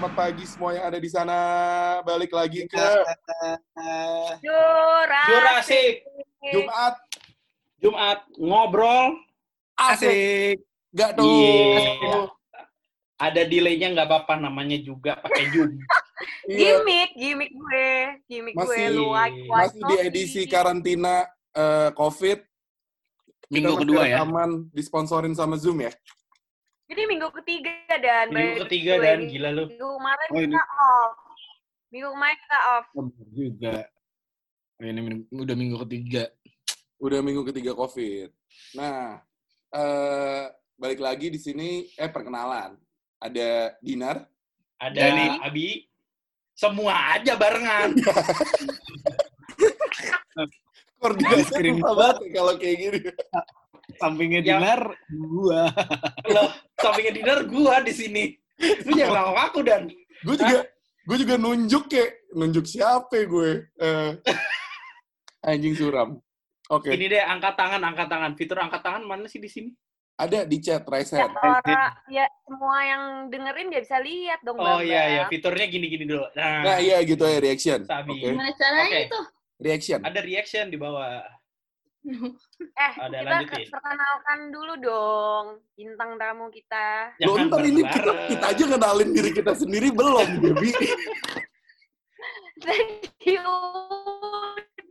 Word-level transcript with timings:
selamat 0.00 0.16
pagi 0.16 0.44
semua 0.48 0.72
yang 0.72 0.88
ada 0.88 0.96
di 0.96 1.10
sana. 1.12 1.36
Balik 2.08 2.32
lagi 2.32 2.64
ke 2.64 2.72
Jurasik. 4.40 5.28
Jurasik 5.28 5.94
Jumat. 6.40 6.94
Jumat 7.76 8.18
ngobrol 8.40 9.20
Asik. 9.76 10.56
Gak 10.96 11.20
tuh. 11.20 11.28
Iya. 11.28 12.32
ada 13.20 13.44
delaynya 13.44 13.92
nggak 13.92 14.08
apa-apa 14.08 14.40
namanya 14.40 14.80
juga 14.80 15.20
pakai 15.20 15.52
Zoom. 15.52 15.76
Iya, 16.48 16.80
Gimik, 16.80 17.10
gimik 17.16 17.50
gue. 17.52 17.88
Gimik 18.24 18.52
gue 18.56 18.64
Masih- 18.64 18.92
lu 18.96 19.12
white, 19.12 19.40
white 19.48 19.52
masih 19.52 19.76
di 19.76 19.84
coffee. 19.84 20.08
edisi 20.08 20.42
karantina 20.48 21.28
eh, 21.52 21.92
COVID. 21.92 22.38
Minggu 23.52 23.74
kedua 23.84 24.08
ya. 24.08 24.24
rekaman 24.24 24.64
disponsorin 24.72 25.36
sama 25.36 25.60
Zoom 25.60 25.84
ya. 25.84 25.92
Jadi 26.90 27.06
minggu 27.06 27.30
ketiga 27.38 27.70
dan 28.02 28.34
Minggu 28.34 28.66
ketiga 28.66 28.98
dan 28.98 29.30
gila 29.30 29.54
lu. 29.54 29.70
Minggu 29.70 29.88
kemarin 29.94 30.26
Oh, 30.34 30.42
ini- 30.42 30.50
kita 30.50 30.64
off. 30.74 31.14
Minggu 31.94 32.08
kemarin 32.10 32.36
kita 32.42 32.58
off. 32.66 32.86
Oh, 32.98 33.06
juga. 33.30 33.76
Oh, 34.74 34.82
ini 34.82 34.98
minggu- 35.00 35.30
udah 35.30 35.54
minggu 35.54 35.76
ketiga. 35.86 36.24
Udah 36.98 37.22
minggu 37.22 37.46
ketiga 37.46 37.78
COVID. 37.78 38.28
Nah, 38.74 39.22
eh, 39.70 40.50
balik 40.74 40.98
lagi 40.98 41.30
di 41.30 41.38
sini, 41.38 41.86
eh 41.94 42.10
perkenalan. 42.10 42.74
Ada 43.22 43.78
Dinar. 43.78 44.26
Ada 44.82 44.98
Dani. 44.98 45.26
Abi. 45.46 45.86
Semua 46.58 47.14
aja 47.16 47.38
barengan. 47.38 47.94
Koordinasi 51.00 51.80
banget 51.80 52.16
kalau 52.34 52.52
kayak 52.58 52.76
gini. 52.76 52.98
Sampingnya 53.96 54.40
Ya. 54.40 54.56
Dinar, 54.56 54.82
gua. 55.10 55.62
Loh, 56.26 56.50
sampingnya 56.76 57.12
dinner 57.12 57.38
gua 57.44 57.80
di 57.80 57.90
sini. 57.90 58.24
Lu 58.84 58.92
jangan 58.92 59.32
ngaku 59.32 59.40
aku 59.40 59.58
dan 59.64 59.82
Gue 60.20 60.36
juga, 60.36 60.68
gue 61.08 61.16
juga 61.16 61.34
nunjuk 61.34 61.88
kayak, 61.88 62.10
nunjuk 62.36 62.68
siapa 62.68 63.08
ya 63.10 63.24
gue. 63.24 63.50
Eh, 63.80 64.10
anjing 65.42 65.72
suram. 65.72 66.20
Oke, 66.68 66.92
ini 66.92 67.08
deh 67.08 67.18
angkat 67.18 67.56
tangan, 67.56 67.80
angkat 67.80 68.06
tangan. 68.06 68.32
Fitur 68.36 68.60
angkat 68.60 68.84
tangan 68.84 69.02
mana 69.02 69.24
sih 69.26 69.38
di 69.38 69.48
sini? 69.48 69.72
ada 70.14 70.44
di 70.44 70.60
chat, 70.60 70.84
raise 70.84 71.16
Ya, 71.16 71.24
hand. 71.24 71.32
orang, 71.32 71.96
ya 72.12 72.28
semua 72.44 72.76
yang 72.84 73.02
dengerin 73.32 73.72
dia 73.72 73.80
bisa 73.80 73.96
lihat 73.96 74.44
dong. 74.44 74.60
Oh 74.60 74.84
iya 74.84 75.02
iya, 75.08 75.22
fiturnya 75.24 75.64
gini-gini 75.64 76.04
dulu. 76.04 76.28
Nah, 76.36 76.60
Nah, 76.60 76.76
iya 76.76 77.00
gitu 77.00 77.24
ya, 77.24 77.40
reaction. 77.40 77.88
Sabi. 77.88 78.20
Oke, 78.20 78.28
Gimana 78.28 78.52
caranya 78.52 78.84
Oke. 78.84 79.00
itu? 79.08 79.20
reaction. 79.64 80.00
ada 80.04 80.20
reaction 80.20 80.68
di 80.68 80.76
bawah. 80.76 81.24
Eh, 82.80 82.92
Ada, 82.96 83.18
kita 83.20 83.28
lanjutin. 83.28 83.60
ke- 83.60 83.70
perkenalkan 83.70 84.38
dulu 84.48 84.72
dong 84.80 85.46
bintang 85.74 86.16
tamu 86.16 86.48
kita. 86.48 87.12
Loh, 87.20 87.36
Jangan 87.36 87.46
ntar 87.46 87.62
ini 87.62 87.82
kita, 87.84 88.12
kita 88.26 88.44
aja 88.48 88.64
kenalin 88.66 89.10
diri 89.12 89.30
kita 89.30 89.52
sendiri 89.52 89.88
belum, 89.92 90.28
Debbie. 90.40 90.74
Thank 92.60 93.12
you. 93.24 93.44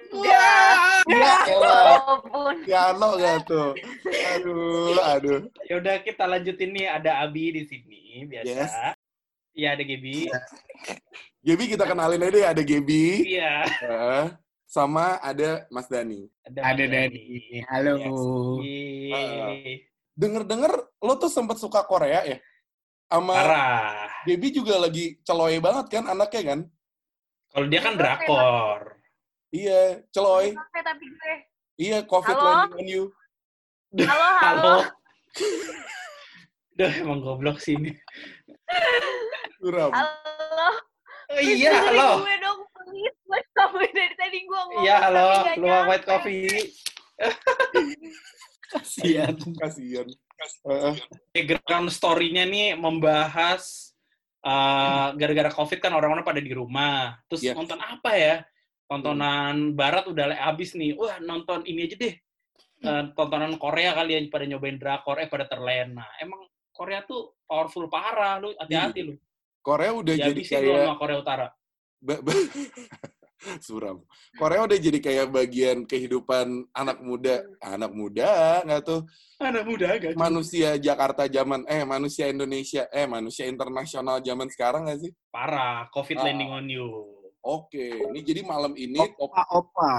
Ya. 0.10 0.50
Walaupun 1.06 2.66
Piano 2.66 3.08
gak 3.16 3.46
tuh? 3.46 3.78
Aduh, 4.36 4.98
aduh. 5.00 5.40
Ya 5.66 5.78
udah 5.78 5.96
kita 6.02 6.26
lanjutin 6.26 6.74
nih 6.74 6.90
ada 6.90 7.22
Abi 7.22 7.54
di 7.54 7.64
sini 7.64 8.26
biasa. 8.26 8.50
Yes. 8.50 8.74
Iya 9.54 9.78
ada 9.78 9.84
Gebi. 9.84 10.30
Gaby 11.40 11.64
kita 11.68 11.84
kenalin 11.86 12.22
aja 12.22 12.32
deh, 12.32 12.46
ada 12.48 12.62
Gaby. 12.62 13.06
Iya. 13.28 13.54
eh, 13.86 14.26
sama 14.70 15.18
ada 15.26 15.66
Mas 15.74 15.90
Dani. 15.90 16.30
Mas 16.46 16.62
Ada 16.62 16.86
Dani. 16.86 17.26
Halo. 17.66 17.98
Yeay. 18.62 19.90
Denger-denger 20.14 20.74
lo 21.02 21.14
tuh 21.18 21.34
sempat 21.34 21.58
suka 21.58 21.82
Korea 21.90 22.22
ya? 22.22 22.38
Sama. 23.10 23.34
Gaby 24.30 24.54
juga 24.54 24.78
lagi 24.78 25.18
celoy 25.26 25.58
banget 25.58 25.90
kan 25.90 26.06
anaknya 26.06 26.42
kan? 26.54 26.60
Kalau 27.50 27.66
dia 27.66 27.82
kan 27.82 27.98
drakor. 27.98 29.02
Iya, 29.50 30.06
celoy. 30.14 30.54
Tapi 30.54 31.06
gue. 31.10 31.36
Iya, 31.82 32.06
COVID 32.06 32.38
Halo? 32.38 32.46
landing 32.46 32.78
on 32.78 32.86
you. 32.86 33.04
Halo, 34.06 34.28
halo. 34.38 34.38
Halo. 34.46 34.76
Duh, 36.78 36.94
emang 36.94 37.26
goblok 37.26 37.58
sih 37.58 37.74
ini. 37.74 37.98
Suram. 39.58 39.90
Halo. 39.90 40.89
Oh, 41.30 41.38
iya, 41.38 41.74
halo. 41.86 42.26
Gue 42.26 42.36
dong, 42.42 42.60
please. 42.74 43.18
Gue 43.22 43.40
sampai 43.54 43.88
dari 43.94 44.16
tadi 44.18 44.38
gue 44.42 44.50
ngomong. 44.50 44.82
Iya, 44.82 44.96
halo. 44.98 45.28
Luang 45.62 45.86
white 45.86 46.06
coffee. 46.10 46.50
Kasihan. 48.74 49.34
Kasian. 49.38 50.08
Eh, 50.66 50.96
Background 51.36 51.94
story-nya 51.94 52.50
nih 52.50 52.74
membahas 52.74 53.94
eh, 54.42 55.08
gara-gara 55.14 55.52
COVID 55.54 55.78
kan 55.78 55.94
orang-orang 55.94 56.26
pada 56.26 56.42
di 56.42 56.50
rumah. 56.50 57.22
Terus 57.30 57.46
Iya. 57.46 57.54
nonton 57.54 57.78
apa 57.78 58.12
ya? 58.18 58.36
Tontonan 58.90 59.78
barat 59.78 60.10
udah 60.10 60.34
habis 60.34 60.74
nih. 60.74 60.98
Wah, 60.98 61.22
nonton 61.22 61.62
ini 61.70 61.86
aja 61.86 61.98
deh. 62.00 62.16
Eh, 62.80 63.04
tontonan 63.14 63.54
Korea 63.62 63.94
kali 63.94 64.18
ya 64.18 64.22
pada 64.34 64.50
nyobain 64.50 64.82
drakor 64.82 65.22
eh 65.22 65.30
pada 65.30 65.46
terlena. 65.46 66.10
Emang 66.18 66.42
Korea 66.74 67.06
tuh 67.06 67.38
powerful 67.46 67.86
parah 67.86 68.42
lu 68.42 68.50
hati-hati 68.58 69.06
lu. 69.06 69.14
Korea 69.70 69.92
udah 69.94 70.16
jadi 70.18 70.34
Dihabisin 70.34 70.58
lu 70.58 70.72
kayak 70.74 70.82
sama 70.82 70.96
Korea 70.98 71.18
Utara. 71.22 71.48
ba- 72.02 72.22
ba- 72.26 72.34
suram. 73.68 74.04
Korea 74.36 74.66
udah 74.66 74.76
jadi 74.76 75.00
kayak 75.00 75.28
bagian 75.30 75.78
kehidupan 75.86 76.68
anak 76.74 77.00
muda, 77.00 77.40
anak 77.62 77.92
muda 77.94 78.60
nggak 78.66 78.82
tuh? 78.84 79.02
Anak 79.40 79.64
muda 79.64 79.96
gak 79.96 80.18
Manusia 80.18 80.76
Jakarta 80.76 81.24
zaman 81.30 81.64
eh 81.64 81.88
manusia 81.88 82.28
Indonesia 82.28 82.84
eh 82.92 83.08
manusia 83.08 83.48
internasional 83.48 84.20
zaman 84.20 84.50
sekarang 84.50 84.90
nggak 84.90 85.00
sih? 85.00 85.12
parah. 85.30 85.88
COVID 85.94 86.18
Ah. 86.20 86.24
landing 86.28 86.52
on 86.52 86.66
you. 86.68 86.88
Oke, 87.40 87.80
ini 88.12 88.20
jadi 88.20 88.44
malam 88.44 88.76
ini 88.76 89.00
Opa, 89.16 89.48
opa. 89.48 89.92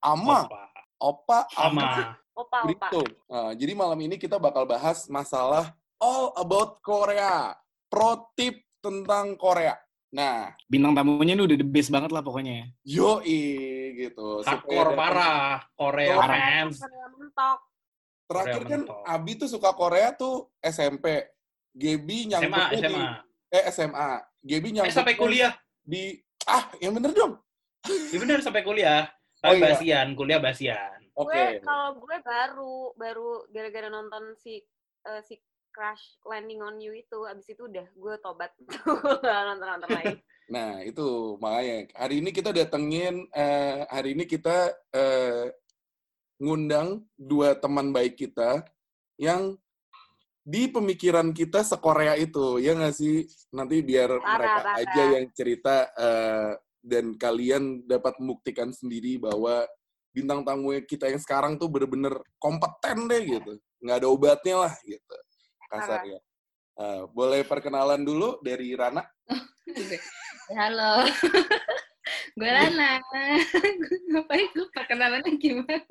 ama 0.00 0.48
Opa. 0.96 1.38
ama. 1.52 2.16
Opa, 2.32 2.58
opa. 2.64 2.88
Nah, 3.28 3.50
jadi 3.52 3.74
malam 3.74 3.98
ini 4.00 4.14
kita 4.16 4.38
bakal 4.38 4.62
bahas 4.64 5.04
masalah 5.10 5.74
all 6.00 6.32
about 6.38 6.80
Korea. 6.80 7.52
Pro 7.88 8.30
tip 8.32 8.67
tentang 8.78 9.34
Korea. 9.34 9.74
Nah, 10.08 10.56
Bintang 10.64 10.96
tamunya 10.96 11.36
ini 11.36 11.44
udah 11.44 11.54
the 11.54 11.66
best 11.66 11.92
banget 11.92 12.08
lah 12.08 12.24
pokoknya. 12.24 12.72
yoi 12.82 13.44
gitu. 13.94 14.40
Hardcore 14.40 14.64
Supaya- 14.88 14.96
parah. 14.96 15.52
Korea 15.74 16.14
Parah. 16.16 16.28
fans. 16.32 16.76
Korea 16.80 17.06
mentok. 17.12 17.58
Terakhir 18.24 18.52
Korea 18.54 18.68
kan 18.68 18.80
mentok. 18.82 18.98
Abi 19.04 19.32
tuh 19.36 19.48
suka 19.48 19.70
Korea 19.72 20.08
tuh 20.12 20.34
SMP. 20.58 21.28
Gebi 21.70 22.26
SMA, 22.26 22.40
nyangkutnya 22.40 22.80
di 22.80 22.80
SMA. 22.88 23.08
eh 23.50 23.64
SMA. 23.68 24.08
Gebi 24.40 24.66
Eh, 24.66 24.72
nyangkutnya 24.74 24.96
sampai 24.96 25.14
kuliah. 25.14 25.52
di 25.78 26.02
ah 26.44 26.64
yang 26.78 26.92
bener 26.92 27.12
dong. 27.12 27.32
Ya 27.84 28.16
bener, 28.18 28.40
sampai 28.40 28.62
kuliah. 28.62 29.04
Oh, 29.38 29.54
Tapi 29.54 29.62
iya. 29.62 29.70
basian, 29.70 30.06
kuliah 30.12 30.40
basian. 30.42 30.98
Oke. 31.14 31.30
Gue 31.30 31.62
kalau 31.62 31.94
gue 31.94 32.16
baru 32.18 32.74
baru 32.96 33.28
gara-gara 33.48 33.86
nonton 33.86 34.34
si 34.34 34.58
eh, 35.04 35.20
si 35.22 35.38
Crash 35.72 36.18
Landing 36.26 36.60
on 36.64 36.76
You 36.82 36.96
itu 36.96 37.18
abis 37.28 37.54
itu 37.54 37.68
udah 37.68 37.86
gue 37.86 38.14
tobat. 38.18 38.50
Nonton 39.48 39.68
nonton 39.68 39.90
lagi. 39.92 40.16
Nah, 40.48 40.80
itu 40.80 41.36
makanya 41.44 41.92
hari 41.92 42.24
ini 42.24 42.32
kita 42.32 42.56
datengin 42.56 43.28
eh, 43.36 43.84
hari 43.84 44.16
ini 44.16 44.24
kita 44.24 44.72
eh, 44.96 45.52
ngundang 46.40 47.04
dua 47.20 47.52
teman 47.52 47.92
baik 47.92 48.16
kita 48.16 48.64
yang 49.20 49.60
di 50.40 50.64
pemikiran 50.72 51.36
kita 51.36 51.60
sekorea 51.60 52.16
itu 52.16 52.56
ya 52.64 52.72
nggak 52.72 52.96
sih? 52.96 53.28
Nanti 53.52 53.84
biar 53.84 54.08
mereka 54.08 54.72
aja 54.72 55.02
yang 55.20 55.28
cerita 55.36 55.92
eh, 55.92 56.56
dan 56.80 57.12
kalian 57.20 57.84
dapat 57.84 58.16
membuktikan 58.16 58.72
sendiri 58.72 59.20
bahwa 59.20 59.68
bintang 60.16 60.48
tamu 60.48 60.72
kita 60.80 61.12
yang 61.12 61.20
sekarang 61.20 61.60
tuh 61.60 61.68
bener-bener 61.68 62.24
kompeten 62.40 63.04
deh 63.04 63.20
gitu. 63.36 63.52
Nggak 63.84 64.00
ada 64.00 64.08
obatnya 64.08 64.56
lah 64.64 64.72
gitu 64.80 65.16
kasarnya 65.68 66.16
Eh, 66.78 67.02
boleh 67.10 67.42
perkenalan 67.42 67.98
dulu 68.00 68.38
dari 68.38 68.70
Rana 68.72 69.02
Halo. 70.54 71.02
gue 72.38 72.46
Rana. 72.48 73.02
Ngapain 74.14 74.46
gue 74.54 74.68
perkenalannya 74.70 75.34
gimana? 75.36 75.82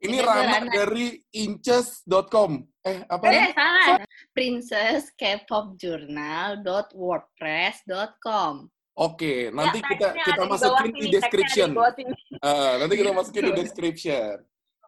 Ini 0.00 0.06
Ini 0.06 0.16
Rana 0.22 0.62
Rana. 0.62 0.70
dari 0.70 1.18
inches.com. 1.34 2.62
Eh, 2.80 3.02
apa? 3.10 3.24
Eh, 3.26 3.50
salah. 3.52 3.98
Princess 4.30 5.10
K-pop 5.18 5.74
Journal.wordpress.com. 5.76 8.70
Oke, 8.94 9.50
nanti 9.50 9.82
Ya, 9.82 9.86
kita 9.90 10.14
tagnya 10.14 10.24
kita 10.30 10.38
di 10.38 10.46
masukin 10.48 10.94
di 10.94 11.10
description. 11.10 11.74
di. 11.74 12.06
Eh, 12.38 12.72
nanti 12.78 12.94
kita 12.94 13.10
masukin 13.10 13.50
di 13.50 13.54
description. 13.58 14.38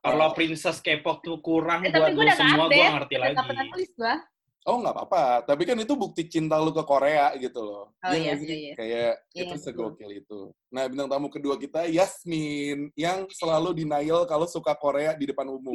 Kalau 0.07 0.29
Princess 0.33 0.79
K-pop 0.79 1.19
tuh 1.21 1.39
kurang 1.41 1.83
Eh, 1.83 1.91
buat 1.91 2.15
gue 2.15 2.25
lu 2.25 2.33
semua, 2.33 2.67
gue 2.67 2.79
ngerti 2.79 3.15
Udah 3.15 3.23
lagi. 3.23 3.35
gak 3.35 3.47
pernah 3.51 3.65
tulis 3.71 3.91
gue. 3.93 4.15
Oh, 4.67 4.83
nggak 4.83 4.95
apa-apa. 4.99 5.47
Tapi 5.47 5.63
kan 5.63 5.79
itu 5.79 5.95
bukti 5.95 6.27
cinta 6.27 6.59
lu 6.59 6.75
ke 6.75 6.83
Korea 6.83 7.31
gitu 7.39 7.63
loh. 7.63 7.95
Oh, 8.03 8.11
Iya 8.11 8.19
iya, 8.19 8.33
sih? 8.35 8.47
iya, 8.47 8.57
iya. 8.59 8.75
Kayak 8.75 9.13
Iya, 9.31 9.43
itu 9.47 9.55
segokil 9.63 10.11
itu. 10.11 10.41
Nah, 10.75 10.83
bintang 10.91 11.07
tamu 11.07 11.31
kedua 11.31 11.55
kita 11.55 11.87
Yasmin 11.87 12.91
yang 12.99 13.31
selalu 13.31 13.79
denial 13.79 14.27
kalau 14.27 14.51
suka 14.51 14.75
Korea 14.75 15.15
di 15.15 15.31
depan 15.31 15.47
umum. 15.47 15.71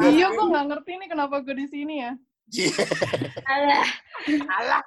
Iya, 0.00 0.26
gue 0.32 0.44
nggak 0.48 0.66
ngerti 0.72 0.92
nih 0.96 1.08
kenapa 1.08 1.36
gue 1.44 1.52
di 1.52 1.66
sini 1.68 2.00
ya. 2.00 2.12
Cie. 2.48 2.70
Alah, 3.44 3.84
Alah, 4.48 4.82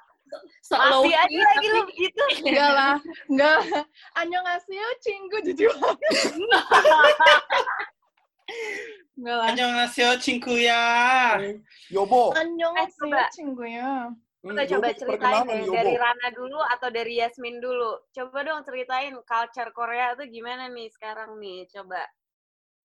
sok 0.60 0.78
masih 0.80 1.14
aja 1.14 1.38
lagi 1.38 1.66
tapi- 1.66 1.74
lu 1.74 1.82
gitu. 1.94 2.24
Enggak 2.48 2.70
lah, 2.72 2.94
enggak. 3.26 3.58
Annyeonghaseyo, 4.14 4.88
cinggu, 5.00 5.36
jujur. 5.46 5.72
Enggak 9.18 9.36
lah. 9.36 9.46
Annyeonghaseyo 9.52 10.10
cingkuya. 10.18 10.82
Yobo. 11.92 12.32
Annyeonghaseyo, 12.34 13.10
coba. 13.12 13.28
cinggu 13.30 13.64
ya. 13.66 14.08
Hmm, 14.40 14.56
Kita 14.56 14.62
coba 14.72 14.86
Yobo, 14.88 14.98
ceritain 15.04 15.44
deh 15.44 15.60
Yobo. 15.68 15.74
dari 15.76 15.94
Rana 16.00 16.28
dulu 16.32 16.58
atau 16.72 16.88
dari 16.88 17.12
Yasmin 17.20 17.60
dulu. 17.60 17.90
Coba 18.10 18.38
dong 18.40 18.64
ceritain 18.64 19.12
culture 19.22 19.70
Korea 19.70 20.16
tuh 20.16 20.24
gimana 20.26 20.72
nih 20.72 20.88
sekarang 20.88 21.36
nih. 21.36 21.68
Coba. 21.68 22.00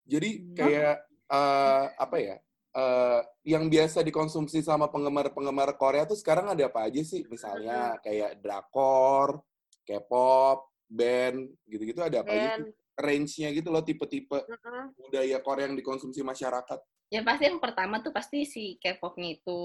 Jadi 0.07 0.55
kayak 0.55 0.97
eh, 1.27 1.85
apa 1.99 2.17
ya? 2.19 2.37
uh, 2.75 3.21
yang 3.47 3.67
biasa 3.67 4.03
dikonsumsi 4.05 4.63
sama 4.63 4.91
penggemar-penggemar 4.91 5.75
Korea 5.75 6.07
tuh 6.07 6.19
sekarang 6.19 6.51
ada 6.53 6.67
apa 6.67 6.87
aja 6.87 7.03
sih? 7.03 7.27
Misalnya 7.27 7.99
kayak 8.03 8.39
drakor, 8.43 9.43
K-pop, 9.87 10.71
band, 10.87 11.51
gitu-gitu 11.67 12.01
ada 12.03 12.23
apa 12.23 12.31
band. 12.31 12.43
aja? 12.43 12.71
Range-nya 13.01 13.49
gitu 13.57 13.69
loh, 13.73 13.81
tipe-tipe 13.81 14.45
uh-huh. 14.45 14.85
budaya 14.99 15.39
Korea 15.41 15.71
yang 15.71 15.79
dikonsumsi 15.79 16.21
masyarakat. 16.21 16.79
Ya 17.11 17.25
pasti 17.27 17.49
yang 17.49 17.59
pertama 17.59 18.05
tuh 18.05 18.13
pasti 18.15 18.45
si 18.47 18.77
K-popnya 18.79 19.41
itu. 19.41 19.61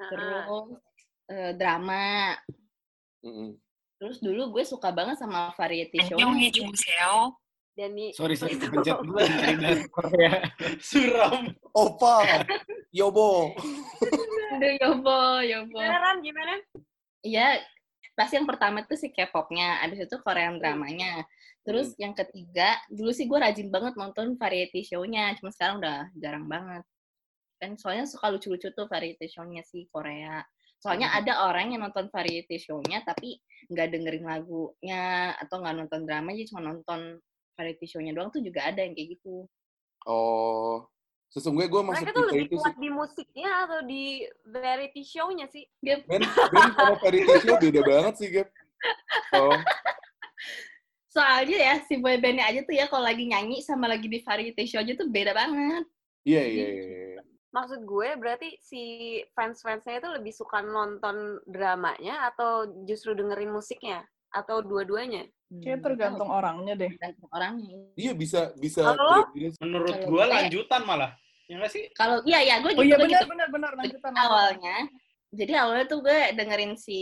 Terus 0.00 0.48
uh-huh. 0.48 0.64
eh, 1.30 1.52
drama. 1.54 2.34
Uh-huh. 3.20 3.52
Terus 3.96 4.20
dulu 4.20 4.56
gue 4.56 4.64
suka 4.64 4.92
banget 4.92 5.20
sama 5.20 5.52
variety 5.56 6.00
show. 6.04 6.16
Annyeong 6.16 6.40
dan 7.76 7.92
nih 7.92 8.10
Sorry, 8.16 8.34
sorry, 8.40 8.56
kepencet 8.56 8.96
gue 9.04 9.22
cari 9.28 9.54
dari 9.60 9.84
Korea. 9.94 10.32
Suram. 10.80 11.52
Opa, 11.76 12.40
Yobo. 12.88 13.52
Aduh, 14.56 14.72
yobo, 14.80 15.20
yobo. 15.44 15.76
gimana 15.76 16.00
Ran? 16.00 16.16
Gimana? 16.24 16.56
Iya, 17.20 17.60
pasti 18.16 18.40
yang 18.40 18.48
pertama 18.48 18.80
tuh 18.88 18.96
si 18.96 19.12
K-pop-nya, 19.12 19.84
abis 19.84 20.08
itu 20.08 20.16
Korean 20.24 20.56
dramanya. 20.56 21.28
Terus 21.68 21.92
yang 22.00 22.16
ketiga, 22.16 22.80
dulu 22.88 23.12
sih 23.12 23.28
gue 23.28 23.36
rajin 23.36 23.68
banget 23.68 23.92
nonton 24.00 24.40
variety 24.40 24.80
show-nya, 24.80 25.36
cuma 25.36 25.52
sekarang 25.52 25.84
udah 25.84 26.08
jarang 26.16 26.48
banget. 26.48 26.80
Kan 27.60 27.76
soalnya 27.76 28.08
suka 28.08 28.32
lucu-lucu 28.32 28.72
tuh 28.72 28.88
variety 28.88 29.28
show-nya 29.28 29.60
si 29.68 29.84
Korea. 29.92 30.40
Soalnya 30.80 31.12
ada 31.12 31.44
orang 31.44 31.76
yang 31.76 31.84
nonton 31.84 32.08
variety 32.08 32.56
show-nya 32.56 33.04
tapi 33.04 33.36
nggak 33.68 33.88
dengerin 33.92 34.24
lagunya 34.24 35.36
atau 35.36 35.60
nggak 35.60 35.76
nonton 35.84 36.00
drama, 36.08 36.32
jadi 36.32 36.48
cuma 36.48 36.72
nonton 36.72 37.20
variety 37.56 37.86
show-nya 37.88 38.12
doang 38.12 38.28
tuh 38.28 38.44
juga 38.44 38.68
ada 38.68 38.84
yang 38.84 38.92
kayak 38.92 39.16
gitu. 39.18 39.48
Oh, 40.06 40.86
sesungguhnya 41.32 41.66
gue 41.66 41.82
masuk 41.82 42.04
Mereka 42.06 42.12
tuh 42.14 42.26
lebih 42.30 42.44
itu 42.46 42.54
sih. 42.54 42.62
kuat 42.62 42.76
di 42.78 42.88
musiknya 42.92 43.50
atau 43.66 43.78
di 43.82 44.04
variety 44.46 45.02
show-nya 45.02 45.46
sih? 45.50 45.64
Ben, 45.82 46.04
Ben 46.06 46.22
sama 46.76 46.94
variety 47.02 47.34
show 47.42 47.56
beda 47.58 47.80
banget 47.90 48.14
sih, 48.20 48.28
Gap. 48.30 48.48
Oh, 49.34 49.58
Soalnya 51.08 51.56
ya, 51.56 51.74
si 51.88 51.96
boybandnya 51.96 52.44
aja 52.44 52.60
tuh 52.60 52.76
ya 52.76 52.84
kalau 52.92 53.08
lagi 53.08 53.24
nyanyi 53.24 53.64
sama 53.64 53.88
lagi 53.88 54.04
di 54.04 54.20
variety 54.20 54.68
show 54.68 54.84
aja 54.84 54.92
tuh 54.92 55.08
beda 55.08 55.32
banget. 55.32 55.84
iya, 56.28 56.44
iya, 56.44 56.66
iya. 56.68 56.84
iya. 57.16 57.20
Maksud 57.56 57.88
gue 57.88 58.08
berarti 58.20 58.60
si 58.60 58.82
fans-fansnya 59.32 59.96
itu 60.04 60.08
lebih 60.12 60.28
suka 60.36 60.60
nonton 60.60 61.40
dramanya 61.48 62.28
atau 62.28 62.68
justru 62.84 63.16
dengerin 63.16 63.48
musiknya? 63.48 64.04
Atau 64.30 64.62
dua-duanya? 64.62 65.26
Kayak 65.62 65.86
tergantung 65.86 66.26
orangnya 66.26 66.74
deh. 66.74 66.90
Tergantung 66.90 67.30
orangnya. 67.30 67.76
Iya 67.94 68.12
bisa 68.12 68.50
bisa 68.58 68.82
Kalau. 68.82 69.30
Menurut 69.62 69.94
gue- 70.02 70.26
lanjutan 70.26 70.82
malah. 70.82 71.14
Ya 71.46 71.62
nggak 71.62 71.70
sih? 71.70 71.84
Kalau 71.94 72.18
iya 72.26 72.42
ya 72.42 72.54
gue 72.58 72.74
Oh 72.74 72.82
gitu 72.82 72.90
iya 72.90 72.96
gue 72.98 73.06
benar 73.06 73.22
gitu. 73.22 73.30
benar 73.30 73.48
benar 73.54 73.72
lanjutan. 73.78 74.12
awalnya 74.18 74.76
jadi 75.30 75.52
awalnya 75.58 75.86
tuh 75.86 76.00
gue 76.00 76.18
dengerin 76.32 76.74
si 76.74 76.98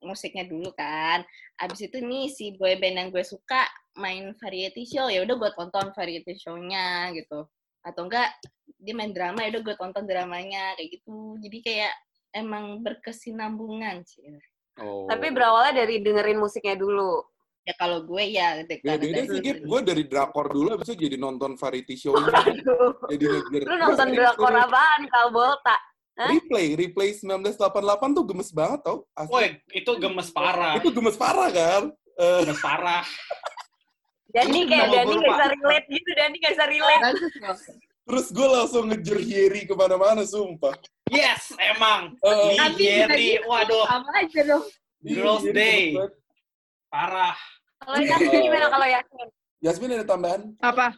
musiknya 0.00 0.44
dulu 0.44 0.70
kan 0.72 1.24
abis 1.58 1.88
itu 1.88 1.98
nih 1.98 2.28
si 2.28 2.54
boy 2.54 2.76
band 2.76 2.96
yang 2.96 3.08
gue 3.10 3.24
suka 3.24 3.64
main 3.96 4.32
variety 4.38 4.84
show 4.84 5.08
ya 5.08 5.24
udah 5.24 5.34
gue 5.34 5.50
tonton 5.56 5.88
variety 5.92 6.36
show-nya 6.36 7.10
gitu 7.12 7.48
atau 7.82 8.02
enggak 8.06 8.28
dia 8.76 8.94
main 8.94 9.10
drama 9.10 9.42
ya 9.42 9.56
udah 9.56 9.62
gue 9.64 9.76
tonton 9.76 10.04
dramanya 10.04 10.76
kayak 10.78 11.00
gitu 11.00 11.12
jadi 11.42 11.58
kayak 11.64 11.92
emang 12.38 12.84
berkesinambungan 12.84 14.04
sih 14.04 14.20
Oh. 14.78 15.04
Tapi 15.04 15.28
berawalnya 15.28 15.84
dari 15.84 16.00
dengerin 16.00 16.38
musiknya 16.38 16.74
dulu. 16.74 17.20
ya 17.62 17.78
kalau 17.78 18.02
gue 18.02 18.24
ya 18.26 18.58
dek- 18.66 18.82
Beda, 18.82 18.98
karena 18.98 19.02
beda 19.06 19.20
dari- 19.22 19.38
sih. 19.38 19.62
Gue 19.62 19.80
dari 19.86 20.02
drakor 20.02 20.50
dulu, 20.50 20.74
abis 20.74 20.90
itu 20.90 21.06
jadi 21.06 21.14
nonton 21.14 21.54
variety 21.54 21.94
show. 21.94 22.10
Aduh. 22.10 22.98
jadi. 23.06 23.26
Lu 23.62 23.74
nonton 23.78 24.08
drakor 24.10 24.50
serius, 24.50 24.66
apaan, 24.66 25.00
Kalbolta? 25.06 25.76
Hah? 26.12 26.28
Replay, 26.28 26.74
replay 26.74 27.14
1988 27.14 27.62
tuh 28.12 28.24
gemes 28.26 28.50
banget 28.50 28.82
tau. 28.82 29.06
Asli. 29.14 29.30
Woi, 29.30 29.46
itu 29.70 29.90
gemes 29.94 30.28
parah. 30.28 30.74
Itu 30.74 30.90
gemes 30.90 31.14
parah 31.14 31.48
kan? 31.48 31.82
Eh, 32.12 32.38
Gemes 32.42 32.60
parah. 32.60 33.02
Dani 34.28 34.60
kayak 34.66 34.82
Kalau 34.82 34.94
Dani 34.98 35.14
gak 35.14 35.28
bisa 35.30 35.46
relate 35.46 35.86
gitu, 35.86 36.10
Dani 36.12 36.36
gak 36.36 36.52
bisa 36.52 36.64
relate. 36.66 37.02
Terus 38.02 38.26
gue 38.28 38.44
langsung 38.44 38.88
ngejar 38.88 39.18
Yeri 39.18 39.62
ke 39.62 39.72
mana-mana, 39.72 40.22
sumpah. 40.22 40.74
Yes, 41.08 41.52
emang. 41.56 42.16
Eh, 42.18 42.56
Abi 42.58 42.82
juga 42.82 43.12
Yeri, 43.12 43.28
waduh, 43.42 43.84
sama 43.84 44.10
aja 44.16 44.40
dong 44.42 44.64
Girls 45.00 45.44
Day. 45.48 45.94
parah. 46.86 47.36
Kalau 47.78 47.98
Yasmin 47.98 48.40
gimana 48.42 48.66
kalau 48.68 48.86
Yasmin? 48.86 49.28
Yasmin 49.58 49.90
ada 49.92 50.06
tambahan? 50.06 50.40
Apa? 50.58 50.94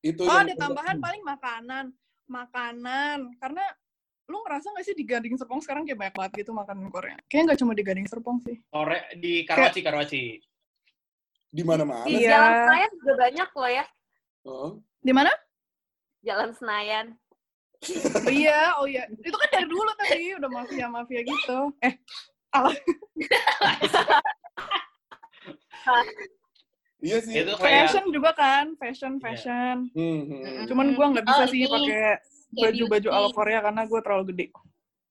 Itu 0.00 0.22
Oh, 0.22 0.38
ada 0.38 0.54
tambahan 0.54 0.96
paling 0.96 1.20
makanan. 1.20 1.90
Makanan. 2.26 3.34
Karena 3.36 3.64
lu 4.26 4.40
ngerasa 4.40 4.70
gak 4.70 4.82
sih 4.82 4.94
di 4.94 5.02
Gading 5.02 5.34
Serpong 5.34 5.58
sekarang 5.58 5.82
kayak 5.82 5.98
banyak 5.98 6.14
banget 6.14 6.32
gitu 6.40 6.50
makanan 6.50 6.86
Korea? 6.88 7.18
Kayaknya 7.26 7.46
gak 7.50 7.60
cuma 7.60 7.72
di 7.74 7.82
Gading 7.82 8.06
Serpong 8.06 8.38
sih. 8.42 8.56
Kore 8.66 8.98
di 9.18 9.42
Karawaci, 9.42 9.80
Karawaci. 9.82 10.22
di 11.46 11.62
mana-mana. 11.62 12.04
Di 12.04 12.20
Iya. 12.20 12.30
Jalan 12.30 12.52
Senayan 12.62 12.90
juga 12.94 13.12
banyak 13.16 13.48
loh 13.50 13.70
ya. 13.70 13.84
Heeh. 14.44 14.70
Di 15.02 15.12
mana? 15.12 15.32
Jalan 16.24 16.50
Senayan. 16.56 17.06
Oh 18.24 18.32
iya, 18.32 18.72
oh 18.80 18.86
iya. 18.88 19.04
Itu 19.20 19.36
kan 19.36 19.48
dari 19.52 19.66
dulu 19.68 19.90
tadi 20.00 20.32
udah 20.40 20.48
mafia-mafia 20.48 21.20
gitu. 21.22 21.58
Eh, 21.84 21.94
Iya 27.04 27.18
sih. 27.22 27.34
Itu 27.44 27.52
kayak 27.60 27.92
fashion 27.92 28.04
juga 28.10 28.30
kan, 28.32 28.74
fashion, 28.80 29.12
Iya. 29.16 29.22
fashion. 29.22 29.76
Hmm, 29.92 30.20
hmm, 30.26 30.40
hmm. 30.42 30.66
Cuman 30.66 30.86
gua 30.96 31.06
nggak 31.14 31.26
bisa 31.28 31.42
Oh, 31.44 31.50
sih 31.52 31.60
pakai 31.68 32.18
baju-baju 32.56 33.08
beauty. 33.12 33.16
ala 33.20 33.28
Korea 33.36 33.58
karena 33.60 33.82
gue 33.84 34.00
terlalu 34.00 34.24
gede. 34.32 34.46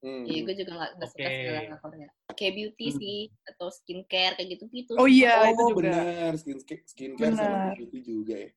Hmm. 0.05 0.21
Iya, 0.25 0.39
gue 0.45 0.55
juga 0.61 0.71
gak, 0.77 0.91
gak 1.01 1.09
suka 1.09 1.25
Oke. 1.25 1.33
segala 1.33 1.77
Korea. 1.81 2.09
Kayak 2.35 2.53
beauty 2.57 2.85
Hmm. 2.89 2.97
sih, 2.99 3.19
atau 3.47 3.67
skincare, 3.73 4.33
kayak 4.37 4.49
gitu-gitu. 4.57 4.93
Oh 5.01 5.07
iya, 5.09 5.49
itu 5.49 5.61
oh, 5.61 5.69
juga. 5.73 5.81
benar. 5.81 6.31
Skin, 6.37 6.57
skincare 6.85 7.33
sama 7.33 7.41
Benar. 7.41 7.73
beauty 7.79 7.99
juga 8.05 8.35
ya. 8.37 8.49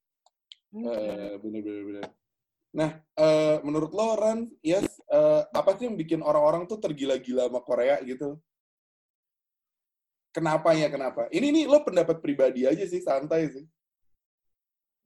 Hmm. 0.69 0.85
Eh, 0.85 1.33
bener, 1.41 1.61
bener, 1.65 1.83
bener. 1.89 2.05
Nah, 2.79 2.95
eh, 3.19 3.59
menurut 3.67 3.91
lo, 3.91 4.15
Ran, 4.15 4.47
yes, 4.63 4.87
eh, 5.11 5.43
apa 5.51 5.75
sih 5.75 5.91
yang 5.91 5.99
bikin 5.99 6.23
orang-orang 6.23 6.63
tuh 6.71 6.79
tergila-gila 6.79 7.51
sama 7.51 7.59
Korea 7.67 7.99
gitu? 8.07 8.39
Kenapa 10.31 10.79
ya, 10.79 10.87
kenapa? 10.87 11.27
Ini 11.35 11.51
nih 11.51 11.65
lo 11.67 11.83
pendapat 11.83 12.23
pribadi 12.23 12.71
aja 12.71 12.87
sih, 12.87 13.03
santai 13.03 13.51
sih. 13.51 13.67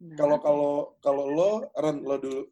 Nah, 0.04 0.20
Kalau 0.20 0.36
kalau 0.44 0.74
kalau 1.00 1.24
lo, 1.32 1.50
Ran, 1.72 2.04
lo 2.04 2.20
dulu. 2.20 2.42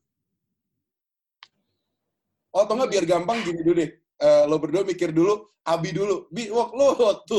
Oh, 2.57 2.65
atau 2.65 2.75
nggak 2.81 2.91
biar 2.97 3.05
gampang 3.05 3.45
gini 3.45 3.61
dulu 3.61 3.77
deh. 3.77 3.91
Eh, 4.25 4.45
lo 4.49 4.57
berdua 4.57 4.89
mikir 4.89 5.13
dulu, 5.13 5.45
Abi 5.69 5.93
dulu. 5.93 6.33
Bi, 6.33 6.49
wak, 6.49 6.73
lo 6.73 6.97
waktu 6.97 7.39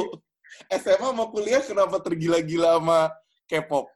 SMA 0.86 1.10
mau 1.18 1.34
kuliah 1.34 1.66
kenapa 1.66 1.98
tergila-gila 1.98 2.78
sama 2.78 3.10
K-pop? 3.50 3.90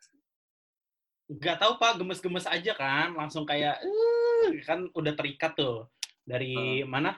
Gak 1.26 1.58
tahu 1.58 1.82
Pak, 1.82 1.98
gemes-gemes 1.98 2.46
aja 2.46 2.78
kan, 2.78 3.18
langsung 3.18 3.50
kayak 3.50 3.82
eh 3.82 4.62
kan 4.62 4.86
udah 4.94 5.14
terikat 5.18 5.58
tuh 5.58 5.90
dari 6.22 6.86
mana? 6.86 7.18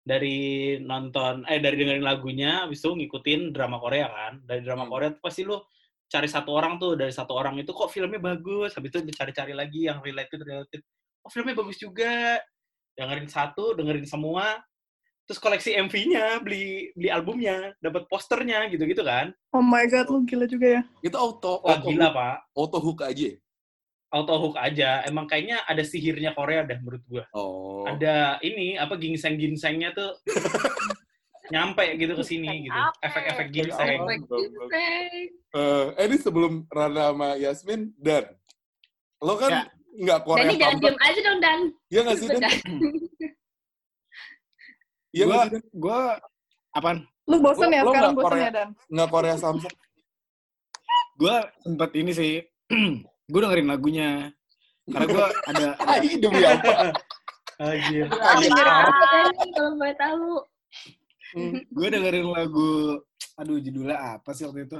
Dari 0.00 0.76
nonton 0.80 1.44
eh 1.44 1.60
dari 1.60 1.76
dengerin 1.76 2.04
lagunya, 2.04 2.64
habis 2.64 2.80
itu 2.80 2.92
ngikutin 2.96 3.52
drama 3.52 3.76
Korea 3.76 4.08
kan. 4.08 4.40
Dari 4.48 4.64
drama 4.64 4.88
Hmm. 4.88 4.92
Korea 4.92 5.08
tuh 5.12 5.20
pasti 5.20 5.44
lu 5.44 5.60
cari 6.08 6.28
satu 6.28 6.50
orang 6.56 6.80
tuh 6.80 6.96
dari 6.96 7.12
satu 7.12 7.32
orang 7.36 7.60
itu 7.60 7.72
kok 7.72 7.92
filmnya 7.92 8.20
bagus, 8.20 8.72
habis 8.76 8.88
itu 8.92 9.00
dicari-cari 9.04 9.52
lagi 9.52 9.88
yang 9.92 10.00
related 10.00 10.40
related. 10.40 10.80
Oh 11.24 11.28
filmnya 11.28 11.56
bagus 11.56 11.76
juga. 11.76 12.40
Dengerin 12.96 13.28
satu, 13.28 13.76
dengerin 13.76 14.08
semua. 14.08 14.56
Terus 15.24 15.40
koleksi 15.40 15.72
MV-nya, 15.88 16.44
beli 16.44 16.92
beli 16.92 17.08
albumnya, 17.08 17.72
dapat 17.80 18.04
posternya 18.12 18.68
gitu-gitu 18.68 19.00
kan. 19.00 19.32
Oh 19.56 19.64
my 19.64 19.88
god, 19.88 20.12
lu 20.12 20.20
gila 20.28 20.44
juga 20.44 20.80
ya. 20.80 20.82
Itu 21.00 21.16
auto 21.16 21.64
Wah 21.64 21.80
auto 21.80 21.88
gila, 21.88 22.12
hook, 22.12 22.16
Pak. 22.20 22.36
auto 22.52 22.78
hook 22.80 23.00
aja. 23.08 23.30
auto 24.14 24.34
hook 24.38 24.56
aja. 24.60 25.02
Emang 25.08 25.24
kayaknya 25.26 25.64
ada 25.64 25.80
sihirnya 25.80 26.36
Korea 26.36 26.62
dah 26.62 26.76
menurut 26.76 27.02
gua. 27.08 27.24
Oh. 27.32 27.88
Ada 27.88 28.38
ini 28.44 28.76
apa 28.76 29.00
ginseng-ginsengnya 29.00 29.96
tuh 29.96 30.12
nyampe 31.52 31.82
gitu 31.96 32.12
ke 32.14 32.24
sini 32.24 32.68
gitu. 32.68 32.80
Efek-efek 33.00 33.48
Efek 33.48 33.48
ginseng. 33.50 33.98
Eh, 34.70 35.32
eh, 35.56 35.84
ini 36.04 36.16
sebelum 36.20 36.68
Rana 36.68 37.10
sama 37.10 37.28
Yasmin, 37.40 37.96
Dan. 37.96 38.28
Lo 39.24 39.40
kan 39.40 39.72
nggak 39.98 40.20
Korea 40.20 40.52
Dani 40.52 40.60
jangan 40.60 40.78
diem 40.84 40.98
aja 41.00 41.20
dong, 41.24 41.38
Dan. 41.40 41.60
Iya 41.88 42.00
nggak 42.04 42.16
sih, 42.20 42.28
Dan? 42.28 42.42
Iya 45.14 45.24
Gua-? 45.30 45.46
Gue 45.70 46.00
apaan? 46.74 46.98
Lu 47.30 47.36
bosen 47.38 47.70
Lo- 47.70 47.76
ya 47.78 47.80
lo 47.86 47.90
sekarang 47.94 48.02
nggak 48.02 48.18
bosen 48.18 48.26
Korea? 48.34 48.44
ya 48.44 48.50
Dan? 48.50 48.68
Nggak 48.90 49.08
Korea 49.14 49.36
Samsung. 49.38 49.74
Gue 51.14 51.36
sempet 51.62 51.90
ini 51.94 52.10
sih. 52.10 52.34
gue 53.32 53.40
dengerin 53.40 53.68
lagunya. 53.70 54.10
Karena 54.90 55.06
gue 55.06 55.26
ada, 55.54 55.66
ada 55.86 55.96
demi 56.02 56.42
apa? 56.42 56.90
Anjir. 57.62 58.06
Kalau 59.54 59.72
boleh 59.78 59.94
tahu? 59.94 60.42
Hmm. 61.34 61.58
gue 61.66 61.88
dengerin 61.90 62.30
lagu 62.30 63.02
aduh 63.34 63.58
judulnya 63.58 64.22
apa 64.22 64.30
sih 64.30 64.46
waktu 64.46 64.70
itu 64.70 64.78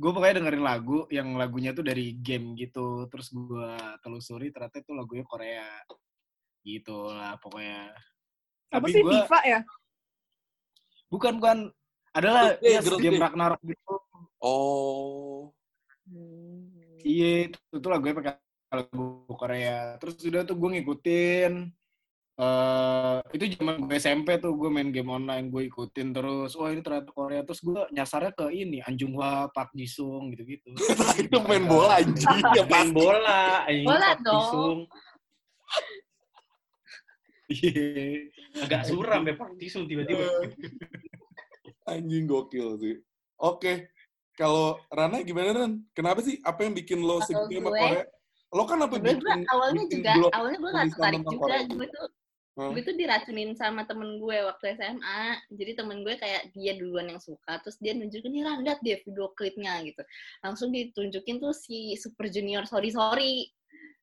gue 0.00 0.10
pokoknya 0.12 0.40
dengerin 0.40 0.64
lagu 0.64 1.04
yang 1.12 1.36
lagunya 1.36 1.76
tuh 1.76 1.84
dari 1.84 2.16
game 2.16 2.56
gitu 2.56 3.04
terus 3.12 3.28
gue 3.28 3.76
telusuri 4.00 4.48
ternyata 4.48 4.80
itu 4.80 4.96
lagunya 4.96 5.28
Korea 5.28 5.68
gitu 6.64 7.12
lah 7.12 7.36
pokoknya 7.36 7.92
Apa 8.68 8.86
sih 8.88 9.00
gua- 9.00 9.12
FIFA 9.22 9.38
ya? 9.42 9.60
bukan 11.06 11.32
bukan 11.38 11.58
adalah 12.10 12.58
yes, 12.58 12.82
Girls' 12.82 12.98
game. 12.98 13.20
Ragnarok 13.20 13.60
gitu 13.62 13.94
Oh. 14.36 15.50
iya 17.02 17.46
itu, 17.46 17.58
itu 17.72 17.86
lagunya 17.86 18.14
pakai 18.14 18.32
lagu 18.68 19.04
Korea 19.32 19.94
terus 19.96 20.18
udah 20.20 20.42
tuh 20.42 20.54
gue 20.54 20.68
ngikutin 20.76 21.52
eh 22.36 23.16
itu 23.32 23.56
zaman 23.56 23.80
gue 23.80 23.96
SMP 23.96 24.36
tuh 24.36 24.52
gue 24.52 24.68
main 24.68 24.92
game 24.92 25.08
online 25.08 25.48
gue 25.48 25.66
ikutin 25.66 26.12
terus 26.12 26.52
wah 26.52 26.68
ini 26.68 26.84
ternyata 26.84 27.08
Korea 27.08 27.40
terus 27.42 27.58
gue 27.58 27.80
nyasarnya 27.90 28.28
ke 28.30 28.52
ini 28.52 28.84
Anjung 28.84 29.16
Hwa 29.16 29.48
Park 29.48 29.72
Jisung 29.72 30.28
gitu-gitu 30.30 30.74
Itu 31.22 31.38
main 31.42 31.64
bola 31.64 31.96
anjing. 31.96 32.28
Ya 32.52 32.66
Main 32.66 32.92
bola. 32.92 33.64
anjing, 33.64 33.86
Bola 33.86 34.08
Pak 34.12 34.18
dong. 34.20 34.36
Tisung. 34.36 34.78
Iya. 37.46 38.26
Agak 38.58 38.82
suram 38.90 39.22
ya 39.22 39.34
Pak 39.38 39.54
Tisung 39.58 39.86
tiba-tiba. 39.86 40.26
Anjing 41.86 42.26
gokil 42.26 42.78
sih. 42.82 42.94
Oke. 43.38 43.94
Kalau 44.36 44.76
Rana 44.92 45.24
gimana 45.24 45.56
Ran? 45.56 45.72
Kenapa 45.96 46.20
sih? 46.20 46.36
Apa 46.44 46.68
yang 46.68 46.76
bikin 46.76 47.00
lo 47.00 47.24
segitu 47.24 47.56
sama 47.56 47.72
Korea? 47.72 48.04
Lo 48.52 48.62
kan 48.68 48.78
apa 48.84 49.00
Sebenarnya 49.00 49.16
gue 49.16 49.30
bikin 49.32 49.48
awalnya 49.48 49.82
bikin 49.82 49.98
juga 49.98 50.12
blog 50.14 50.32
awalnya 50.36 50.58
gue 50.58 50.70
gak 50.70 50.86
tertarik 50.92 51.22
juga. 51.24 51.40
Korea? 51.40 51.60
Gue 51.66 51.88
tuh 51.88 52.06
Hah? 52.56 52.72
gue 52.72 52.82
tuh 52.88 52.94
diracunin 52.96 53.52
sama 53.52 53.82
temen 53.84 54.10
gue 54.20 54.36
waktu 54.44 54.64
SMA. 54.76 55.22
Jadi 55.56 55.72
temen 55.76 55.96
gue 56.04 56.14
kayak 56.20 56.42
dia 56.52 56.72
duluan 56.76 57.06
yang 57.08 57.20
suka, 57.20 57.60
terus 57.64 57.76
dia 57.80 57.92
nunjukin 57.96 58.32
nih 58.32 58.42
Ran, 58.44 58.60
liat 58.64 58.80
deh 58.84 58.96
video 59.04 59.32
klipnya 59.32 59.80
gitu. 59.84 60.02
Langsung 60.44 60.68
ditunjukin 60.72 61.36
tuh 61.40 61.52
si 61.56 61.96
Super 61.96 62.28
Junior 62.28 62.64
Sorry 62.68 62.92
Sorry. 62.92 63.48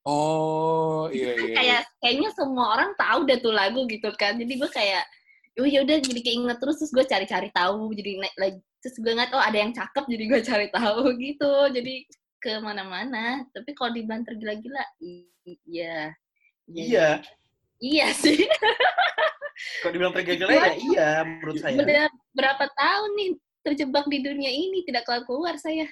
Oh, 0.03 1.07
iya 1.10 1.31
iya. 1.31 1.39
iya. 1.39 1.55
Kayak 1.55 1.81
kayaknya 1.98 2.29
semua 2.36 2.65
orang 2.75 2.91
tahu 2.93 3.24
deh 3.24 3.39
tuh 3.39 3.55
lagu 3.55 3.88
gitu 3.88 4.12
kan. 4.13 4.36
Jadi 4.36 4.53
gue 4.55 4.67
kayak 4.67 5.03
oh 5.53 5.67
ya 5.69 5.86
udah 5.86 5.98
jadi 6.01 6.17
keinget 6.19 6.57
terus 6.57 6.81
terus 6.81 6.89
gue 6.89 7.05
cari-cari 7.05 7.53
tahu 7.53 7.93
jadi 7.93 8.25
naik 8.25 8.36
lagi 8.41 8.57
terus 8.81 8.98
gue 8.98 9.13
ngeliat 9.13 9.31
oh 9.31 9.43
ada 9.43 9.53
yang 9.53 9.69
cakep 9.69 10.03
jadi 10.10 10.24
gue 10.25 10.39
cari 10.41 10.67
tahu 10.74 11.01
gitu 11.29 11.53
jadi 11.69 11.93
ke 12.41 12.57
mana-mana 12.57 13.45
tapi 13.53 13.77
kalau 13.77 13.93
dibilang 13.93 14.25
tergila-gila 14.25 14.81
i- 14.98 15.29
iya 15.69 16.10
Iya. 16.65 17.22
iya 17.77 18.07
sih 18.17 18.50
Kalau 19.86 19.93
dibilang 19.93 20.10
tergila-gila 20.12 20.51
ya 20.51 20.74
iya 20.74 21.10
menurut 21.22 21.62
saya. 21.62 21.77
udah 21.77 22.05
berapa 22.33 22.65
tahun 22.74 23.10
nih 23.13 23.29
terjebak 23.62 24.05
di 24.10 24.25
dunia 24.25 24.50
ini 24.50 24.81
tidak 24.83 25.05
keluar 25.05 25.22
keluar 25.24 25.55
saya 25.62 25.86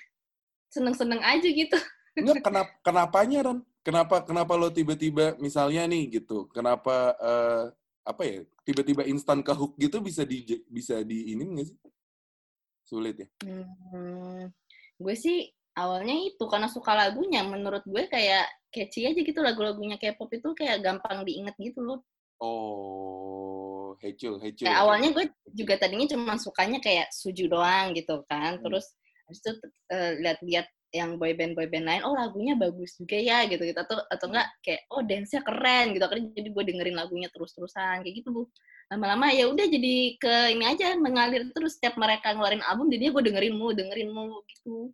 seneng-seneng 0.74 1.22
aja 1.22 1.46
gitu 1.46 1.78
Enggak, 2.18 2.44
kenapa 2.44 2.72
kenapanya 2.82 3.40
Ran? 3.46 3.60
Kenapa 3.82 4.22
kenapa 4.22 4.54
lo 4.54 4.70
tiba-tiba 4.70 5.34
misalnya 5.42 5.90
nih 5.90 6.22
gitu? 6.22 6.46
Kenapa 6.54 7.18
eh, 7.18 7.66
apa 8.06 8.22
ya? 8.22 8.46
Tiba-tiba 8.62 9.02
instan 9.10 9.42
ke 9.42 9.54
hook 9.58 9.74
gitu 9.82 9.98
bisa 10.06 10.22
di 10.22 10.46
bisa 10.70 11.02
di 11.02 11.34
ini 11.34 11.44
nggak 11.50 11.66
sih? 11.66 11.78
Sulit 12.86 13.16
ya. 13.26 13.28
Hmm, 13.42 14.54
gue 15.02 15.16
sih 15.18 15.50
awalnya 15.74 16.14
itu 16.30 16.44
karena 16.46 16.70
suka 16.70 16.94
lagunya. 16.94 17.42
Menurut 17.42 17.82
gue 17.90 18.06
kayak 18.06 18.46
catchy 18.70 19.10
aja 19.10 19.18
gitu 19.18 19.42
lagu-lagunya 19.42 19.98
K-pop 19.98 20.30
itu 20.30 20.54
kayak 20.54 20.86
gampang 20.86 21.26
diinget 21.26 21.58
gitu 21.58 21.82
loh. 21.82 22.06
Oh, 22.42 23.98
hecul, 24.02 24.38
hecul. 24.42 24.66
Kayak 24.66 24.82
awalnya 24.82 25.10
gue 25.14 25.26
juga 25.58 25.78
tadinya 25.82 26.06
cuma 26.10 26.38
sukanya 26.38 26.78
kayak 26.82 27.10
Suju 27.10 27.50
doang 27.50 27.98
gitu 27.98 28.22
kan. 28.30 28.62
Hmm. 28.62 28.64
Terus 28.66 28.94
habis 29.26 29.42
itu 29.42 29.52
eh, 29.90 30.12
lihat-lihat 30.22 30.68
yang 30.92 31.16
boyband 31.16 31.56
boyband 31.56 31.88
lain, 31.88 32.04
oh 32.04 32.12
lagunya 32.12 32.54
bagus 32.60 33.00
juga 33.00 33.16
ya 33.16 33.48
gitu 33.48 33.64
gitu 33.64 33.80
atau 33.80 34.04
atau 34.12 34.28
enggak 34.28 34.48
kayak 34.60 34.82
oh 34.92 35.00
dance-nya 35.04 35.42
keren 35.44 35.96
gitu 35.96 36.04
akhirnya 36.04 36.28
jadi 36.36 36.50
gue 36.52 36.64
dengerin 36.68 36.96
lagunya 37.00 37.28
terus-terusan 37.32 38.04
kayak 38.04 38.16
gitu 38.20 38.30
bu 38.36 38.44
lama-lama 38.92 39.32
ya 39.32 39.48
udah 39.48 39.66
jadi 39.72 40.20
ke 40.20 40.34
ini 40.52 40.68
aja 40.68 41.00
mengalir 41.00 41.48
terus 41.56 41.80
setiap 41.80 41.96
mereka 41.96 42.36
ngeluarin 42.36 42.60
album 42.68 42.92
jadi 42.92 43.08
gue 43.08 43.24
dengerin 43.24 43.56
mu 43.56 43.72
dengerin 43.72 44.12
mu 44.12 44.44
gitu 44.52 44.92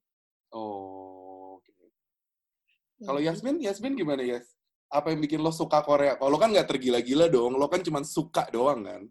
Oh. 0.56 1.60
oke. 1.60 1.76
Kalau 3.04 3.20
Yasmin, 3.20 3.60
Yasmin 3.60 4.00
gimana 4.00 4.24
Yas? 4.24 4.48
Apa 4.88 5.12
yang 5.12 5.20
bikin 5.20 5.44
lo 5.44 5.52
suka 5.52 5.84
Korea? 5.84 6.16
Kalau 6.16 6.32
lo 6.32 6.40
kan 6.40 6.56
nggak 6.56 6.72
tergila-gila 6.72 7.28
dong, 7.28 7.60
lo 7.60 7.68
kan 7.68 7.84
cuma 7.84 8.00
suka 8.08 8.48
doang 8.48 8.88
kan? 8.88 9.04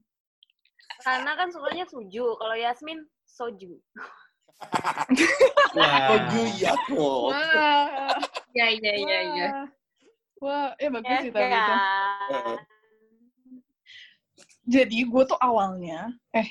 Karena 1.04 1.36
kan 1.36 1.52
sukanya 1.52 1.84
suju. 1.84 2.40
Kalau 2.40 2.56
Yasmin, 2.56 3.04
soju. 3.28 3.76
Wah. 5.76 6.18
Ya 6.56 6.72
kok. 6.88 7.18
Wah, 7.30 8.16
ya 8.56 8.66
ya 8.74 8.92
ya 8.96 9.20
ya 9.36 9.50
wah. 10.40 10.72
Ya 10.80 10.88
bagus 10.92 11.10
Ya 11.10 11.18
sih 11.24 11.30
tapi 11.32 11.46
itu. 11.46 11.56
kan? 11.56 11.78
Jadi 14.66 14.98
gue 15.06 15.22
tuh 15.30 15.38
awalnya, 15.38 16.10
eh, 16.34 16.50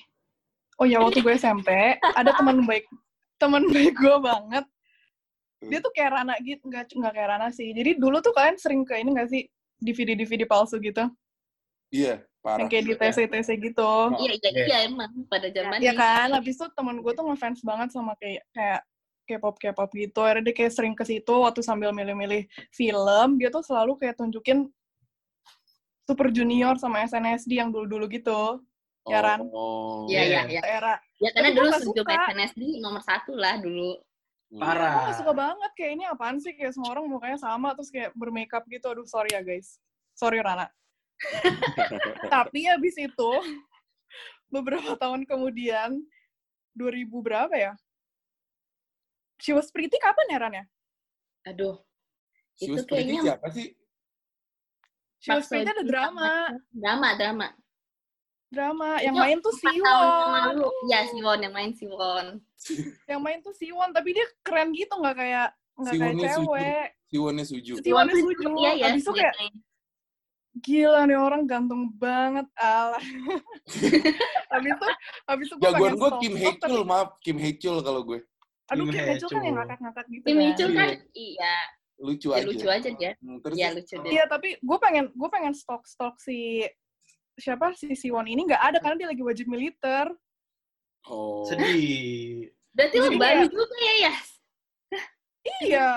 oh 0.79 0.87
ya 0.87 1.03
waktu 1.03 1.19
gue 1.19 1.35
SMP, 1.35 1.99
ada 1.99 2.31
teman 2.31 2.63
baik, 2.63 2.87
teman 3.35 3.67
baik 3.67 3.91
gue 3.99 4.15
banget. 4.23 4.65
Dia 5.59 5.79
tuh 5.83 5.91
kayak 5.91 6.15
Rana 6.15 6.35
gitu, 6.39 6.63
nggak 6.63 6.95
nggak 6.95 7.11
kayak 7.11 7.29
Rana 7.35 7.47
sih. 7.51 7.75
Jadi 7.75 7.99
dulu 7.99 8.23
tuh 8.23 8.31
kalian 8.31 8.55
sering 8.55 8.87
ke 8.87 8.95
ini 9.03 9.19
nggak 9.19 9.27
sih 9.27 9.43
DVD-DVD 9.83 10.47
palsu 10.47 10.79
gitu, 10.79 11.03
Iya, 11.91 12.23
parah. 12.45 12.61
yang 12.61 12.69
kayak 12.69 12.85
di 12.85 12.93
TC-TC 12.93 13.49
gitu. 13.57 13.91
iya 14.21 14.33
iya 14.37 14.51
iya 14.69 14.77
emang 14.85 15.09
pada 15.25 15.49
zaman 15.49 15.81
Iya 15.81 15.93
kan, 15.97 16.29
habis 16.37 16.53
itu 16.53 16.65
temen 16.77 17.01
gue 17.01 17.13
tuh 17.17 17.25
ngefans 17.25 17.59
banget 17.65 17.89
sama 17.89 18.13
kayak 18.21 18.45
kayak 18.53 18.81
K-pop 19.25 19.57
K-pop 19.57 19.89
gitu. 19.97 20.21
Akhirnya 20.21 20.53
dia 20.53 20.55
kayak 20.55 20.73
sering 20.77 20.93
ke 20.93 21.01
situ 21.01 21.33
waktu 21.33 21.65
sambil 21.65 21.89
milih-milih 21.89 22.45
film, 22.69 23.41
dia 23.41 23.49
tuh 23.49 23.65
selalu 23.65 23.97
kayak 23.97 24.21
tunjukin 24.21 24.69
Super 26.05 26.29
Junior 26.29 26.77
sama 26.77 27.01
SNSD 27.01 27.57
yang 27.57 27.73
dulu-dulu 27.73 28.05
gitu. 28.13 28.61
ya, 29.09 29.25
Ran? 29.25 29.41
Oh. 29.49 30.05
Iya, 30.05 30.21
iya, 30.21 30.41
iya. 30.49 30.61
Era. 30.61 31.01
ya 31.17 31.29
karena 31.33 31.49
Tapi 31.49 31.57
dulu 31.57 31.69
sejuk. 31.81 32.05
SNSD 32.05 32.61
nomor 32.81 33.01
satu 33.01 33.33
lah 33.33 33.57
dulu 33.57 33.97
Gue 34.45 34.61
Parah. 34.61 35.09
gak 35.09 35.17
suka 35.19 35.33
banget, 35.33 35.71
kayak 35.73 35.91
ini 35.97 36.03
apaan 36.05 36.37
sih? 36.37 36.53
Kayak 36.53 36.77
semua 36.77 36.93
orang 36.93 37.09
mukanya 37.09 37.41
sama, 37.41 37.73
terus 37.73 37.89
kayak 37.89 38.13
bermakeup 38.13 38.61
gitu. 38.69 38.85
Aduh, 38.93 39.03
sorry 39.09 39.33
ya 39.33 39.41
guys. 39.41 39.81
Sorry 40.13 40.37
Rana. 40.37 40.69
Tapi 42.33 42.59
habis 42.67 42.95
itu, 42.95 43.31
beberapa 44.47 44.95
tahun 44.95 45.23
kemudian, 45.23 45.99
2000 46.75 47.07
berapa 47.23 47.55
ya? 47.55 47.73
She 49.39 49.51
Was 49.51 49.69
Pretty 49.69 49.95
kapan 49.99 50.31
ya, 50.31 50.37
Ran 50.39 50.53
ya? 50.55 50.65
aduh 51.45 51.77
Si 52.57 52.65
Itu 52.65 52.73
Was 52.73 52.85
Pretty 52.89 53.13
kayaknya- 53.13 53.25
siapa 53.37 53.47
sih? 53.53 53.67
She 55.21 55.29
Was 55.29 55.45
Pretty 55.45 55.69
ada 55.69 55.83
drama. 55.85 56.55
drama 56.71 57.09
drama 57.15 57.47
Drama. 58.45 59.01
Yang 59.03 59.15
Itu 59.17 59.21
main 59.25 59.37
tuh 59.41 59.53
Siwon. 59.57 60.31
lalu 60.31 60.67
ya 60.87 60.99
Siwon 61.11 61.39
yang 61.43 61.51
main 61.53 61.71
Siwon 61.75 62.25
Yang 63.11 63.19
main 63.19 63.39
tuh 63.43 63.51
Siwon, 63.51 63.89
tapi 63.91 64.15
dia 64.15 64.23
keren 64.41 64.71
gitu, 64.71 64.95
nggak 64.95 65.15
kayak 65.17 65.49
nggak 65.75 65.91
kayak 65.91 66.13
Siwonnya 66.15 66.29
Suju. 66.31 66.39
cewek. 66.47 66.87
Siwonnya 67.11 67.45
Suju. 67.45 67.73
Siwon 67.83 68.05
tuh 68.07 68.19
Suju. 68.23 68.47
iya 68.63 68.71
ya 68.79 68.85
Abis 68.95 69.03
itu 69.03 69.11
kayak. 69.11 69.33
Gila 70.55 71.03
nih 71.03 71.19
orang 71.19 71.43
ganteng 71.43 71.91
banget, 71.99 72.47
alah. 72.55 73.03
habis 74.53 74.71
itu, 74.71 74.87
habis 75.27 75.45
itu 75.51 75.55
gue 75.59 75.67
Jagoan 75.67 75.93
gue 75.95 76.09
Kim 76.23 76.33
tapi- 76.39 76.87
maaf. 76.87 77.09
Kim 77.19 77.37
Haechul 77.39 77.83
kalau 77.83 78.01
gue. 78.03 78.19
Aduh, 78.71 78.87
Kim 78.87 78.95
Kim 78.95 79.03
Haechul 79.05 79.29
kan 79.29 79.41
yang 79.43 79.55
ngakak-ngakak 79.59 80.05
gitu 80.09 80.23
Tim 80.25 80.37
kan. 80.39 80.49
Icul 80.55 80.69
kan 80.73 80.87
Iya. 80.89 80.99
iya 81.13 81.55
Lucu 81.95 82.27
ya, 82.27 82.35
aja. 82.35 82.47
lucu 82.51 82.67
aja 82.67 82.89
dia 82.91 83.11
Hmm, 83.23 83.39
terus 83.39 83.55
iya 83.55 83.67
lucu 83.71 83.95
dia 84.03 84.11
Iya, 84.11 84.23
tapi 84.27 84.49
gue 84.59 84.77
pengen 84.83 85.05
gue 85.15 85.29
pengen 85.31 85.53
stok-stok 85.55 86.19
si 86.19 86.63
siapa 87.35 87.71
si 87.75 87.95
Siwon 87.95 88.27
ini 88.27 88.43
nggak 88.47 88.59
ada 88.63 88.77
karena 88.83 88.95
dia 88.99 89.09
lagi 89.11 89.23
wajib 89.23 89.47
militer. 89.47 90.07
Oh. 91.07 91.43
Sedih. 91.47 92.47
berarti 92.75 92.95
lo 92.99 93.09
baru 93.15 93.43
juga 93.47 93.75
ya 93.79 93.93
ya 94.03 94.13
Iya. 95.63 95.89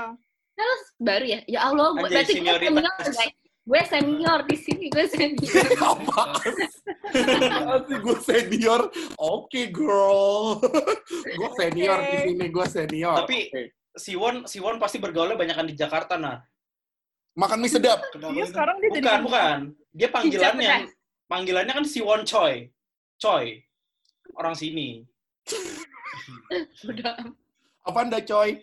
Kalau 0.55 0.77
baru 0.99 1.25
ya 1.27 1.38
ya 1.47 1.61
Allah 1.67 1.95
berarti 1.95 2.35
gue 2.37 2.43
senior 2.43 2.59
guys 2.59 3.33
gue 3.69 3.83
senior 3.85 4.41
di 4.49 4.57
sini 4.57 4.89
gue 4.89 5.05
senior 5.05 5.65
Apaan? 5.93 6.57
Nanti 7.69 7.95
gue 8.01 8.17
senior. 8.25 8.89
Oke, 9.21 9.69
girl. 9.69 10.57
gue 11.37 11.51
senior 11.57 11.99
di 12.01 12.17
sini, 12.33 12.47
gue 12.49 12.67
senior. 12.69 13.17
Tapi 13.25 13.39
Oke. 13.53 13.63
Siwon 13.99 14.49
Siwon 14.49 14.81
pasti 14.81 14.97
bergaulnya 15.03 15.37
banyakan 15.37 15.69
di 15.69 15.75
Jakarta 15.77 16.17
nah. 16.17 16.41
makan 17.39 17.63
mie 17.63 17.71
sedap. 17.71 18.03
Iya, 18.19 18.51
sekarang 18.51 18.83
dia 18.83 18.91
jadi 18.99 19.05
Bukan, 19.05 19.21
bukan. 19.29 19.59
Dia 19.95 20.09
panggilannya 20.11 20.75
Hijab, 20.89 21.29
panggilannya 21.31 21.73
kan 21.77 21.87
Siwon 21.87 22.23
Choi. 22.25 22.67
Choi. 23.21 23.63
Orang 24.35 24.55
sini. 24.59 25.05
Udah. 26.87 27.15
Apa 27.87 27.99
anda 28.05 28.19
coy? 28.23 28.59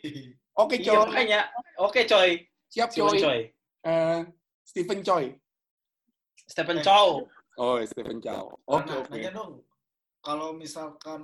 Oke 0.56 0.80
Iya, 0.80 0.92
coy. 0.92 1.08
makanya. 1.08 1.42
Oke, 1.80 2.08
Choi. 2.08 2.48
Siap. 2.72 2.92
Choi? 2.96 3.52
Eh, 3.86 4.20
Stephen 4.66 5.06
Choi. 5.06 5.30
Stephen 6.46 6.82
Eh. 6.82 6.84
Chow. 6.84 7.24
Oh, 7.56 7.78
Stephen 7.86 8.20
Chow. 8.20 8.52
Oke, 8.66 8.90
Nana, 8.90 9.00
oke. 9.00 9.10
Nanya 9.14 9.32
dong, 9.32 9.54
kalau 10.20 10.52
misalkan 10.52 11.22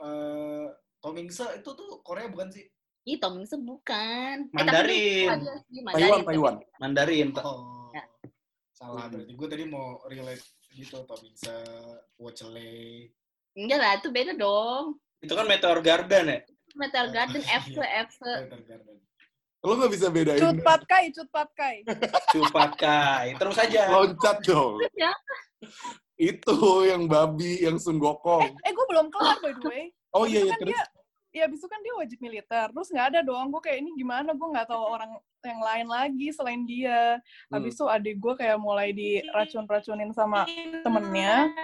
eh 0.00 0.66
Tomingse 1.00 1.46
itu 1.56 1.70
tuh 1.70 2.00
Korea 2.02 2.28
bukan 2.28 2.50
sih? 2.50 2.64
Ih, 3.08 3.16
Tom 3.16 3.40
Mingse 3.40 3.56
bukan. 3.56 4.52
Mandarin. 4.52 5.24
Eh, 5.24 5.32
tapi 5.32 5.44
sih, 5.48 5.80
Taiwan, 5.80 5.88
Mandarin. 5.88 6.24
Taiwan. 6.28 6.54
Mandarin. 6.76 7.28
Oh, 7.40 7.88
Ya. 7.90 8.04
salah 8.76 9.08
Hmm. 9.08 9.12
berarti. 9.16 9.32
Gue 9.32 9.48
tadi 9.48 9.64
mau 9.64 10.04
relate 10.04 10.44
gitu 10.76 11.00
Tomingse, 11.08 11.56
Wocele. 12.20 13.08
Enggak 13.56 13.78
lah, 13.80 13.92
itu 13.96 14.08
beda 14.12 14.32
dong. 14.36 15.00
Itu 15.24 15.32
kan 15.32 15.48
Meteor 15.48 15.80
Garden 15.80 16.24
ya? 16.28 16.38
Meteor 16.76 17.08
Garden 17.08 17.40
F 17.42 17.64
ke 17.66 17.80
F 17.80 18.10
ke. 18.20 18.32
Meteor 18.44 18.62
Garden. 18.68 18.96
Lo 19.60 19.76
nggak 19.76 19.92
bisa 19.92 20.08
bedain. 20.08 20.40
Cut 20.40 20.56
patkai, 20.64 21.12
cut 21.12 21.28
patkai. 21.28 21.84
Cupat 22.32 22.70
Kai. 22.80 23.36
Terus 23.36 23.56
aja. 23.60 23.92
Loncat 23.92 24.40
dong. 24.40 24.80
Ya. 24.96 25.12
Itu 26.16 26.88
yang 26.88 27.04
babi, 27.04 27.60
yang 27.60 27.76
sunggokong. 27.76 28.56
Eh, 28.64 28.72
gue 28.72 28.86
belum 28.88 29.12
kelar 29.12 29.36
by 29.44 29.52
the 29.56 29.68
way. 29.68 29.84
Oh 30.10 30.26
iya, 30.26 30.42
iya 30.42 30.58
kan 30.58 30.66
terus. 30.66 30.74
dia, 30.74 30.82
ya 31.30 31.46
abis 31.46 31.62
itu 31.62 31.70
kan 31.70 31.78
dia 31.86 31.94
wajib 31.94 32.18
militer. 32.18 32.66
Terus 32.74 32.90
nggak 32.90 33.06
ada 33.14 33.20
dong. 33.22 33.54
Gue 33.54 33.62
kayak 33.62 33.78
ini 33.78 33.94
gimana? 33.94 34.34
Gue 34.34 34.48
nggak 34.50 34.66
tahu 34.66 34.82
orang 34.82 35.14
yang 35.46 35.62
lain 35.62 35.86
lagi 35.86 36.34
selain 36.34 36.66
dia. 36.66 37.22
Hmm. 37.46 37.62
Habis 37.62 37.78
itu 37.78 37.86
adik 37.86 38.18
gue 38.18 38.34
kayak 38.34 38.58
mulai 38.58 38.90
diracun-racunin 38.90 40.10
sama 40.10 40.50
temennya. 40.82 41.46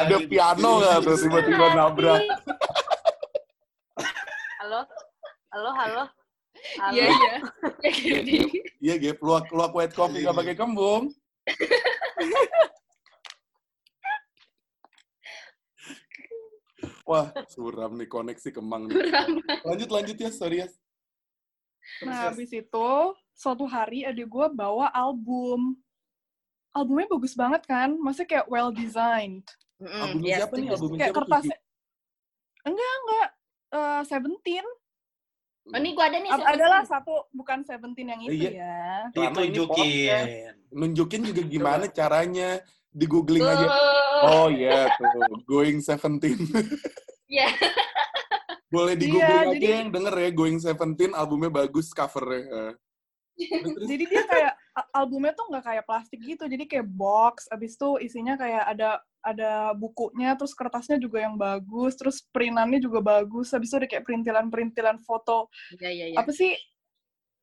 Ada 0.00 0.16
piano 0.24 0.80
nggak 0.80 1.04
tuh 1.04 1.16
tiba-tiba 1.20 1.66
nabrak? 1.76 2.22
Halo? 4.64 4.80
Halo, 5.52 5.70
halo? 5.76 6.02
Halo? 6.80 6.96
Iya, 6.96 7.04
iya. 7.12 7.36
Ya, 7.84 7.90
gini. 7.92 8.36
Iya, 8.80 8.94
Gap. 8.96 9.20
Luak, 9.20 9.52
luak 9.52 9.76
white 9.76 9.92
coffee 9.92 10.24
nggak 10.24 10.32
pakai 10.40 10.56
kembung. 10.56 11.12
Wah, 17.04 17.28
suram 17.52 17.92
nih 18.00 18.08
koneksi 18.08 18.56
kemang 18.56 18.88
nih. 18.88 19.04
Lanjut, 19.68 19.88
lanjut 19.92 20.16
ya, 20.16 20.32
sorry 20.32 20.64
ya. 20.64 20.68
Nah, 22.00 22.32
habis 22.32 22.48
itu 22.48 22.88
suatu 23.36 23.68
hari 23.68 24.08
adik 24.08 24.32
gue 24.32 24.46
bawa 24.48 24.88
album. 24.96 25.76
Albumnya 26.72 27.12
bagus 27.12 27.36
banget 27.36 27.68
kan? 27.68 27.92
Maksudnya 28.00 28.40
kayak 28.40 28.46
well 28.48 28.72
designed. 28.72 29.44
Mm-mm, 29.76 30.00
Album 30.08 30.24
iya, 30.24 30.36
siapa 30.40 30.56
nih? 30.56 30.72
setuju. 30.72 30.80
Album 30.80 30.96
Kayak 30.96 31.12
kertasnya. 31.20 31.58
Enggak, 32.64 32.92
enggak. 33.04 33.30
Eh, 33.74 34.02
Seventeen. 34.06 34.66
Oh, 35.64 35.80
ini 35.80 35.96
gua 35.96 36.06
ada 36.06 36.18
nih. 36.20 36.30
Ad- 36.30 36.38
satu. 36.38 36.52
adalah 36.54 36.80
satu, 36.84 37.14
bukan 37.32 37.64
Seventeen 37.64 38.08
yang 38.12 38.20
itu 38.22 38.36
Iya. 38.36 38.50
ya. 38.52 38.86
Ditunjukin. 39.10 40.24
Nunjukin 40.70 41.20
juga 41.24 41.42
gimana 41.42 41.84
caranya. 41.88 42.60
Di 42.94 43.10
googling 43.10 43.42
aja. 43.42 43.66
Oh, 43.66 44.22
Oh 44.22 44.46
iya 44.46 44.86
tuh, 44.94 45.10
Going 45.44 45.82
Seventeen. 45.82 46.38
Iya. 47.26 47.50
Boleh 48.70 48.94
di 48.94 49.10
Iya, 49.10 49.12
googling 49.12 49.42
aja 49.42 49.54
jadi- 49.58 49.74
yang 49.82 49.90
denger 49.90 50.14
ya, 50.14 50.30
Going 50.30 50.58
Seventeen 50.62 51.10
albumnya 51.10 51.50
bagus 51.50 51.90
covernya. 51.90 52.78
Jadi 53.82 54.04
dia 54.06 54.22
kayak 54.22 54.52
albumnya 54.94 55.34
tuh 55.34 55.50
nggak 55.50 55.64
kayak 55.64 55.84
plastik 55.84 56.22
gitu, 56.22 56.46
jadi 56.46 56.64
kayak 56.70 56.86
box. 56.86 57.50
Abis 57.50 57.74
itu 57.74 57.90
isinya 57.98 58.38
kayak 58.38 58.62
ada 58.62 59.02
ada 59.24 59.72
bukunya, 59.72 60.36
terus 60.36 60.52
kertasnya 60.52 61.00
juga 61.00 61.24
yang 61.24 61.40
bagus, 61.40 61.96
terus 61.96 62.20
printannya 62.28 62.76
juga 62.76 63.00
bagus. 63.00 63.56
Abis 63.56 63.72
itu 63.72 63.76
ada 63.80 63.88
kayak 63.88 64.04
perintilan-perintilan 64.04 65.00
foto. 65.00 65.48
Iya, 65.80 65.90
iya, 65.90 66.06
iya. 66.12 66.16
Apa 66.20 66.28
sih? 66.30 66.52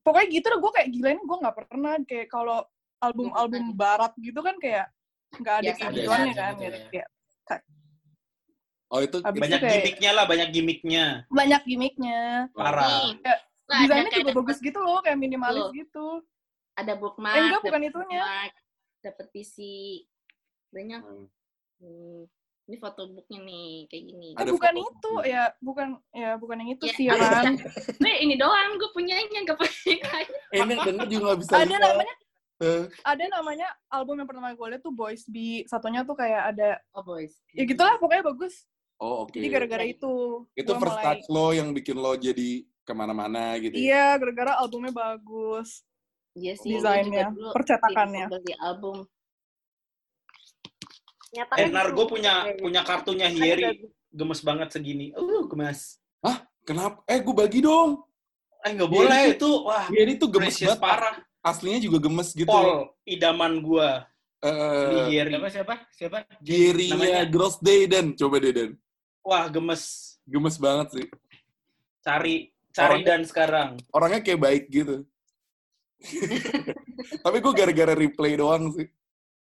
Pokoknya 0.06 0.28
gitu 0.30 0.46
deh, 0.46 0.60
gue 0.62 0.72
kayak 0.78 0.90
gila 0.94 1.10
ini 1.14 1.24
gue 1.26 1.38
nggak 1.42 1.56
pernah 1.58 1.94
kayak 2.06 2.28
kalau 2.30 2.58
album-album 3.02 3.74
barat 3.74 4.14
gitu 4.22 4.40
kan 4.46 4.58
kayak 4.62 4.94
nggak 5.42 5.56
ada 5.62 5.72
kayak 5.74 5.92
gituannya 5.98 6.34
aja 6.34 6.38
kan. 6.38 6.54
gitu 6.54 6.62
Kayak, 6.62 6.78
ya. 6.78 6.86
kayak 7.50 7.62
Oh 8.92 9.00
itu 9.00 9.18
Abis 9.24 9.40
Banyak 9.40 9.60
kayak 9.64 9.72
gimmicknya 9.80 10.12
lah, 10.12 10.26
banyak 10.28 10.50
gimmicknya. 10.52 11.06
banyak 11.32 11.62
gimmicknya. 11.64 12.22
Parah. 12.52 13.08
Kayak 13.24 13.40
ada 13.72 13.88
Desainnya 13.88 14.12
kayak 14.12 14.24
juga 14.28 14.34
bagus 14.44 14.58
gitu 14.60 14.80
loh, 14.84 15.00
kayak 15.00 15.16
minimalis 15.18 15.64
Tuh. 15.64 15.72
gitu. 15.80 16.08
Ada 16.76 16.94
bookmark. 17.00 17.36
Eh, 17.40 17.42
enggak, 17.48 17.62
bukan 17.64 17.80
dapet 17.80 17.92
itunya. 17.96 18.24
Dapet 19.00 19.28
PC. 19.32 19.58
Banyak. 20.76 21.02
Hmm. 21.08 21.26
Hmm. 21.82 22.24
Ini 22.64 22.78
foto 22.78 23.10
booknya 23.10 23.40
nih, 23.42 23.70
kayak 23.86 24.04
gini. 24.06 24.30
Eh, 24.32 24.38
Ada 24.38 24.50
bukan 24.50 24.74
foto. 24.74 24.86
itu, 24.88 25.12
ya 25.28 25.44
bukan 25.60 25.88
ya 26.14 26.30
bukan 26.38 26.56
yang 26.58 26.70
itu 26.72 26.86
Ya, 26.86 26.94
sih 26.94 27.06
ada. 27.10 27.28
kan. 27.42 27.54
Gue 28.00 28.14
ini 28.18 28.36
doang, 28.36 28.72
gue 28.74 28.90
punyanya, 28.92 29.40
gak 29.44 29.58
punya. 29.58 29.98
Eh, 30.48 30.60
ini 30.62 30.74
denger 30.78 31.06
juga 31.10 31.36
bisa 31.36 31.52
ada 31.58 31.76
namanya 31.76 32.16
Eh, 32.62 32.86
ada 33.02 33.24
namanya 33.28 33.66
album 33.90 34.22
yang 34.22 34.30
pertama 34.30 34.54
gue 34.54 34.68
liat 34.70 34.80
tuh 34.80 34.94
Boys 34.94 35.26
B 35.26 35.66
satunya 35.66 36.06
tuh 36.06 36.14
kayak 36.14 36.54
ada 36.54 36.78
Oh, 36.92 37.02
boys. 37.02 37.34
ya 37.50 37.66
gitulah 37.66 37.98
pokoknya 37.98 38.22
bagus 38.24 38.70
Oh 38.96 39.26
oke. 39.26 39.34
jadi 39.34 39.50
gara-gara 39.50 39.82
itu 39.84 40.46
Itu 40.54 40.78
first 40.78 40.94
mulai 40.94 41.04
touch 41.04 41.26
lo 41.28 41.50
yang 41.50 41.74
bikin 41.74 41.98
lo 41.98 42.14
jadi 42.14 42.50
ke 42.80 42.94
mana-mana 42.94 43.58
gitu. 43.58 43.74
ya? 43.74 43.82
iya 43.82 44.06
gara-gara 44.16 44.54
albumnya 44.56 44.94
bagus 44.94 45.82
Iya 46.32 46.54
sih. 46.56 46.78
Desainnya, 46.78 47.34
percetakannya. 47.50 48.30
beli 48.30 48.54
album. 48.56 49.04
Nyata 51.32 51.54
Eh, 51.56 51.64
kan 51.64 51.72
Nar, 51.72 51.88
itu. 51.88 51.96
gue 51.96 52.06
punya 52.08 52.34
iya. 52.44 52.60
punya 52.60 52.82
kartunya 52.84 53.28
Ada 53.28 53.36
Hieri. 53.36 53.68
Gemes 54.12 54.42
banget 54.44 54.68
segini. 54.70 55.16
Uh, 55.16 55.48
gemes. 55.48 55.98
Kenapa? 56.62 57.02
Eh 57.08 57.18
gue 57.18 57.34
bagi 57.34 57.60
dong. 57.60 58.04
Eh, 58.62 58.76
nggak 58.76 58.86
Hieri 58.86 58.98
boleh 59.02 59.22
itu. 59.34 59.50
Wah, 59.66 59.86
Ini 59.90 60.14
tuh 60.16 60.30
gemes 60.30 60.54
banget. 60.54 60.78
parah. 60.78 61.16
Aslinya 61.42 61.80
juga 61.82 61.98
gemes 61.98 62.30
gitu. 62.32 62.46
Paul, 62.46 62.94
idaman 63.02 63.64
gua. 63.64 64.06
Beli 64.38 65.02
Eh, 65.02 65.08
Hieri. 65.10 65.30
Siapa 65.34 65.50
siapa? 65.50 65.74
Siapa? 65.90 66.18
Namanya- 66.38 67.26
Girls 67.26 67.58
Day 67.58 67.90
dan 67.90 68.14
coba 68.14 68.38
deh 68.38 68.54
Dan. 68.54 68.70
Wah, 69.22 69.46
gemes. 69.48 69.84
Gemes 70.28 70.56
banget 70.58 70.88
sih. 70.94 71.06
Cari 72.02 72.36
cari 72.70 73.02
Orangnya- 73.02 73.08
dan 73.08 73.22
sekarang. 73.26 73.70
Orangnya 73.90 74.22
kayak 74.22 74.42
baik 74.42 74.64
gitu. 74.70 74.96
Tapi 77.26 77.38
gue 77.40 77.54
gara-gara 77.54 77.94
replay 77.94 78.34
doang 78.36 78.70
sih. 78.74 78.86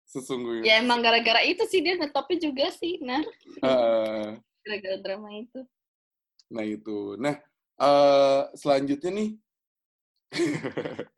Sesungguhnya. 0.05 0.63
Ya 0.63 0.73
emang 0.79 1.01
gara-gara 1.01 1.41
itu 1.41 1.65
sih 1.65 1.81
dia 1.81 1.97
ngetopnya 1.97 2.37
juga 2.39 2.65
sih, 2.77 3.01
nah. 3.01 3.21
Eh, 3.59 4.27
Gara-gara 4.65 4.97
drama 5.01 5.29
itu. 5.33 5.59
nah 6.45 6.61
itu. 6.61 7.17
Nah, 7.17 7.35
eh 7.81 8.41
selanjutnya 8.53 9.11
nih. 9.11 9.29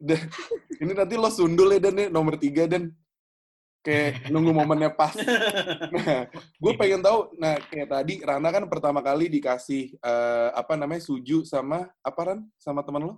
Dan, 0.00 0.20
ini 0.80 0.92
nanti 0.94 1.14
lo 1.18 1.28
sundul 1.28 1.74
ya 1.76 1.80
Dan 1.82 1.96
ya, 1.96 2.06
nomor 2.08 2.36
tiga 2.36 2.68
Dan. 2.68 2.92
Kayak 3.80 4.28
nunggu 4.34 4.50
momennya 4.50 4.90
pas. 4.92 5.14
Nah, 5.94 6.26
gue 6.34 6.72
pengen 6.74 7.00
tahu, 7.00 7.30
nah 7.38 7.54
kayak 7.70 7.88
tadi 7.88 8.18
Rana 8.18 8.50
kan 8.50 8.66
pertama 8.66 8.98
kali 9.00 9.30
dikasih 9.30 9.94
eh, 9.96 10.48
apa 10.52 10.74
namanya 10.74 11.06
suju 11.06 11.46
sama 11.46 11.86
apa 12.02 12.20
Ran 12.26 12.40
sama 12.58 12.82
teman 12.82 13.06
lo? 13.06 13.14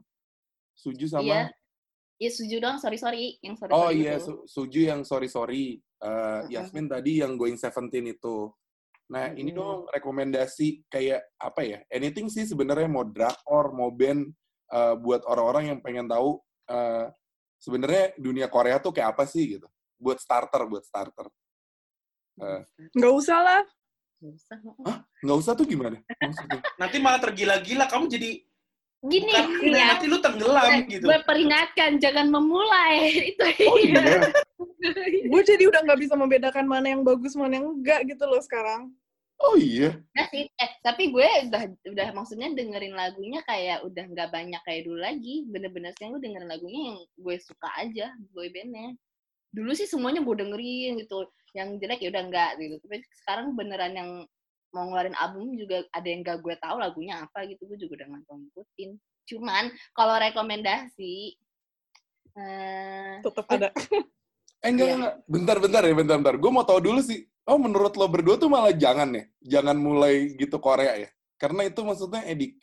Suju 0.76 1.08
sama 1.08 1.24
Iya. 1.24 1.42
Iya 2.18 2.30
setuju 2.34 2.56
dong, 2.58 2.76
sorry 2.82 2.98
sorry, 2.98 3.38
yang 3.38 3.54
sorry 3.54 3.70
Oh 3.70 3.86
sorry 3.86 4.02
iya, 4.02 4.18
itu. 4.18 4.26
su- 4.26 4.42
Suju 4.50 4.80
yang 4.90 5.00
sorry 5.06 5.30
sorry. 5.30 5.78
Eh, 5.78 6.40
Yasmin 6.50 6.90
tadi 6.90 7.22
yang 7.22 7.38
going 7.38 7.54
seventeen 7.54 8.10
itu. 8.10 8.50
Nah 9.08 9.30
ini 9.32 9.54
Mm-mm. 9.54 9.58
dong 9.58 9.78
rekomendasi 9.86 10.82
kayak 10.90 11.22
apa 11.38 11.62
ya? 11.62 11.78
Anything 11.86 12.26
sih 12.26 12.42
sebenarnya 12.42 12.90
mau 12.90 13.06
drakor, 13.06 13.70
mau 13.70 13.94
band 13.94 14.34
eh, 14.68 14.94
buat 14.98 15.22
orang-orang 15.30 15.70
yang 15.74 15.78
pengen 15.78 16.10
tahu 16.10 16.42
eh, 16.66 17.06
sebenarnya 17.62 18.18
dunia 18.18 18.50
Korea 18.50 18.82
tuh 18.82 18.90
kayak 18.90 19.14
apa 19.14 19.22
sih 19.22 19.54
gitu. 19.58 19.70
Buat 19.94 20.18
starter, 20.18 20.66
buat 20.66 20.82
starter. 20.82 21.30
Eh, 22.42 22.62
nggak 22.98 23.14
usah 23.14 23.38
lah 23.42 23.62
Nggak 24.18 24.34
usah. 24.34 24.56
nggak 25.22 25.38
usah 25.38 25.52
tuh 25.54 25.66
gimana? 25.70 26.02
Maksudnya? 26.18 26.60
Nanti 26.82 26.96
malah 26.98 27.22
tergila-gila 27.22 27.86
kamu 27.86 28.10
jadi 28.10 28.30
Gini, 28.98 29.30
bukan 29.30 29.78
ya. 29.78 29.94
nanti 29.94 30.10
lu 30.10 30.18
tenggelam 30.18 30.82
gitu. 30.90 31.06
Gue 31.06 31.18
peringatkan, 31.22 32.02
jangan 32.02 32.26
memulai. 32.34 33.14
Itu 33.30 33.44
Oh 33.70 33.78
iya. 33.78 34.26
gue 35.30 35.42
jadi 35.46 35.64
udah 35.70 35.80
nggak 35.86 36.00
bisa 36.02 36.14
membedakan 36.18 36.66
mana 36.66 36.90
yang 36.90 37.02
bagus 37.06 37.38
mana 37.38 37.62
yang 37.62 37.78
enggak 37.78 38.06
gitu 38.10 38.26
loh 38.26 38.42
sekarang 38.42 38.90
Oh 39.38 39.54
iya. 39.54 39.94
Nah 40.18 40.26
sih, 40.34 40.50
eh, 40.50 40.70
tapi 40.82 41.14
gue 41.14 41.22
udah 41.46 41.62
udah 41.94 42.08
maksudnya 42.10 42.50
dengerin 42.58 42.90
lagunya 42.90 43.38
kayak 43.46 43.86
udah 43.86 44.10
nggak 44.10 44.34
banyak 44.34 44.58
kayak 44.66 44.82
dulu 44.82 44.98
lagi. 44.98 45.46
Bener-bener 45.46 45.94
sekarang 45.94 46.18
gue 46.18 46.26
dengerin 46.26 46.50
lagunya 46.50 46.80
yang 46.90 46.98
gue 47.22 47.36
suka 47.38 47.70
aja, 47.78 48.10
boy 48.34 48.50
bandnya. 48.50 48.98
Dulu 49.54 49.70
sih 49.78 49.86
semuanya 49.86 50.26
gue 50.26 50.34
dengerin 50.42 50.98
gitu. 51.06 51.30
Yang 51.54 51.68
jelek 51.78 52.00
ya 52.02 52.08
udah 52.10 52.22
enggak 52.26 52.50
gitu. 52.58 52.74
Tapi 52.82 52.96
sekarang 53.22 53.54
beneran 53.54 53.94
yang 53.94 54.10
mau 54.74 54.84
ngeluarin 54.88 55.16
album 55.16 55.56
juga 55.56 55.84
ada 55.92 56.08
yang 56.08 56.20
gak 56.20 56.38
gue 56.44 56.54
tahu 56.60 56.76
lagunya 56.78 57.24
apa 57.24 57.44
gitu. 57.48 57.64
Gue 57.68 57.78
juga 57.80 58.02
udah 58.04 58.06
nggak 58.14 58.36
ngikutin. 58.36 58.90
Cuman 59.28 59.64
kalau 59.92 60.14
rekomendasi, 60.16 61.36
eh 62.38 63.14
tetap 63.24 63.46
ada 63.50 63.68
Eh 64.58 64.74
enggak, 64.74 64.86
Iya. 64.90 64.94
enggak. 64.98 65.14
Bentar-bentar 65.30 65.82
ya, 65.86 65.94
bentar-bentar. 65.94 66.34
Gue 66.34 66.50
mau 66.50 66.66
tahu 66.66 66.82
dulu 66.82 66.98
sih. 66.98 67.22
Oh, 67.46 67.56
menurut 67.62 67.94
lo 67.94 68.10
berdua 68.10 68.36
tuh 68.42 68.50
malah 68.50 68.74
jangan 68.74 69.06
ya? 69.14 69.24
Jangan 69.38 69.78
mulai 69.78 70.34
gitu 70.34 70.58
Korea 70.58 70.98
ya? 70.98 71.08
Karena 71.38 71.62
itu 71.70 71.78
maksudnya 71.86 72.26
edik 72.26 72.58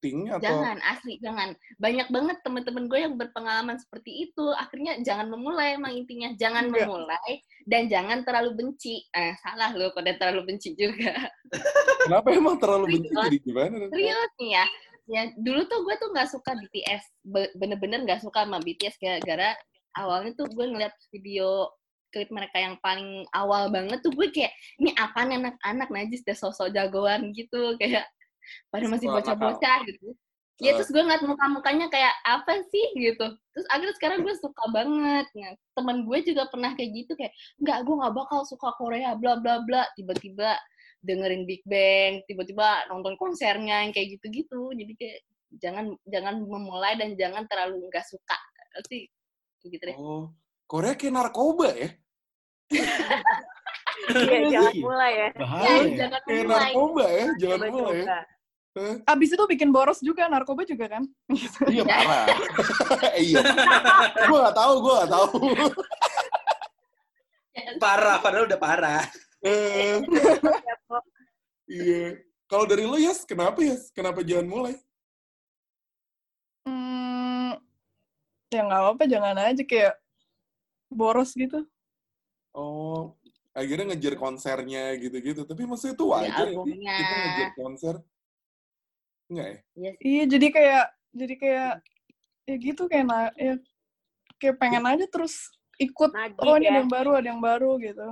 editing 0.00 0.32
atau... 0.32 0.40
Jangan, 0.40 0.76
asli, 0.80 1.20
jangan. 1.20 1.48
Banyak 1.76 2.08
banget 2.08 2.36
temen-temen 2.40 2.84
gue 2.88 2.98
yang 3.04 3.14
berpengalaman 3.20 3.76
seperti 3.76 4.28
itu. 4.28 4.46
Akhirnya 4.56 4.96
jangan 5.04 5.28
memulai 5.28 5.76
emang 5.76 5.92
intinya. 5.92 6.32
Jangan 6.40 6.72
Enggak. 6.72 6.88
memulai 6.88 7.32
dan 7.68 7.82
jangan 7.92 8.24
terlalu 8.24 8.50
benci. 8.56 9.04
Eh, 9.12 9.36
salah 9.44 9.70
loh 9.76 9.92
kalau 9.92 10.12
terlalu 10.16 10.42
benci 10.48 10.72
juga. 10.72 11.12
Kenapa 12.08 12.28
emang 12.32 12.56
terlalu 12.56 12.98
benci 12.98 13.12
jadi 13.12 13.38
gimana? 13.44 13.74
Serius 13.92 14.32
nih 14.40 14.50
ya. 14.56 14.66
Ya, 15.10 15.22
dulu 15.36 15.66
tuh 15.66 15.82
gue 15.84 15.94
tuh 15.98 16.08
nggak 16.14 16.28
suka 16.32 16.54
BTS. 16.56 17.04
Be- 17.26 17.52
Bener-bener 17.58 18.00
nggak 18.08 18.24
suka 18.24 18.46
sama 18.46 18.62
BTS 18.62 18.96
gara-gara 18.96 19.52
awalnya 19.98 20.32
tuh 20.38 20.46
gue 20.48 20.66
ngeliat 20.70 20.94
video 21.10 21.66
klip 22.10 22.30
mereka 22.30 22.58
yang 22.58 22.74
paling 22.82 23.22
awal 23.34 23.70
banget 23.70 24.02
tuh 24.02 24.10
gue 24.10 24.30
kayak 24.34 24.50
ini 24.82 24.90
apaan 24.98 25.30
anak-anak 25.30 25.88
najis 25.94 26.26
deh 26.26 26.34
sosok 26.34 26.74
jagoan 26.74 27.30
gitu 27.30 27.78
kayak 27.78 28.02
pada 28.68 28.86
masih 28.88 29.08
bocah-bocah 29.08 29.78
gitu 29.86 30.14
ya 30.60 30.76
terus 30.76 30.92
gue 30.92 31.00
ngeliat 31.00 31.24
muka-mukanya 31.24 31.88
kayak 31.88 32.12
apa 32.28 32.60
sih 32.68 32.86
gitu 32.92 33.26
terus 33.56 33.66
akhirnya 33.72 33.96
sekarang 33.96 34.20
gue 34.20 34.34
suka 34.36 34.64
banget 34.68 35.26
nah, 35.32 35.52
temen 35.72 36.04
gue 36.04 36.18
juga 36.20 36.44
pernah 36.52 36.76
kayak 36.76 36.90
gitu 36.92 37.12
kayak 37.16 37.32
nggak 37.64 37.78
gue 37.88 37.94
nggak 37.96 38.14
bakal 38.14 38.44
suka 38.44 38.76
Korea 38.76 39.16
bla 39.16 39.40
bla 39.40 39.64
bla 39.64 39.88
tiba-tiba 39.96 40.60
dengerin 41.00 41.48
Big 41.48 41.64
Bang 41.64 42.20
tiba-tiba 42.28 42.84
nonton 42.92 43.16
konsernya 43.16 43.88
yang 43.88 43.92
kayak 43.96 44.20
gitu-gitu 44.20 44.76
jadi 44.76 44.92
kayak 45.00 45.18
jangan 45.64 45.96
jangan 46.04 46.44
memulai 46.44 46.94
dan 47.00 47.16
jangan 47.16 47.48
terlalu 47.48 47.80
nggak 47.88 48.04
suka 48.04 48.36
sih 48.86 49.08
kayak 49.64 49.70
gitu 49.72 49.84
deh 49.88 49.96
Oh, 49.96 50.30
Korea 50.70 50.94
kayak 50.94 51.14
narkoba 51.16 51.74
ya? 51.74 51.90
Iya, 52.70 54.38
jangan 54.54 54.74
mulai 54.78 55.12
ya. 55.12 55.28
Bahaya. 55.34 55.66
Ya, 55.66 55.74
ya. 55.74 55.96
jangan 56.06 56.20
Kayak 56.22 56.38
memulai 56.38 56.62
narkoba 56.62 57.04
ya? 57.10 57.26
Jangan 57.42 57.68
mulai 57.74 57.96
ya? 57.98 58.20
Abis 59.02 59.34
itu 59.34 59.44
bikin 59.50 59.74
boros 59.74 59.98
juga, 59.98 60.30
narkoba 60.30 60.62
juga 60.62 60.86
kan? 60.86 61.02
Iya, 61.70 61.82
parah. 61.82 62.26
iya. 63.18 63.42
gue 64.30 64.38
gak 64.38 64.56
tahu, 64.56 64.74
gue 64.78 64.92
gak 64.94 65.10
tahu. 65.10 65.26
Parah, 67.82 68.16
padahal 68.22 68.46
udah 68.46 68.60
parah. 68.60 69.02
Eh, 69.42 69.98
Ya, 71.70 71.82
iya. 71.86 72.06
Kalau 72.50 72.66
dari 72.66 72.82
lo, 72.82 72.98
Yas, 72.98 73.22
kenapa, 73.22 73.62
Yas? 73.62 73.94
Kenapa 73.94 74.26
jangan 74.26 74.46
mulai? 74.50 74.74
Hmm, 76.66 77.54
ya 78.50 78.66
nggak 78.66 78.80
apa-apa, 78.82 79.04
jangan 79.06 79.38
aja 79.38 79.62
kayak 79.62 79.94
boros 80.90 81.30
gitu. 81.38 81.62
Oh, 82.50 83.14
akhirnya 83.54 83.94
ngejar 83.94 84.18
konsernya 84.18 84.98
gitu-gitu. 84.98 85.46
Tapi 85.46 85.62
maksudnya 85.62 85.94
itu 85.94 86.06
Beli 86.06 86.14
wajar 86.18 86.46
ya. 86.50 86.58
Kita 86.58 87.14
ngejar 87.14 87.50
konser. 87.54 87.94
Enggak 89.30 89.46
ya? 89.46 89.58
Iya. 89.78 89.92
Iya, 90.02 90.22
jadi 90.26 90.46
kayak 90.50 90.84
jadi 91.14 91.34
kayak 91.38 91.72
ya 92.50 92.56
gitu 92.58 92.82
kayak 92.90 93.06
na, 93.06 93.18
ya 93.38 93.54
kayak 94.42 94.56
pengen 94.58 94.84
aja 94.90 95.06
terus 95.06 95.54
ikut. 95.78 96.10
Nagih 96.10 96.42
Oh, 96.42 96.58
ini 96.58 96.66
ya. 96.66 96.70
ada 96.74 96.78
yang 96.82 96.90
baru, 96.90 97.10
ada 97.14 97.28
yang 97.30 97.42
baru 97.42 97.70
gitu. 97.78 98.08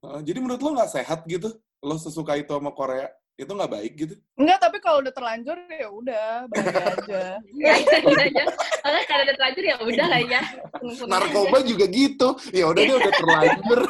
Uh, 0.00 0.20
jadi 0.24 0.38
menurut 0.40 0.60
lo 0.64 0.70
nggak 0.80 0.92
sehat 0.96 1.28
gitu? 1.28 1.52
Lo 1.84 2.00
sesuka 2.00 2.40
itu 2.40 2.50
sama 2.56 2.72
Korea? 2.72 3.12
Itu 3.36 3.52
nggak 3.52 3.68
baik 3.68 3.92
gitu? 4.00 4.14
Enggak, 4.40 4.58
tapi 4.64 4.80
kalau 4.80 5.04
udah 5.04 5.12
terlanjur 5.12 5.60
ya 5.68 5.88
udah, 5.92 6.28
bahagia 6.48 6.84
aja. 6.88 7.24
Ya, 7.52 7.72
gitu 7.76 8.08
aja. 8.16 8.44
Soalnya 8.80 9.04
kalau 9.04 9.22
udah 9.28 9.36
terlanjur 9.36 9.64
ya 9.68 9.76
udah 9.76 10.06
lah 10.08 10.20
ya. 10.24 10.42
Narkoba 11.12 11.58
juga 11.60 11.84
gitu. 11.84 12.28
Ya 12.56 12.64
udah 12.64 12.80
dia 12.80 12.96
udah 12.96 13.12
terlanjur. 13.12 13.80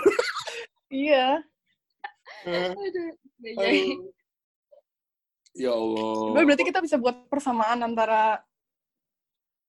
iya. 1.07 1.27
Aduh, 2.47 4.11
ya, 5.57 5.73
Allah. 5.73 6.45
Berarti 6.45 6.65
kita 6.65 6.81
bisa 6.85 6.97
buat 7.01 7.27
persamaan 7.27 7.81
antara 7.83 8.39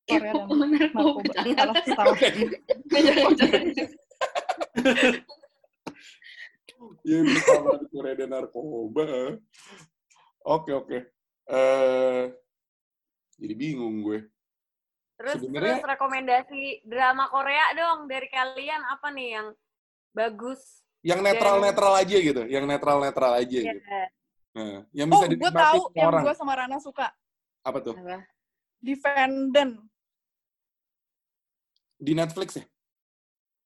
Korea 0.07 0.31
dan 0.35 0.47
narkoba. 0.71 1.31
Ya 7.01 7.19
bersama 7.23 7.79
di 7.81 7.87
Korea 7.89 8.15
dan 8.19 8.29
narkoba. 8.31 9.05
Oke 10.45 10.71
oke. 10.75 10.97
Eh, 11.47 12.23
jadi 13.39 13.53
bingung 13.55 14.03
gue. 14.03 14.27
Terus, 15.17 15.41
Sebenarnya- 15.41 15.81
terus 15.81 15.89
rekomendasi 15.97 16.61
drama 16.85 17.25
Korea 17.33 17.73
dong 17.73 18.05
dari 18.05 18.27
kalian 18.29 18.81
apa 18.85 19.07
nih 19.09 19.29
yang 19.39 19.47
bagus? 20.13 20.85
Yang 21.01 21.19
netral-netral 21.25 21.93
aja 21.97 22.17
gitu. 22.21 22.41
Yang 22.45 22.65
netral-netral 22.69 23.31
aja 23.41 23.57
Ya. 23.57 23.73
gitu. 23.73 23.81
Nah, 24.57 24.81
yang 24.89 25.07
Oh, 25.07 25.21
bisa 25.21 25.25
gue 25.25 25.31
dinikmati 25.37 25.61
tahu 25.61 25.77
semua 25.85 25.93
yang 25.93 26.09
orang. 26.09 26.23
gue 26.25 26.33
sama 26.33 26.53
Rana 26.57 26.77
suka. 26.81 27.07
Apa 27.61 27.77
tuh? 27.77 27.93
Apa? 27.93 28.25
Defendant. 28.81 29.73
Di 31.97 32.13
Netflix 32.13 32.49
ya? 32.57 32.65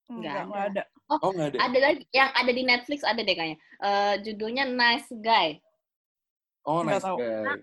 Enggak, 0.08 0.20
Nggak 0.20 0.44
enggak 0.44 0.64
ada. 0.68 0.82
Oh 1.20 1.30
nggak 1.32 1.48
ada. 1.52 1.58
Ada 1.60 1.78
lagi 1.80 2.02
yang 2.10 2.30
ada 2.32 2.50
di 2.50 2.62
Netflix 2.64 3.00
ada 3.02 3.20
deh 3.20 3.32
kayaknya. 3.32 3.58
Eh, 3.58 4.14
judulnya 4.20 4.64
Nice 4.68 5.08
Guy. 5.10 5.60
Oh 6.62 6.84
nice 6.84 7.00
tahu. 7.00 7.16
guy. 7.18 7.56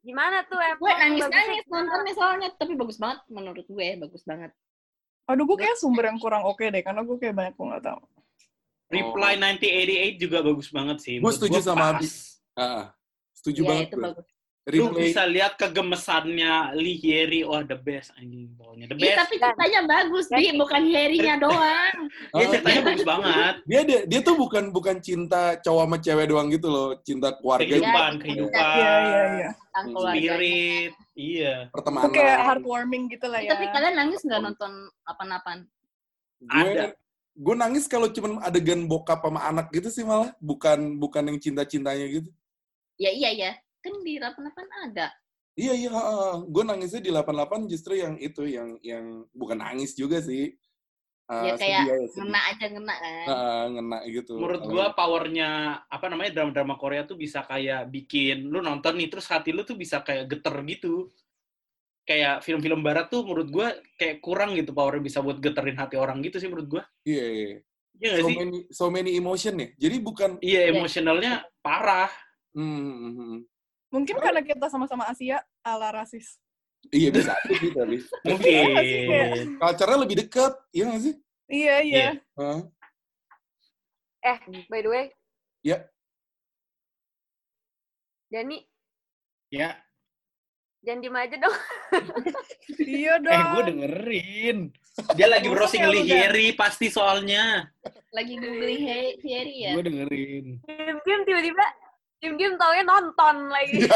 Gimana 0.00 0.44
tuh 0.44 0.60
emang? 0.60 0.80
Gue 0.80 0.92
nangis 0.92 1.20
bagusnya 1.22 1.36
nangis 1.38 1.64
gimana? 1.64 1.80
nontonnya 1.80 2.12
soalnya 2.12 2.48
tapi 2.56 2.72
bagus 2.76 2.96
banget 2.96 3.18
menurut 3.28 3.64
gue 3.64 3.88
bagus 3.96 4.22
banget. 4.24 4.50
Aduh, 5.24 5.44
gue 5.48 5.56
kayak 5.56 5.80
sumber 5.80 6.12
yang 6.12 6.20
kurang 6.20 6.44
oke 6.44 6.60
deh, 6.60 6.82
karena 6.84 7.00
gue 7.00 7.16
kayak 7.16 7.32
banyak 7.32 7.54
gue 7.56 7.66
nggak 7.72 7.84
tahu. 7.88 8.00
Reply 8.92 9.32
1988 9.40 10.20
juga 10.20 10.38
bagus 10.44 10.68
banget 10.68 10.96
sih. 11.00 11.16
Gue 11.16 11.32
setuju 11.32 11.58
sama 11.64 11.96
pas. 11.96 12.04
Abi. 12.04 12.08
Ah, 12.54 12.94
setuju 13.32 13.60
Iya 13.60 13.68
banget 13.68 13.86
itu 13.86 13.98
bagus. 14.00 14.26
Lu 14.64 14.88
bisa 14.90 15.28
lihat 15.28 15.60
kegemesannya 15.60 16.72
Lee 16.72 16.96
Hyeri, 16.96 17.44
wah 17.44 17.60
the 17.60 17.76
best 17.76 18.16
anjing 18.16 18.48
pokoknya 18.50 18.88
the 18.88 18.96
Iya 18.96 19.04
best. 19.04 19.18
tapi 19.20 19.34
ceritanya 19.36 19.80
bagus 19.84 20.24
Dan- 20.24 20.40
Bi, 20.40 20.48
bukan 20.56 20.82
Harry-nya 20.88 21.34
doang. 21.36 21.96
Dia 22.08 22.32
Ah, 22.32 22.48
ceritanya 22.48 22.80
bagus 22.82 23.04
banget. 23.04 23.54
dia 23.62 23.80
dia 23.84 24.00
dia 24.06 24.20
tuh 24.22 24.34
bukan 24.34 24.64
bukan 24.70 24.96
cinta 24.98 25.60
cowok 25.60 25.84
sama 25.84 25.96
cewek 26.00 26.26
doang 26.26 26.48
gitu 26.48 26.66
loh, 26.66 26.96
cinta 26.98 27.28
keluarga, 27.34 27.60
Iya, 27.62 27.76
Kehidupan, 27.76 28.08
iya. 28.08 28.20
kehidupan, 28.22 28.64
Iya, 28.64 28.94
iya, 28.96 29.22
iya. 29.36 29.50
Hmm. 29.74 29.94
spirit, 30.00 30.92
iya. 31.12 31.54
Itu 31.60 31.72
pertemanan. 31.74 32.10
kayak 32.10 32.38
heartwarming 32.40 33.04
gitu 33.06 33.26
lah 33.26 33.38
Eh, 33.38 33.44
ya. 33.44 33.50
Tapi 33.52 33.64
kalian 33.68 33.94
nangis 33.94 34.20
nggak 34.22 34.40
nonton 34.42 34.72
apa-apaan? 35.04 35.60
Ada. 36.46 36.96
gue 37.34 37.50
nangis 37.52 37.84
kalau 37.84 38.06
cuman 38.06 38.38
adegan 38.40 38.86
bokap 38.86 39.18
sama 39.18 39.42
anak 39.42 39.66
gitu 39.68 39.90
sih 39.90 40.06
malah 40.06 40.30
bukan 40.38 40.94
bukan 40.94 41.26
yang 41.26 41.38
cinta 41.42 41.66
cintanya 41.66 42.06
gitu 42.06 42.30
Ya 42.96 43.10
iya 43.10 43.30
ya, 43.30 43.52
kan 43.80 43.94
di 44.00 44.16
88 44.16 44.90
ada. 44.90 45.10
iya 45.54 45.70
iya 45.70 45.90
gue 46.42 46.64
nangisnya 46.66 46.98
di 46.98 47.10
88 47.10 47.70
justru 47.70 47.94
yang 47.94 48.18
itu 48.18 48.42
yang 48.42 48.74
yang 48.82 49.22
bukan 49.30 49.58
nangis 49.58 49.94
juga 49.94 50.18
sih 50.18 50.50
Eh, 51.24 51.40
Ya 51.40 51.56
sedih 51.56 51.56
kayak 51.56 51.84
sedih. 51.88 52.08
ngena 52.20 52.40
aja 52.52 52.66
ngena 52.68 52.94
kan. 53.00 53.26
Ah, 53.32 53.64
ngena 53.72 53.98
gitu 54.04 54.36
Menurut 54.36 54.60
gua 54.68 54.92
powernya 54.92 55.48
apa 55.88 56.12
namanya 56.12 56.36
drama-drama 56.36 56.76
Korea 56.76 57.08
tuh 57.08 57.16
bisa 57.16 57.40
kayak 57.40 57.88
bikin 57.88 58.44
lu 58.44 58.60
nonton 58.60 58.92
nih 58.92 59.08
terus 59.08 59.24
hati 59.32 59.48
lu 59.48 59.64
tuh 59.64 59.72
bisa 59.72 60.04
kayak 60.04 60.28
geter 60.28 60.52
gitu. 60.68 61.08
Kayak 62.04 62.44
film-film 62.44 62.84
barat 62.84 63.08
tuh 63.08 63.24
menurut 63.24 63.48
gua 63.48 63.72
kayak 63.96 64.20
kurang 64.20 64.52
gitu 64.52 64.76
powernya 64.76 65.00
bisa 65.00 65.24
buat 65.24 65.40
geterin 65.40 65.80
hati 65.80 65.96
orang 65.96 66.20
gitu 66.20 66.36
sih 66.36 66.44
menurut 66.44 66.68
gua. 66.68 66.84
iya 67.08 67.24
iya 67.24 67.48
Iya 67.94 68.08
nggak 68.10 68.20
so 68.20 68.28
sih? 68.28 68.36
many 68.36 68.58
so 68.68 68.84
many 68.90 69.10
emotion 69.16 69.54
ya 69.56 69.68
jadi 69.80 69.96
bukan 70.04 70.30
Iya 70.44 70.76
emosionalnya 70.76 71.32
parah. 71.64 72.12
Hmm, 72.54 72.62
hmm, 72.62 72.96
hmm, 72.96 73.14
hmm. 73.14 73.40
Mungkin 73.90 74.16
karena 74.18 74.40
kita 74.40 74.66
sama-sama 74.66 75.06
Asia, 75.06 75.38
ala 75.62 75.90
rasis. 75.92 76.38
iya 76.92 77.08
bisa 77.08 77.32
tapi 77.40 77.72
Mungkin. 78.28 79.56
culture-nya 79.56 79.98
lebih 79.98 80.16
dekat 80.20 80.52
iya 80.68 80.84
nggak 80.84 81.00
sih 81.00 81.14
Iya, 81.44 81.74
iya. 81.80 82.06
Iya. 82.16 82.52
Eh, 84.24 84.38
by 84.68 84.80
the 84.80 84.88
way. 84.88 85.04
Ya. 85.60 85.84
Dani, 88.28 88.64
Ya, 89.48 89.76
jangan 90.82 90.98
diem 91.00 91.14
aja 91.14 91.36
dong. 91.38 91.56
Iya 92.80 93.12
dong. 93.22 93.30
eh 93.30 93.42
gue 93.46 93.62
dengerin. 93.70 94.58
Dia 95.14 95.26
lagi 95.30 95.46
browsing? 95.46 95.84
Hyeri 95.84 96.52
pasti 96.52 96.90
soalnya. 96.90 97.70
Lagi 98.10 98.34
googling 98.34 98.82
Harry 99.22 99.54
ya. 99.62 99.72
Gue 99.72 99.84
dengerin. 99.84 100.46
Diem-diem 100.64 101.20
tiba-tiba, 101.22 101.64
diem-diem 102.24 102.56
taunya 102.56 102.84
nonton 102.88 103.36
lagi. 103.52 103.84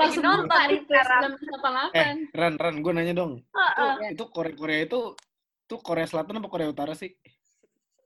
Langsung 0.00 0.24
nonton 0.24 0.48
refresh 0.72 0.88
sekarang. 0.88 1.22
jam 1.36 1.92
88. 1.92 1.96
Eh, 2.00 2.12
Ran, 2.32 2.54
Ran, 2.56 2.74
gue 2.80 2.92
nanya 2.96 3.14
dong. 3.16 3.32
Heeh. 3.44 3.92
Ya, 4.00 4.08
Itu 4.16 4.28
Korea-Korea 4.32 4.88
itu 4.88 5.12
tuh 5.68 5.78
Korea 5.84 6.08
Selatan 6.08 6.40
apa 6.40 6.48
Korea 6.48 6.68
Utara 6.72 6.96
sih? 6.96 7.12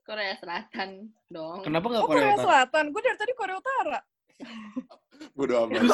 Korea 0.03 0.35
Selatan 0.35 1.07
dong. 1.31 1.63
Kenapa 1.63 1.87
nggak 1.87 2.03
Oh, 2.03 2.07
Korea, 2.11 2.19
Korea 2.19 2.35
Utara? 2.35 2.43
Selatan. 2.47 2.83
Gue 2.91 3.01
dari 3.03 3.17
tadi 3.19 3.33
Korea 3.35 3.55
Utara. 3.55 3.99
bodo 5.37 5.53
amat 5.69 5.85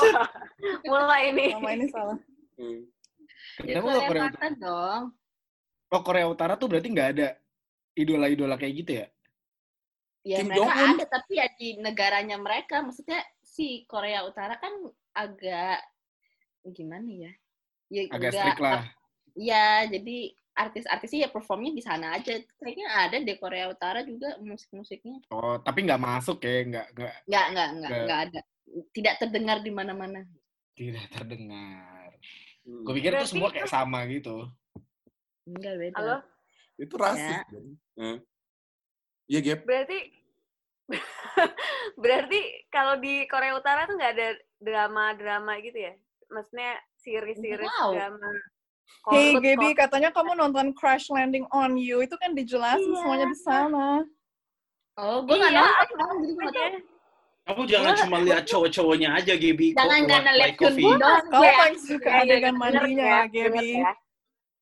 Mulai 0.88 1.24
nih. 1.36 1.52
Nama 1.60 1.70
ini 1.76 1.86
salah. 1.92 2.18
Hmm. 2.58 2.82
Ya, 3.62 3.78
Kenapa 3.78 3.86
nggak 3.86 4.02
Korea 4.02 4.10
Korea 4.10 4.24
Utara? 4.26 4.34
Selatan 4.34 4.54
dong. 4.58 5.02
Oh 5.88 6.02
Korea 6.04 6.26
Utara 6.28 6.54
tuh 6.58 6.68
berarti 6.70 6.88
nggak 6.90 7.10
ada 7.18 7.28
idola-idola 7.98 8.56
kayak 8.58 8.74
gitu 8.86 8.92
ya? 9.04 9.06
Ya 10.28 10.44
Kim 10.44 10.52
mereka 10.52 10.60
Jong-un. 10.60 10.90
ada 10.94 11.06
tapi 11.08 11.32
ya 11.40 11.48
di 11.56 11.80
negaranya 11.80 12.36
mereka. 12.36 12.84
Maksudnya 12.84 13.20
si 13.40 13.88
Korea 13.88 14.28
Utara 14.28 14.60
kan 14.60 14.76
agak 15.16 15.80
gimana 16.68 17.08
ya? 17.08 17.32
Ya 17.88 18.02
Agak 18.12 18.36
strict 18.36 18.60
lah. 18.60 18.84
Iya, 19.34 19.88
jadi 19.88 20.18
artis-artisnya 20.52 21.20
ya 21.24 21.32
performnya 21.32 21.72
di 21.72 21.80
sana 21.80 22.18
aja. 22.18 22.36
Kayaknya 22.60 22.88
ada 22.92 23.18
di 23.22 23.34
Korea 23.40 23.72
Utara 23.72 24.04
juga 24.04 24.36
musik-musiknya. 24.42 25.24
Oh 25.32 25.56
tapi 25.62 25.88
nggak 25.88 26.02
masuk 26.02 26.44
ya, 26.44 26.66
nggak 26.66 26.88
nggak 26.92 27.14
Nggak, 27.24 27.46
nggak, 27.54 27.68
nggak, 28.04 28.20
ada. 28.28 28.40
Tidak 28.92 29.14
terdengar 29.18 29.64
di 29.64 29.72
mana-mana. 29.72 30.28
tidak 30.76 31.08
terdengar. 31.10 32.12
Hmm. 32.62 32.84
Gue 32.84 32.94
pikir 33.00 33.10
tuh 33.10 33.18
Berarti- 33.18 33.32
semua 33.32 33.50
kayak 33.50 33.72
sama 33.72 34.04
gitu. 34.12 34.46
Enggak 35.48 35.74
beda. 35.80 35.96
Halo? 35.98 36.18
Itu 36.76 36.94
rasis. 37.00 37.32
Ya. 37.32 37.42
kan? 37.42 38.18
Iya, 39.26 39.40
Gap. 39.42 39.60
Berarti 39.64 39.98
berarti 42.02 42.40
kalau 42.68 42.96
di 42.98 43.28
Korea 43.28 43.54
Utara 43.54 43.84
tuh 43.86 43.96
nggak 43.96 44.14
ada 44.16 44.30
drama-drama 44.58 45.60
gitu 45.60 45.78
ya? 45.78 45.94
Maksudnya 46.28 46.76
series-series 46.98 47.72
tahu. 47.78 47.92
drama. 47.96 48.30
Hey 49.12 49.36
Gaby, 49.36 49.76
katanya 49.76 50.12
kamu 50.12 50.36
nonton 50.36 50.72
Crash 50.72 51.12
Landing 51.12 51.44
on 51.52 51.76
You. 51.76 52.00
Itu 52.00 52.16
kan 52.16 52.32
dijelasin 52.32 52.88
Iya. 52.88 52.98
semuanya 52.98 53.28
di 53.28 53.40
sana. 53.40 53.88
Oh, 54.98 55.22
gue 55.24 55.36
nggak 55.36 55.52
Iya, 55.52 55.62
nonton, 55.62 56.14
jadi 56.18 56.34
gue 56.34 56.42
nggak 56.42 56.56
tahu. 56.56 56.68
aja. 56.68 56.80
Kamu 57.48 57.62
jangan 57.64 57.88
Gua- 57.88 58.02
cuma 58.04 58.18
lihat 58.20 58.44
cowok-cowoknya 58.44 59.10
aja, 59.16 59.34
Gaby. 59.36 59.68
Jangan 59.72 60.02
karena 60.04 60.32
Like 60.36 60.60
lihat 60.60 60.74
doang. 60.76 61.00
Kamu 61.00 61.40
gue. 61.40 61.52
paling 61.56 61.80
suka 61.80 62.10
Iya, 62.10 62.20
adegan 62.20 62.44
denger 62.44 62.60
mandinya 62.60 63.06
ya, 63.06 63.16
ya, 63.16 63.24
Gaby. 63.30 63.68
ya. 63.78 63.92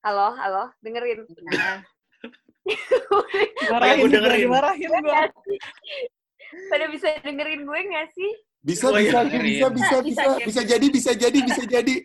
Halo, 0.06 0.28
halo, 0.38 0.64
dengerin. 0.86 1.20
Nah, 1.50 1.78
Marahin 3.74 3.98
gua 3.98 4.06
juga, 4.06 4.14
dengerin. 4.22 4.42
dimarahin 4.44 4.90
gue. 4.92 5.22
Pada 6.72 6.86
bisa 6.90 7.08
dengerin 7.22 7.62
gue 7.64 7.80
nggak 7.92 8.08
sih? 8.14 8.32
Bisa, 8.66 8.90
Oh, 8.90 8.98
iya, 8.98 9.14
bisa, 9.14 9.20
dengerin. 9.30 9.46
bisa, 9.46 9.68
bisa, 9.70 9.70
Bisa, 9.70 9.98
bisa, 10.02 10.24
bisa. 10.26 10.46
bisa 10.48 10.62
jadi, 10.66 10.88
bisa 10.90 11.12
jadi, 11.14 11.40
bisa 11.46 11.64
jadi. 11.70 11.96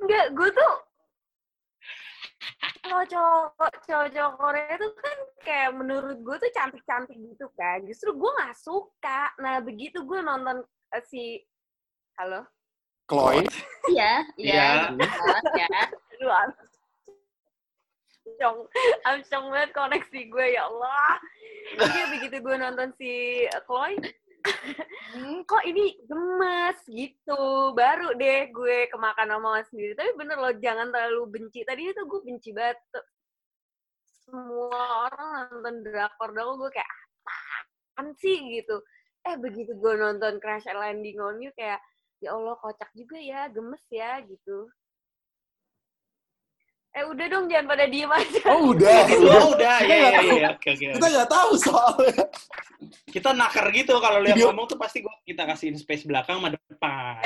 Enggak, 0.00 0.26
gue 0.36 0.48
tuh 0.52 0.72
kalau 2.84 3.04
cowok 3.08 3.72
cowok 3.88 4.32
Korea 4.36 4.76
tuh 4.76 4.92
kan 5.00 5.18
kayak 5.40 5.70
menurut 5.72 6.20
gue 6.20 6.36
tuh 6.36 6.50
cantik-cantik 6.52 7.16
gitu 7.16 7.48
kan. 7.56 7.80
Justru 7.88 8.12
gue 8.12 8.30
nggak 8.36 8.56
suka. 8.60 9.32
Nah 9.40 9.64
begitu 9.64 10.04
gue 10.04 10.20
nonton 10.20 10.60
eh, 10.92 11.04
si 11.08 11.40
halo, 12.20 12.44
Chloe, 13.08 13.42
iya, 13.90 14.22
iya, 14.38 14.92
Iya. 14.92 15.68
Amcong, 18.24 18.58
amcong 19.04 19.44
banget 19.52 19.70
koneksi 19.76 20.20
gue 20.32 20.46
ya 20.56 20.62
Allah. 20.64 21.12
Jadi 21.76 22.00
begitu 22.16 22.36
gue 22.40 22.56
nonton 22.56 22.88
si 22.96 23.44
Chloe, 23.68 23.96
hmm, 25.16 25.44
kok 25.44 25.64
ini 25.64 25.96
gemes 26.08 26.78
gitu. 26.88 27.72
Baru 27.76 28.16
deh 28.16 28.48
gue 28.48 28.88
kemakan 28.88 29.36
omongan 29.40 29.64
sendiri. 29.68 29.92
Tapi 29.96 30.10
bener 30.16 30.36
loh, 30.40 30.54
jangan 30.56 30.88
terlalu 30.88 31.22
benci. 31.40 31.64
Tadi 31.64 31.92
itu 31.92 32.02
gue 32.04 32.20
benci 32.24 32.50
banget. 32.52 32.80
Semua 34.24 35.08
orang 35.08 35.52
nonton 35.52 35.76
drakor 35.84 36.32
dong, 36.32 36.56
gue 36.64 36.70
kayak 36.72 36.90
apaan 37.24 38.16
sih 38.16 38.40
gitu. 38.56 38.80
Eh 39.24 39.36
begitu 39.36 39.76
gue 39.76 39.92
nonton 39.96 40.40
Crash 40.40 40.68
Landing 40.68 41.20
on 41.20 41.40
You 41.40 41.52
kayak 41.56 41.80
ya 42.20 42.32
Allah 42.32 42.56
kocak 42.56 42.88
juga 42.96 43.20
ya, 43.20 43.52
gemes 43.52 43.84
ya 43.92 44.20
gitu. 44.24 44.68
Eh 46.94 47.02
udah 47.02 47.26
dong 47.26 47.50
jangan 47.50 47.66
pada 47.66 47.84
diem 47.84 48.06
aja. 48.06 48.40
oh 48.46 48.60
udah, 48.72 48.98
udah. 49.02 49.34
Oh, 49.36 49.48
udah. 49.50 49.76
Kita 49.82 49.90
Iya, 49.90 49.98
nggak 49.98 50.12
iya, 50.14 50.20
tahu. 50.22 50.30
iya. 50.30 50.48
Oke, 50.48 50.68
oke. 50.70 50.84
Kita 50.94 51.06
nggak 51.10 51.28
tahu 51.28 51.50
soalnya. 51.58 52.24
Kita 53.10 53.28
nakar 53.32 53.66
gitu 53.70 53.94
kalau 53.98 54.18
lihat 54.22 54.36
Video- 54.36 54.48
ngomong 54.48 54.66
tuh 54.66 54.78
pasti 54.78 55.02
gua 55.02 55.10
kita 55.22 55.42
kasihin 55.44 55.74
space 55.74 56.06
belakang 56.06 56.38
sama 56.38 56.50
depan. 56.50 57.18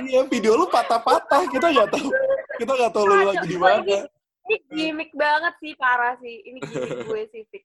Iya, 0.00 0.20
video 0.24 0.54
lu 0.54 0.66
patah-patah. 0.68 1.42
Kita 1.48 1.66
nggak 1.68 1.88
tahu. 1.90 2.08
Kita 2.54 2.72
nggak 2.72 2.92
tahu 2.92 3.04
lu 3.04 3.14
lagi 3.24 3.46
di 3.46 3.58
mana. 3.58 3.96
Ini 4.44 4.56
gimmick 4.70 5.10
banget 5.10 5.54
sih, 5.58 5.72
parah 5.74 6.14
sih. 6.20 6.36
Ini 6.44 6.58
gimmick 6.60 7.00
gue 7.02 7.22
sih 7.30 7.42
fix. 7.48 7.64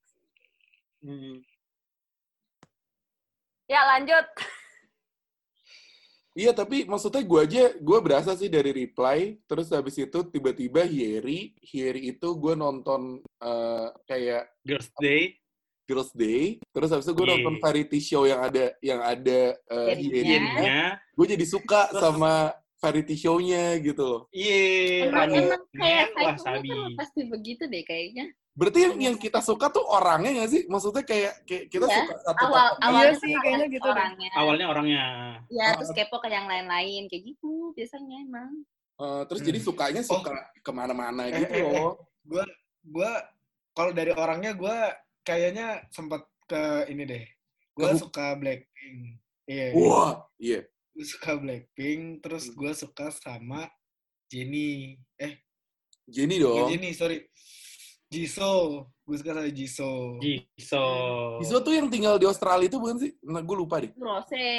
Hmm. 1.00 1.46
Ya 3.66 3.86
lanjut. 3.86 4.26
Iya, 6.40 6.56
tapi 6.56 6.88
maksudnya 6.88 7.20
gue 7.20 7.40
aja, 7.44 7.64
gue 7.76 8.00
berasa 8.00 8.32
sih 8.32 8.48
dari 8.48 8.72
reply, 8.72 9.36
terus 9.44 9.68
habis 9.76 10.00
itu 10.00 10.24
tiba-tiba 10.24 10.88
Hieri, 10.88 11.52
Hieri 11.60 12.16
itu 12.16 12.32
gue 12.40 12.56
nonton 12.56 13.20
eh, 13.44 13.88
kayak 14.08 14.48
Girls 14.64 14.88
Day. 15.04 15.36
Girls 15.84 16.14
Day, 16.16 16.62
terus 16.70 16.94
habis 16.94 17.04
itu 17.04 17.18
gue 17.18 17.26
Iya. 17.28 17.34
nonton 17.36 17.56
variety 17.60 18.00
show 18.00 18.24
yang 18.24 18.40
ada 18.40 18.72
yang 18.80 19.02
ada 19.02 19.58
uh, 19.68 19.90
Iya. 19.98 21.02
gue 21.02 21.26
jadi 21.34 21.46
suka 21.50 21.90
sama 21.92 22.54
variety 22.80 23.16
show-nya 23.16 23.76
gitu 23.78 24.02
loh. 24.02 24.22
Iya. 24.32 24.60
Emang, 25.06 25.28
Running 25.28 25.46
emang 25.46 25.64
kayak 25.70 26.08
Man, 26.10 26.24
wah 26.24 26.36
cycle-nya 26.36 26.60
sabi. 26.64 26.70
kan 26.72 26.92
pasti 26.96 27.22
begitu 27.28 27.64
deh 27.66 27.84
kayaknya. 27.84 28.26
Berarti 28.56 28.80
yang, 28.82 28.96
yang 29.00 29.16
kita 29.16 29.40
suka 29.40 29.68
tuh 29.68 29.84
orangnya 29.84 30.32
nggak 30.36 30.50
sih? 30.50 30.62
Maksudnya 30.66 31.04
kayak, 31.04 31.34
kayak 31.44 31.64
kita 31.70 31.86
Iya. 31.86 31.96
suka 31.96 32.14
satu 32.22 32.44
Awal 32.46 32.68
awalnya 32.78 33.04
Iya 33.06 33.22
sih, 33.22 33.34
kayaknya 33.36 33.68
gitu 33.70 33.84
deh. 33.84 33.94
orangnya. 33.94 34.30
Awalnya 34.34 34.66
orangnya. 34.68 35.06
Ya, 35.48 35.64
Ah. 35.66 35.74
terus 35.76 35.92
kepo 35.94 36.18
ke 36.18 36.28
yang 36.28 36.48
lain-lain 36.48 37.04
kayak 37.08 37.24
gitu 37.24 37.52
biasanya 37.72 38.16
emang. 38.20 38.52
Eh, 39.00 39.22
terus 39.28 39.40
Hmm. 39.40 39.48
jadi 39.48 39.60
sukanya 39.64 40.02
suka 40.04 40.32
ke 40.60 40.72
mana-mana 40.72 41.24
Eh, 41.28 41.40
gitu 41.40 41.54
eh, 41.56 41.64
eh. 41.64 41.72
loh. 41.72 41.94
Gue 42.84 43.12
kalau 43.72 43.92
dari 43.92 44.12
orangnya 44.12 44.52
gue 44.52 44.78
kayaknya 45.22 45.88
sempat 45.88 46.24
ke 46.44 46.88
ini 46.88 47.04
deh. 47.04 47.24
Gue 47.72 47.96
suka 47.96 48.36
Blackpink. 48.36 49.24
Iya. 49.48 49.72
Wah, 49.72 50.28
iya. 50.36 50.68
Gue 50.94 51.06
suka 51.06 51.38
Blackpink. 51.38 52.22
Terus 52.22 52.50
Hmm. 52.50 52.56
gue 52.56 52.72
suka 52.74 53.08
sama 53.12 53.70
Jennie. 54.30 55.00
Eh, 55.18 55.40
Jenny 56.10 56.42
dong. 56.42 56.70
Jennie, 56.70 56.94
sorry. 56.94 57.26
Jisoo. 58.10 58.90
Gue 59.06 59.16
suka 59.22 59.38
sama 59.38 59.50
Jisoo. 59.54 60.18
Jisoo. 60.22 61.38
Iso 61.42 61.58
tuh 61.62 61.74
yang 61.78 61.88
tinggal 61.94 62.18
di 62.18 62.26
Australia 62.26 62.66
itu 62.66 62.82
bukan 62.82 62.98
sih? 62.98 63.12
Nah, 63.22 63.42
gue 63.46 63.56
lupa 63.58 63.78
deh. 63.82 63.94
Rose. 63.94 64.50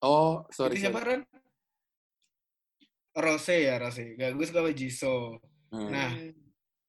Oh, 0.00 0.44
sorry. 0.52 0.76
Itu 0.76 0.88
siapa, 0.88 1.00
sorry. 1.00 1.08
Ren? 1.16 1.20
Rose 3.16 3.56
ya, 3.56 3.74
Rose. 3.80 4.04
Gak, 4.16 4.30
gue 4.36 4.46
suka 4.46 4.60
sama 4.62 4.72
Jisoo. 4.72 5.20
Hmm. 5.72 5.88
Nah, 5.90 6.10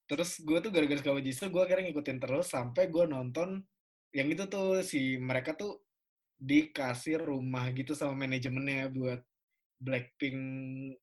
terus 0.06 0.40
gue 0.40 0.58
tuh 0.60 0.70
gara-gara 0.70 0.98
suka 1.00 1.10
sama 1.16 1.22
Jisoo, 1.24 1.48
gue 1.50 1.62
akhirnya 1.64 1.84
ngikutin 1.90 2.18
terus 2.20 2.46
sampai 2.48 2.88
gue 2.88 3.04
nonton 3.08 3.60
yang 4.12 4.28
itu 4.28 4.44
tuh 4.44 4.84
si 4.84 5.16
mereka 5.16 5.56
tuh 5.56 5.80
dikasih 6.42 7.22
rumah 7.22 7.70
gitu 7.70 7.94
sama 7.94 8.26
manajemennya 8.26 8.90
buat 8.90 9.22
Blackpink, 9.78 10.38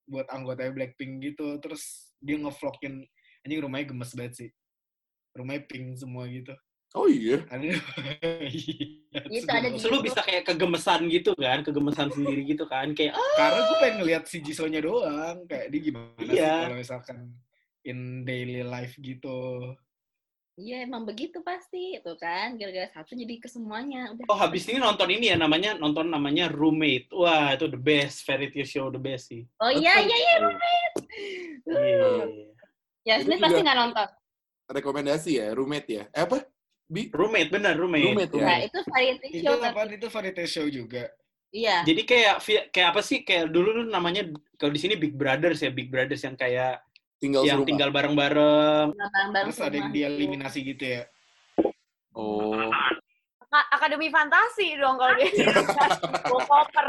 buat 0.07 0.27
anggota 0.27 0.67
Blackpink 0.71 1.23
gitu. 1.23 1.59
Terus 1.59 2.11
dia 2.19 2.35
ngevlogin, 2.35 3.03
anjing 3.43 3.59
rumahnya 3.63 3.91
gemes 3.91 4.11
banget 4.15 4.33
sih. 4.35 4.49
Rumahnya 5.35 5.63
pink 5.67 5.95
semua 5.95 6.27
gitu. 6.27 6.51
Oh 6.97 7.05
iya. 7.05 7.45
Ada 7.53 7.61
iya, 8.49 9.19
Itu 9.29 9.45
ada 9.45 9.69
di- 9.69 9.83
lu 9.93 9.99
bisa 10.01 10.25
kayak 10.25 10.43
kegemesan 10.49 11.05
gitu 11.05 11.37
kan, 11.37 11.61
kegemesan 11.61 12.09
sendiri 12.09 12.41
gitu 12.49 12.65
kan, 12.65 12.97
kayak 12.97 13.13
ah, 13.13 13.35
Karena 13.37 13.59
gue 13.61 13.77
pengen 13.77 13.95
ngeliat 14.01 14.23
si 14.25 14.41
Jisoo-nya 14.41 14.81
doang, 14.81 15.45
kayak 15.45 15.69
dia 15.69 15.81
gimana 15.85 16.17
sih 16.17 16.33
Iya. 16.41 16.55
kalau 16.65 16.77
misalkan 16.81 17.17
in 17.85 18.25
daily 18.25 18.65
life 18.65 18.97
gitu. 18.97 19.37
Iya 20.59 20.83
emang 20.83 21.07
begitu 21.07 21.39
pasti 21.39 21.95
tuh 22.03 22.19
kan 22.19 22.59
gara-gara 22.59 22.91
satu 22.91 23.15
jadi 23.15 23.39
ke 23.39 23.47
semuanya 23.47 24.11
udah. 24.11 24.27
oh 24.27 24.35
habis 24.35 24.67
ini 24.67 24.75
nonton 24.75 25.07
ini 25.07 25.31
ya 25.31 25.39
namanya 25.39 25.79
nonton 25.79 26.11
namanya 26.11 26.51
Roommate. 26.51 27.07
Wah 27.15 27.55
itu 27.55 27.71
the 27.71 27.79
best 27.79 28.27
variety 28.27 28.67
show 28.67 28.91
the 28.91 28.99
best 28.99 29.31
sih. 29.31 29.47
Oh 29.63 29.71
iya 29.71 30.03
iya 30.03 30.17
iya. 30.19 30.35
Iya. 31.63 32.07
Ya 33.07 33.15
Itu 33.23 33.31
Smith 33.31 33.39
pasti 33.39 33.55
juga- 33.55 33.65
nggak 33.71 33.79
nonton. 33.79 34.07
Rekomendasi 34.69 35.31
ya, 35.41 35.47
roommate 35.55 35.89
ya. 35.89 36.03
Eh 36.13 36.23
apa? 36.27 36.45
Bi? 36.85 37.07
Roommate 37.09 37.49
bener 37.49 37.73
roommate. 37.79 38.05
Roommate 38.05 38.33
ya. 38.35 38.43
Nah 38.45 38.59
itu 38.61 38.79
variety 38.85 39.27
Itu 39.31 39.41
show 39.47 39.55
apa? 39.57 39.67
tapi 39.71 39.95
Itu 39.95 40.07
variety 40.11 40.43
show 40.45 40.65
juga. 40.67 41.03
iya. 41.49 41.81
Jadi 41.81 42.01
kayak 42.05 42.35
kayak 42.69 42.87
apa 42.93 43.01
sih 43.01 43.23
kayak 43.23 43.49
dulu 43.49 43.81
tuh 43.81 43.85
namanya 43.87 44.27
kalau 44.59 44.69
di 44.69 44.81
sini 44.83 44.99
Big 44.99 45.15
Brothers 45.15 45.63
ya 45.63 45.71
Big 45.71 45.87
Brothers 45.89 46.21
yang 46.21 46.35
kayak 46.35 46.83
Tinggal 47.19 47.43
yang 47.43 47.61
serumah. 47.61 47.67
tinggal 47.67 47.89
bareng-bareng. 47.91 48.87
Terus 49.43 49.59
ada 49.59 49.75
yang 49.75 49.91
dieliminasi 49.91 50.59
gitu 50.63 50.83
ya. 50.87 51.03
Oh. 52.15 52.55
Aka- 53.43 53.69
Akademi 53.75 54.07
fantasi 54.07 54.79
dong 54.79 54.95
kalau 54.95 55.13
dia. 55.19 55.27
Koper. 56.31 56.87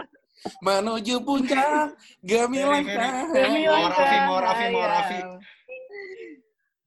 Menuju 0.64 1.20
puncak, 1.20 1.92
gemilang 2.24 2.80
mau 2.80 3.86
Raffi, 3.92 4.16
mau 4.24 4.40
sayang. 4.40 4.88
Raffi. 4.88 5.18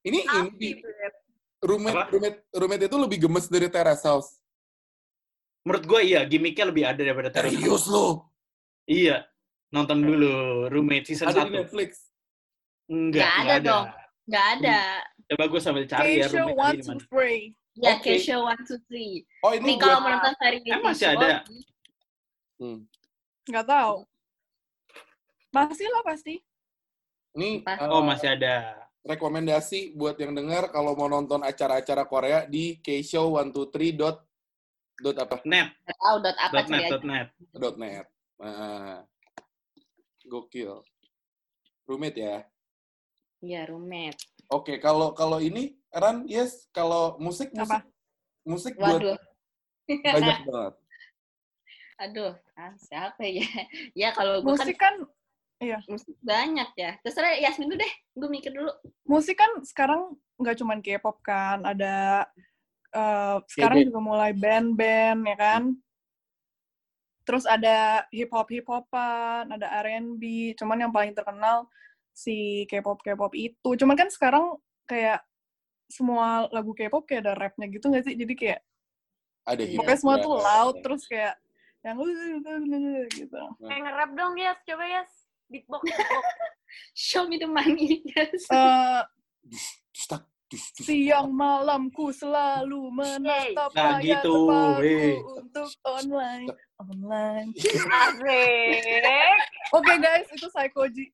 Ini 0.04 0.20
ini 0.26 0.70
roommate, 1.62 2.10
roommate, 2.10 2.40
roommate 2.50 2.86
itu 2.90 2.98
lebih 2.98 3.18
gemes 3.24 3.46
dari 3.46 3.70
Terrace 3.70 4.04
House. 4.04 4.42
Menurut 5.64 5.86
gue 5.86 6.02
iya 6.02 6.26
gimmicknya 6.26 6.66
lebih 6.74 6.84
ada 6.84 6.98
daripada 6.98 7.30
Terrace. 7.30 7.54
Serius 7.56 7.86
lo? 7.88 8.34
Iya. 8.90 9.22
Nonton 9.70 10.02
dulu 10.02 10.34
Roommate 10.70 11.08
season 11.08 11.30
Ada 11.30 11.46
di 11.48 11.54
1. 11.54 11.60
Netflix. 11.62 12.13
Enggak, 12.90 13.24
Nggak 13.24 13.34
ada 13.40 13.56
dong. 13.60 13.86
Nggak 14.28 14.46
ada. 14.60 14.80
Coba 15.24 15.44
gue 15.48 15.62
sambil 15.64 15.84
cari 15.88 16.20
ya 16.20 16.28
one 16.28 16.52
tadi 16.52 16.78
di 16.78 16.84
two 16.84 16.94
mana. 16.94 17.04
three. 17.08 17.42
Ya, 17.74 17.98
Oke. 17.98 18.06
K-Show 18.20 18.40
one 18.46 18.62
two 18.68 18.80
three. 18.86 19.26
Oh 19.42 19.52
ini 19.56 19.66
Nih 19.66 19.76
kalau 19.82 19.98
mau 20.04 20.12
nonton 20.14 20.34
variety 20.38 20.70
Eh, 20.70 20.80
masih 20.84 21.08
ada? 21.10 21.30
Hmm. 22.62 22.80
Nggak 23.50 23.66
tahu. 23.66 23.96
Masih 25.50 25.88
lah 25.90 26.04
pasti. 26.06 26.36
Ini? 27.34 27.66
Oh, 27.90 28.02
eh, 28.02 28.04
masih 28.04 28.30
ada. 28.36 28.56
rekomendasi 29.04 30.00
buat 30.00 30.16
yang 30.16 30.32
dengar 30.32 30.72
kalau 30.72 30.96
mau 30.96 31.12
nonton 31.12 31.44
acara-acara 31.44 32.08
Korea 32.08 32.48
di 32.48 32.80
kshow123 32.80 34.00
dot 34.00 34.24
dot 34.96 35.18
apa 35.20 35.44
Net, 35.44 35.76
tahu 35.84 36.24
dot 36.24 36.38
apa 36.40 36.54
dot 36.56 36.68
net, 36.72 36.80
aja. 36.80 36.88
dot 36.96 37.04
net. 37.04 37.28
dot 37.52 37.76
net. 37.76 38.06
Nah, 38.40 39.04
gokil. 40.24 40.80
Roommate 41.84 42.16
ya. 42.16 42.38
Iya, 43.44 43.68
roommate. 43.68 44.24
Oke, 44.48 44.80
kalau 44.80 45.12
kalau 45.12 45.44
ini 45.44 45.76
Ran, 45.92 46.24
yes, 46.32 46.72
kalau 46.72 47.20
musik 47.20 47.52
musik 47.52 47.84
Apa? 47.84 47.92
musik 48.48 48.74
buat 48.80 49.04
Waduh. 49.04 49.20
banyak 49.92 50.38
banget. 50.48 50.74
Aduh, 52.00 52.34
ah, 52.56 52.74
siapa 52.80 53.28
ya? 53.28 53.44
Ya 54.00 54.16
kalau 54.16 54.40
gue 54.40 54.56
kan 54.56 54.64
Musik 54.64 54.78
kan, 54.80 54.96
musik 55.92 56.16
banyak 56.24 56.70
ya. 56.80 56.92
Terserah 57.04 57.36
Yasmin 57.36 57.68
dulu 57.68 57.84
deh. 57.84 57.94
Gue 58.16 58.30
mikir 58.32 58.52
dulu. 58.56 58.72
musik 59.04 59.36
kan 59.36 59.60
sekarang 59.68 60.16
nggak 60.40 60.58
cuman 60.64 60.80
K-pop 60.80 61.20
kan, 61.20 61.68
ada 61.68 62.24
eh, 62.96 63.38
sekarang 63.52 63.92
juga 63.92 64.00
mulai 64.00 64.32
band-band 64.32 65.20
ya 65.28 65.36
kan. 65.36 65.64
Terus 67.24 67.44
ada 67.48 68.08
hip 68.12 68.32
hop 68.32 68.48
hip 68.52 68.68
hopan, 68.68 69.52
ada 69.52 69.68
R&B. 69.84 70.56
Cuman 70.60 70.80
yang 70.88 70.92
paling 70.92 71.12
terkenal 71.12 71.68
si 72.14 72.64
K-pop 72.70 73.02
K-pop 73.02 73.34
itu. 73.34 73.70
Cuman 73.76 73.98
kan 73.98 74.08
sekarang 74.14 74.56
kayak 74.86 75.26
semua 75.90 76.48
lagu 76.54 76.72
K-pop 76.72 77.04
kayak 77.10 77.26
ada 77.28 77.34
rapnya 77.36 77.68
gitu 77.68 77.90
nggak 77.90 78.06
sih? 78.08 78.16
Jadi 78.16 78.34
kayak 78.38 78.62
Ada 79.44 79.64
hip 79.68 79.76
pokoknya 79.82 80.00
semua 80.00 80.16
tuh 80.24 80.34
ya. 80.40 80.44
loud 80.48 80.76
terus 80.80 81.04
kayak 81.04 81.36
yang 81.84 82.00
gitu. 83.12 83.42
Kayak 83.60 83.82
nge-rap 83.84 84.12
dong, 84.16 84.34
Yes. 84.40 84.58
Coba, 84.64 84.86
Yes. 84.88 85.12
Beatbox, 85.52 85.82
beatbox. 85.84 86.24
Show 86.96 87.28
me 87.28 87.36
the 87.36 87.50
money. 87.50 88.00
Yes. 88.08 88.48
Eh, 88.48 89.02
dus. 89.44 89.68
Siang 90.58 91.30
malamku 91.34 92.14
selalu 92.14 92.90
menatap 92.94 93.72
Nah, 93.74 93.98
layar 93.98 94.22
gitu, 94.22 94.38
untuk 95.42 95.70
online, 95.82 96.48
online. 96.78 97.50
Asik. 97.90 99.40
Oke 99.78 99.94
guys, 99.98 100.28
itu 100.30 100.48
Psychoji. 100.54 101.06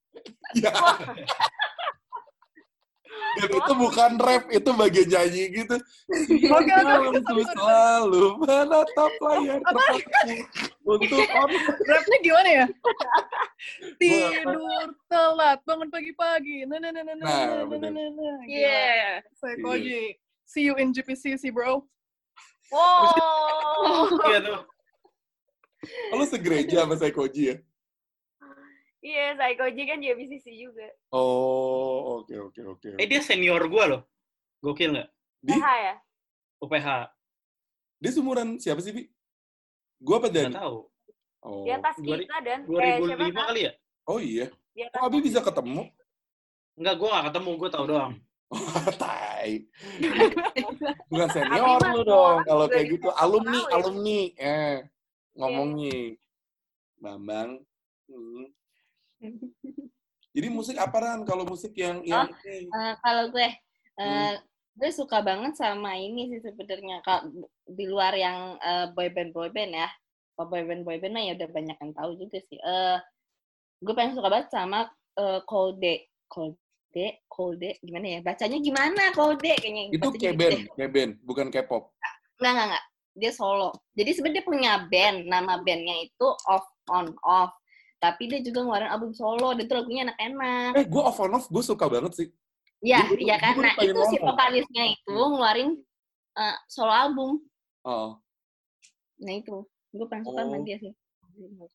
Ya. 3.10 3.45
Dan 3.45 3.50
itu 3.58 3.74
bukan 3.74 4.12
rap, 4.22 4.43
itu 4.54 4.69
bagian 4.74 5.08
nyanyi 5.10 5.43
gitu. 5.50 5.76
Oke, 6.50 6.72
oke, 6.74 7.19
sorry. 7.26 7.45
selalu 7.58 8.26
menatap 8.38 9.13
layar 9.22 9.60
terpaku 9.65 10.34
untuk 10.86 11.26
on. 11.26 11.50
Rapnya 11.89 12.17
gimana 12.22 12.50
ya? 12.50 12.65
Tidur 14.02 14.93
telat, 15.10 15.60
bangun 15.65 15.89
pagi-pagi. 15.89 16.69
Nah, 16.69 16.78
nah, 16.78 16.89
nah, 16.93 17.04
nah, 17.06 17.15
nah, 17.17 17.65
Nah, 17.65 17.89
nah. 17.89 18.39
Yeah. 18.45 19.22
See 20.50 20.65
you 20.65 20.74
in 20.82 20.93
GPCC, 20.93 21.54
bro. 21.54 21.86
Wow. 22.74 24.10
Iya 24.30 24.39
tuh. 24.41 24.62
Lu 26.13 26.26
segereja 26.26 26.86
sama 26.86 26.98
Psychoji 26.98 27.43
ya? 27.54 27.56
Iya, 28.99 29.39
Psychoji 29.39 29.83
kan 29.88 29.97
juga 30.03 30.13
BCC 30.19 30.45
juga. 30.59 30.88
Oh, 31.15 32.19
oke 32.19 32.35
oke 32.51 32.62
oke. 32.67 32.89
Eh 32.99 33.07
dia 33.07 33.23
senior 33.23 33.63
gue 33.63 33.83
loh. 33.88 34.01
Gokil 34.59 34.91
nggak? 34.91 35.09
Di, 35.39 35.55
PH 35.55 35.67
ya? 35.79 35.95
UPH. 36.59 36.88
dia 37.99 38.12
seumuran 38.12 38.59
siapa 38.59 38.83
sih, 38.83 38.91
Bi? 38.91 39.07
Gua 40.03 40.19
apa 40.19 40.27
Dan? 40.27 40.51
Nggak 40.51 40.59
tahu. 40.63 40.77
Oh. 41.39 41.63
Di 41.63 41.71
atas 41.71 41.95
kita 41.95 42.38
dan 42.43 42.67
eh, 42.67 42.99
2005 42.99 43.07
siapa 43.07 43.23
Kak? 43.23 43.45
kali 43.47 43.62
ya? 43.63 43.71
Oh 44.07 44.19
iya. 44.19 44.47
Kok 44.75 45.03
Abi 45.07 45.17
bisa 45.23 45.39
ketemu? 45.39 45.81
Enggak, 46.75 46.95
gue 46.99 47.07
nggak 47.07 47.25
ketemu. 47.31 47.51
Gue 47.55 47.69
tahu 47.71 47.85
doang. 47.88 48.13
Tai. 49.03 49.51
Bukan 51.12 51.27
senior 51.31 51.79
lu 51.95 52.01
dong 52.03 52.38
kalau 52.43 52.65
kayak 52.67 52.88
gitu, 52.99 53.07
Alumni, 53.15 53.59
ya. 53.63 53.71
alumni. 53.79 54.19
Eh, 54.35 54.77
ngomongnya. 55.39 55.99
Bambang. 56.99 57.63
Hmm. 58.12 58.45
Jadi 60.29 60.47
musik 60.53 60.77
apa 60.77 60.97
Ran? 61.01 61.21
Kalau 61.25 61.43
musik 61.43 61.73
yang 61.75 62.05
yang 62.05 62.29
ini? 62.45 62.69
Eh, 62.69 62.93
kalau 63.01 63.34
gue, 63.34 63.49
eh, 63.49 63.53
Hmm. 63.99 64.38
gue 64.79 64.89
suka 64.95 65.19
banget 65.19 65.58
sama 65.60 65.97
ini 65.99 66.32
sih 66.32 66.39
sebenarnya. 66.39 67.03
Kalau 67.03 67.27
di 67.67 67.86
luar 67.89 68.15
yang 68.15 68.55
eh, 68.62 68.88
boyband 68.93 69.36
boyband 69.36 69.75
ya, 69.75 69.89
kalau 70.38 70.47
boyband 70.53 70.88
boyband 70.88 71.13
mah 71.17 71.23
ya 71.25 71.34
udah 71.36 71.49
banyak 71.51 71.77
yang 71.82 71.91
tahu 71.91 72.12
juga 72.15 72.38
sih. 72.45 72.60
Eh, 72.62 72.97
gue 73.84 73.93
paling 73.95 74.15
suka 74.15 74.29
banget 74.32 74.47
sama 74.53 74.88
eh, 75.19 75.41
Kolde, 75.43 76.08
Kolde, 76.32 77.08
Kolde, 77.27 77.75
gimana 77.84 78.08
ya? 78.08 78.19
Bacanya 78.23 78.58
gimana 78.63 79.03
Kolde? 79.12 79.51
Kayaknya 79.60 79.84
itu 79.91 79.99
bacanya 79.99 80.32
kayak 80.77 80.91
gitu 80.95 81.19
bukan 81.27 81.47
K-pop. 81.51 81.84
Enggak, 82.39 82.51
enggak, 82.55 82.67
enggak. 82.71 82.86
Dia 83.19 83.32
solo. 83.36 83.75
Jadi 83.99 84.15
sebenarnya 84.15 84.38
dia 84.39 84.47
punya 84.47 84.71
band. 84.88 85.27
Nama 85.27 85.53
bandnya 85.60 86.08
itu 86.08 86.27
Off 86.47 86.63
On 86.88 87.12
Off. 87.27 87.51
Tapi 87.99 88.23
dia 88.25 88.39
juga 88.39 88.63
ngeluarin 88.63 88.89
album 88.89 89.12
solo. 89.12 89.51
Dan 89.51 89.63
itu 89.63 89.73
lagunya 89.73 90.01
enak-enak. 90.07 90.71
Eh, 90.73 90.85
gue 90.88 91.01
off 91.03 91.19
on 91.19 91.35
off, 91.35 91.45
gue 91.47 91.59
suka 91.62 91.85
banget 91.85 92.13
sih. 92.15 92.27
Iya, 92.79 93.03
iya 93.19 93.35
kan. 93.35 93.59
Nah, 93.59 93.75
pengen 93.75 93.91
itu 93.91 94.01
si 94.07 94.17
vokalisnya 94.17 94.83
itu 94.89 95.12
ngeluarin 95.12 95.69
eh, 96.33 96.55
solo 96.65 96.91
album. 96.91 97.43
Oh. 97.83 98.15
Nah, 99.19 99.33
itu. 99.35 99.67
Gue 99.91 100.07
paling 100.07 100.23
suka 100.23 100.41
sama 100.41 100.55
Oh. 100.55 100.63
dia 100.63 100.77
sih. 100.77 100.93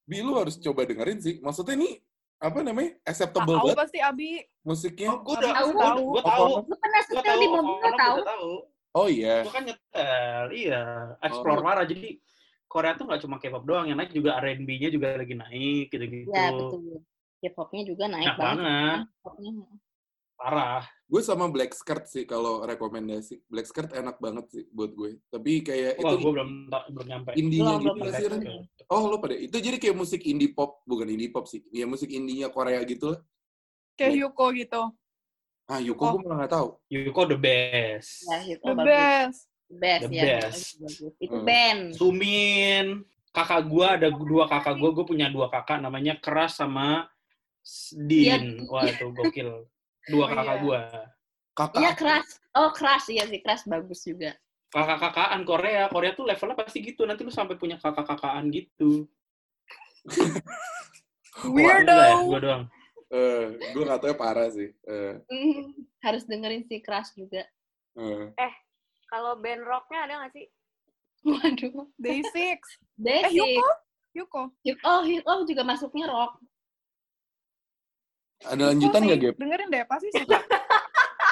Bi, 0.04 0.20
lu 0.20 0.32
harus 0.34 0.56
coba 0.56 0.84
dengerin 0.84 1.20
sih. 1.20 1.40
Maksudnya 1.40 1.76
ini, 1.76 1.96
apa 2.36 2.60
namanya, 2.60 2.96
acceptable 3.02 3.56
Tahu 3.56 3.64
banget 3.66 3.80
pasti 3.80 3.98
Abi. 3.98 4.30
musiknya. 4.60 5.08
Oh, 5.12 5.20
gue 5.20 5.34
udah 5.34 5.52
Tahu. 5.52 5.70
tahu. 5.74 6.04
Gue 6.10 6.22
tahu. 6.22 6.48
Gue 6.64 6.78
pernah 6.78 7.00
Gue 7.00 7.08
setel 7.10 7.24
tahu. 7.26 7.40
di 7.40 7.46
mobil, 7.48 7.74
Orang 7.74 7.96
tahu. 7.96 8.16
tahu. 8.22 8.50
Oh 8.94 9.08
iya. 9.10 9.36
Gue 9.42 9.52
kan 9.52 9.64
nyetel. 9.64 10.44
Iya. 10.54 10.82
Explore 11.20 11.60
Oh. 11.60 11.64
parah. 11.64 11.84
Jadi 11.84 12.08
Korea 12.74 12.98
tuh 12.98 13.06
nggak 13.06 13.22
cuma 13.22 13.38
K-pop 13.38 13.62
doang, 13.62 13.86
yang 13.86 13.94
naik 13.94 14.10
juga 14.10 14.34
R&B-nya 14.42 14.90
juga 14.90 15.14
lagi 15.14 15.38
naik 15.38 15.94
gitu-gitu. 15.94 16.34
Ya, 16.34 16.50
betul. 16.50 17.06
K-popnya 17.38 17.82
juga 17.86 18.04
naik 18.10 18.34
banget. 18.34 19.06
banget. 19.22 19.78
Parah. 20.34 20.82
Gue 21.06 21.22
sama 21.22 21.46
Black 21.46 21.70
Skirt 21.70 22.10
sih 22.10 22.26
kalau 22.26 22.66
rekomendasi. 22.66 23.46
Black 23.46 23.70
Skirt 23.70 23.94
enak 23.94 24.18
banget 24.18 24.50
sih 24.50 24.64
buat 24.74 24.90
gue. 24.90 25.22
Tapi 25.30 25.62
kayak 25.62 26.02
Wah, 26.02 26.10
itu 26.10 26.16
gue 26.18 26.32
belum 26.34 26.50
belum 26.66 27.06
nyampe. 27.06 27.30
indinya 27.38 27.78
Belum, 27.78 27.94
gitu 27.94 28.10
belum 28.10 28.42
sih. 28.42 28.58
Oh, 28.90 29.06
lo 29.06 29.22
pada. 29.22 29.38
Itu 29.38 29.62
jadi 29.62 29.78
kayak 29.78 29.94
musik 29.94 30.26
indie 30.26 30.50
pop, 30.50 30.82
bukan 30.82 31.06
indie 31.06 31.30
pop 31.30 31.46
sih. 31.46 31.62
Ya 31.70 31.86
musik 31.86 32.10
indinya 32.10 32.50
Korea 32.50 32.82
gitu 32.82 33.14
lah. 33.14 33.20
Kayak 33.94 34.18
Hyuko 34.18 34.46
gitu. 34.58 34.82
Ah, 35.70 35.78
Yuko 35.78 36.02
Oh. 36.02 36.10
gue 36.18 36.22
malah 36.26 36.36
nggak 36.44 36.52
tahu. 36.58 36.68
Yuko 36.90 37.22
the 37.30 37.38
best. 37.38 38.26
Ya, 38.26 38.38
itu 38.42 38.66
The 38.66 38.74
bagus. 38.74 38.88
best. 38.90 39.40
The 39.64 39.76
best, 39.76 40.02
The 40.04 40.14
ya. 40.14 40.24
best. 40.44 40.62
Bagus. 40.78 41.14
Itu 41.18 41.36
Hmm. 41.36 41.46
band. 41.46 41.82
Sumin. 41.96 42.86
Kakak 43.34 43.66
gue 43.66 43.86
ada 43.86 44.08
dua 44.12 44.44
kakak 44.46 44.74
gue. 44.78 44.90
Gue 44.94 45.04
punya 45.04 45.26
dua 45.26 45.50
kakak 45.50 45.82
namanya 45.82 46.14
Keras 46.20 46.60
sama 46.60 47.08
Din. 47.90 48.68
Wah 48.68 48.84
itu 48.86 49.08
gokil. 49.10 49.64
Dua 50.04 50.24
Oh, 50.24 50.28
kakak 50.28 50.44
iya. 50.52 50.62
gue. 50.62 50.80
Kakak. 51.54 51.78
Iya, 51.80 51.90
keras. 51.96 52.28
Oh, 52.52 52.70
keras. 52.76 53.04
Iya 53.08 53.24
sih, 53.24 53.40
keras. 53.40 53.62
Bagus 53.64 54.04
juga. 54.04 54.36
Kakak-kakaan 54.68 55.42
Korea. 55.42 55.86
Korea 55.88 56.12
tuh 56.12 56.26
levelnya 56.28 56.58
pasti 56.58 56.82
gitu. 56.82 57.06
Nanti 57.08 57.24
lu 57.24 57.32
sampai 57.32 57.56
punya 57.56 57.80
kakak-kakaan 57.80 58.52
gitu. 58.52 59.08
Weirdo. 61.54 61.98
Gue 62.30 62.38
doang. 62.38 62.64
Eh, 63.08 63.44
gue 63.72 63.82
nggak 63.82 64.00
tahu 64.02 64.10
ya 64.12 64.16
parah 64.18 64.48
sih. 64.50 64.70
Eh, 64.84 65.14
Hmm, 65.30 65.72
harus 66.02 66.26
dengerin 66.26 66.66
si 66.66 66.82
keras 66.82 67.14
juga. 67.14 67.46
eh. 67.96 68.54
Kalau 69.14 69.38
band 69.38 69.62
rocknya 69.62 70.10
ada 70.10 70.14
nggak 70.26 70.32
sih? 70.34 70.46
Waduh. 71.22 71.86
Day 72.02 72.18
Six. 72.34 72.82
Basic. 72.98 73.30
Eh, 73.30 73.30
Hyuko? 73.30 73.68
Hyuko. 74.10 74.42
Hyuk- 74.66 74.82
Oh, 74.82 75.06
oh 75.06 75.38
juga 75.46 75.62
masuknya 75.62 76.10
rock. 76.10 76.42
Ada 78.42 78.74
lanjutan 78.74 79.06
nggak. 79.06 79.18
Gap? 79.22 79.34
Dengerin 79.38 79.70
deh, 79.70 79.86
pasti 79.86 80.10
suka. 80.10 80.34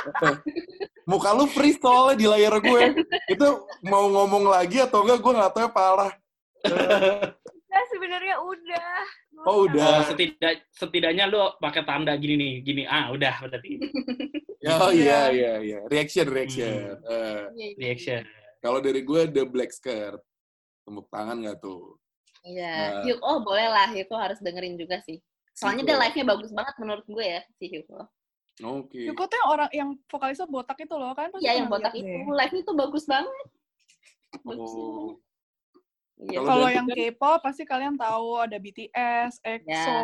Muka 1.11 1.35
lu 1.35 1.51
free 1.51 1.75
soalnya 1.75 2.15
di 2.15 2.27
layar 2.31 2.55
gue. 2.63 3.03
Itu 3.27 3.67
mau 3.83 4.07
ngomong 4.07 4.47
lagi 4.47 4.79
atau 4.79 5.03
enggak, 5.03 5.19
gue 5.19 5.33
nggak 5.35 5.51
tahu 5.51 5.63
ya 5.67 5.71
parah. 5.75 6.13
Nah, 7.73 7.85
sebenarnya 7.89 8.37
udah. 8.37 8.89
Oh, 9.49 9.65
udah. 9.65 9.89
Oh, 9.89 10.01
setidak, 10.05 10.69
setidaknya 10.77 11.25
lu 11.25 11.41
pakai 11.57 11.89
tanda 11.89 12.13
gini 12.21 12.37
nih, 12.37 12.53
gini. 12.61 12.83
Ah, 12.85 13.09
udah 13.11 13.35
berarti. 13.49 13.81
Oh 14.63 14.95
iya, 14.95 15.27
iya, 15.35 15.53
iya. 15.59 15.79
Reaction, 15.91 16.31
reaction. 16.31 16.95
Eh, 17.03 17.75
Reaction. 17.83 18.23
kalau 18.63 18.79
dari 18.79 19.03
gue, 19.03 19.27
The 19.27 19.43
Black 19.43 19.75
Skirt. 19.75 20.23
Tepuk 20.87 21.11
tangan 21.11 21.43
nggak 21.43 21.59
tuh? 21.59 21.99
Iya. 22.47 23.03
Nah. 23.03 23.19
Oh 23.27 23.43
boleh 23.43 23.67
lah. 23.67 23.91
Hyuko 23.91 24.15
harus 24.15 24.39
dengerin 24.39 24.79
juga 24.79 25.03
sih. 25.03 25.19
Soalnya 25.51 25.83
dia 25.83 25.97
live-nya 25.99 26.25
bagus 26.31 26.55
banget 26.55 26.79
menurut 26.79 27.03
gue 27.11 27.27
ya, 27.27 27.43
si 27.59 27.75
Hugo. 27.75 28.07
Oke. 28.63 29.03
Yuko 29.03 29.27
tuh 29.27 29.35
yang 29.35 29.49
orang 29.51 29.71
yang 29.75 29.89
vokalisnya 30.07 30.47
botak 30.47 30.79
itu 30.79 30.95
loh 30.95 31.11
kan? 31.11 31.35
Iya, 31.43 31.59
yang 31.59 31.67
botak 31.67 31.99
itu. 31.99 32.07
Live-nya 32.31 32.63
tuh 32.63 32.77
bagus 32.79 33.05
banget. 33.11 33.47
Bagus 34.47 34.71
Oh. 34.79 35.19
Iya. 36.23 36.39
Kalau 36.47 36.69
yang 36.71 36.87
K-pop 36.87 37.43
pasti 37.43 37.67
kalian 37.67 37.99
tahu 37.99 38.39
ada 38.39 38.55
BTS, 38.55 39.43
EXO. 39.43 39.99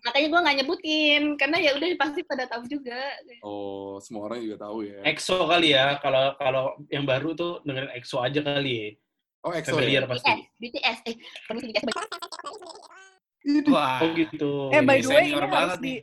Makanya 0.00 0.28
gue 0.32 0.40
nggak 0.40 0.56
nyebutin, 0.62 1.22
karena 1.36 1.56
ya 1.60 1.70
udah 1.76 1.88
pasti 2.00 2.20
pada 2.24 2.48
tahu 2.48 2.64
juga. 2.64 2.96
Oh, 3.44 4.00
semua 4.00 4.32
orang 4.32 4.40
juga 4.40 4.64
tahu 4.64 4.88
ya. 4.88 5.04
EXO 5.04 5.44
kali 5.44 5.76
ya. 5.76 6.00
Kalau 6.00 6.32
kalau 6.40 6.64
yang 6.88 7.04
baru 7.04 7.36
tuh 7.36 7.60
dengerin 7.68 7.92
EXO 7.92 8.24
aja 8.24 8.40
kali 8.40 8.72
ya. 8.72 8.88
Oh, 9.44 9.52
EXO 9.52 9.76
Familiar 9.76 10.04
ya? 10.04 10.08
pasti. 10.08 10.32
BTS, 10.56 10.98
eh, 11.12 11.16
permisi 11.44 11.66
BTS. 11.72 11.84
Wah, 13.68 14.04
Oh 14.04 14.08
gitu. 14.16 14.68
Eh 14.72 14.80
by 14.84 15.00
the 15.00 15.08
way 15.08 15.32
ini 15.32 15.36
harus 15.36 15.52
banget 15.52 15.78
di 15.80 15.84
nih. 15.84 15.98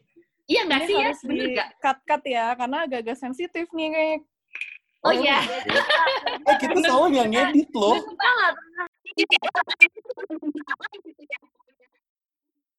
Iya 0.47 0.61
nggak 0.63 0.81
sih 0.87 0.95
ya? 0.95 1.05
harus 1.11 1.21
Bener 1.27 1.47
nggak? 1.53 1.69
cut 1.83 1.97
cut 2.07 2.23
ya 2.23 2.45
karena 2.55 2.77
agak-agak 2.87 3.17
sensitif 3.19 3.65
nih 3.75 3.89
kayak 3.93 4.19
Oh 5.05 5.13
iya. 5.13 5.39
Eh, 6.47 6.55
kita 6.63 6.79
soalnya 6.87 7.27
yang 7.27 7.31
ngedit 7.31 7.69
loh. 7.75 7.99
Kita 7.99 8.27
nggak 8.31 8.53
pernah 8.55 8.86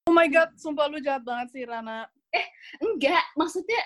Oh 0.08 0.14
my 0.16 0.24
god, 0.32 0.56
sumpah 0.56 0.88
lu 0.88 1.04
jahat 1.04 1.20
banget 1.20 1.52
sih 1.52 1.62
Rana. 1.68 2.08
Enggak, 2.80 3.24
maksudnya 3.36 3.80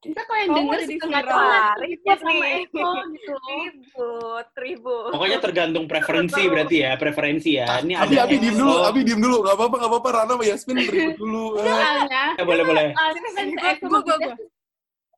kita 0.00 0.24
kalau 0.24 0.40
yang 0.40 0.52
denger 0.56 0.78
jadi 0.82 0.96
suka 0.98 1.06
nggak 1.06 1.24
viral. 1.24 1.36
tahu 1.36 1.80
ribut 1.84 2.18
sama 2.18 2.32
nih. 2.32 2.40
Eko 2.42 2.88
gitu. 3.12 3.34
ribut, 3.46 4.46
ribut. 4.56 5.12
Pokoknya 5.14 5.38
tergantung 5.38 5.84
preferensi 5.86 6.42
berarti 6.48 6.76
ya, 6.80 6.92
preferensi 6.96 7.50
ya. 7.60 7.66
Ini 7.80 7.94
Abi, 7.96 8.16
ada 8.18 8.24
Abi, 8.26 8.36
diem 8.40 8.56
dulu. 8.56 8.76
Abi, 8.82 9.00
diem 9.04 9.20
dulu. 9.20 9.36
Gak 9.44 9.54
apa-apa, 9.56 9.76
gak 9.78 9.90
apa-apa. 9.92 10.08
Rana 10.12 10.32
sama 10.34 10.44
Yasmin 10.44 10.76
ribut 10.92 11.16
dulu. 11.20 11.44
Eh. 11.60 12.40
Eh, 12.40 12.44
boleh 12.44 12.64
boleh. 12.64 12.86
Sini, 12.92 13.28
fans 13.32 13.48
sini, 13.48 13.54
Eko 13.62 13.84
gua, 13.86 14.00
sama 14.00 14.00
gua, 14.02 14.16
BTS 14.16 14.24
gua. 14.26 14.36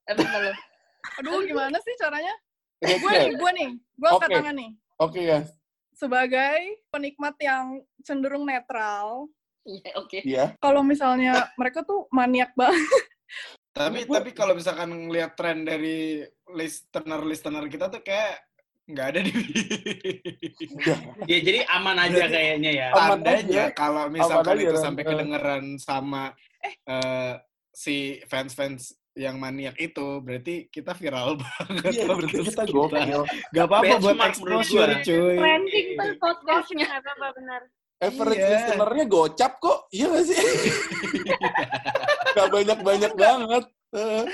Apa 0.04 0.38
lu? 0.38 0.52
Aduh, 1.22 1.40
gimana 1.46 1.76
sih 1.80 1.94
caranya? 1.96 2.34
Gue 2.84 3.10
nih, 3.14 3.32
gue 3.38 3.50
nih. 3.56 3.70
Gue 3.96 4.08
angkat 4.10 4.28
tangan 4.28 4.54
nih. 4.58 4.70
Oke, 5.00 5.20
guys. 5.24 5.48
Sebagai 5.94 6.58
penikmat 6.88 7.38
yang 7.38 7.64
cenderung 8.00 8.44
netral, 8.44 9.30
Iya, 9.62 9.90
oke. 9.96 10.18
Iya. 10.20 10.44
kalau 10.58 10.82
misalnya 10.82 11.48
mereka 11.54 11.80
tuh 11.80 12.04
maniak 12.10 12.52
banget. 12.52 12.76
Tapi 13.72 14.04
tapi 14.04 14.30
kalau 14.30 14.54
misalkan 14.54 14.86
ngelihat 14.86 15.34
tren 15.34 15.64
dari 15.64 16.22
listener 16.48 17.18
listener 17.20 17.66
kita 17.66 17.88
tuh 17.88 17.98
kayak 18.00 18.38
nggak 18.86 19.06
ada 19.08 19.20
di 19.20 19.32
Ya 21.30 21.38
jadi 21.40 21.66
aman 21.68 21.96
aja 21.98 22.14
Berarti- 22.22 22.34
kayaknya 22.34 22.70
ya. 22.70 22.88
Aman 22.92 23.02
tandanya 23.18 23.62
aja. 23.64 23.74
kalau 23.74 24.04
misalkan 24.06 24.54
aja, 24.54 24.62
itu 24.62 24.76
Ran. 24.76 24.84
sampai 24.84 25.02
Eh. 25.02 25.08
kedengeran 25.08 25.64
sama 25.76 26.22
eh, 26.86 27.34
si 27.72 27.96
fans-fans 28.24 28.94
yang 29.14 29.38
maniak 29.38 29.78
itu 29.78 30.18
berarti 30.18 30.66
kita 30.68 30.92
viral 30.92 31.38
banget. 31.42 31.92
Iya, 31.94 32.06
berarti 32.10 32.38
kita 32.50 32.64
gokil. 32.66 33.22
Gak 33.54 33.66
apa-apa 33.70 33.94
buat 34.02 34.18
exposure 34.26 34.90
cuy. 35.06 35.36
Trending 35.38 35.88
tuh 35.94 36.10
podcastnya. 36.18 36.86
Apa-apa, 36.90 37.26
benar. 37.38 37.62
Average 38.02 38.42
Iya. 38.42 38.50
listener-nya 38.58 39.04
gocap 39.06 39.52
kok. 39.62 39.78
Iya 39.94 40.06
gak 40.10 40.24
sih? 40.26 40.36
gak 42.36 42.48
banyak-banyak 42.50 43.12
banget. 43.14 43.64
Eh, 43.94 44.24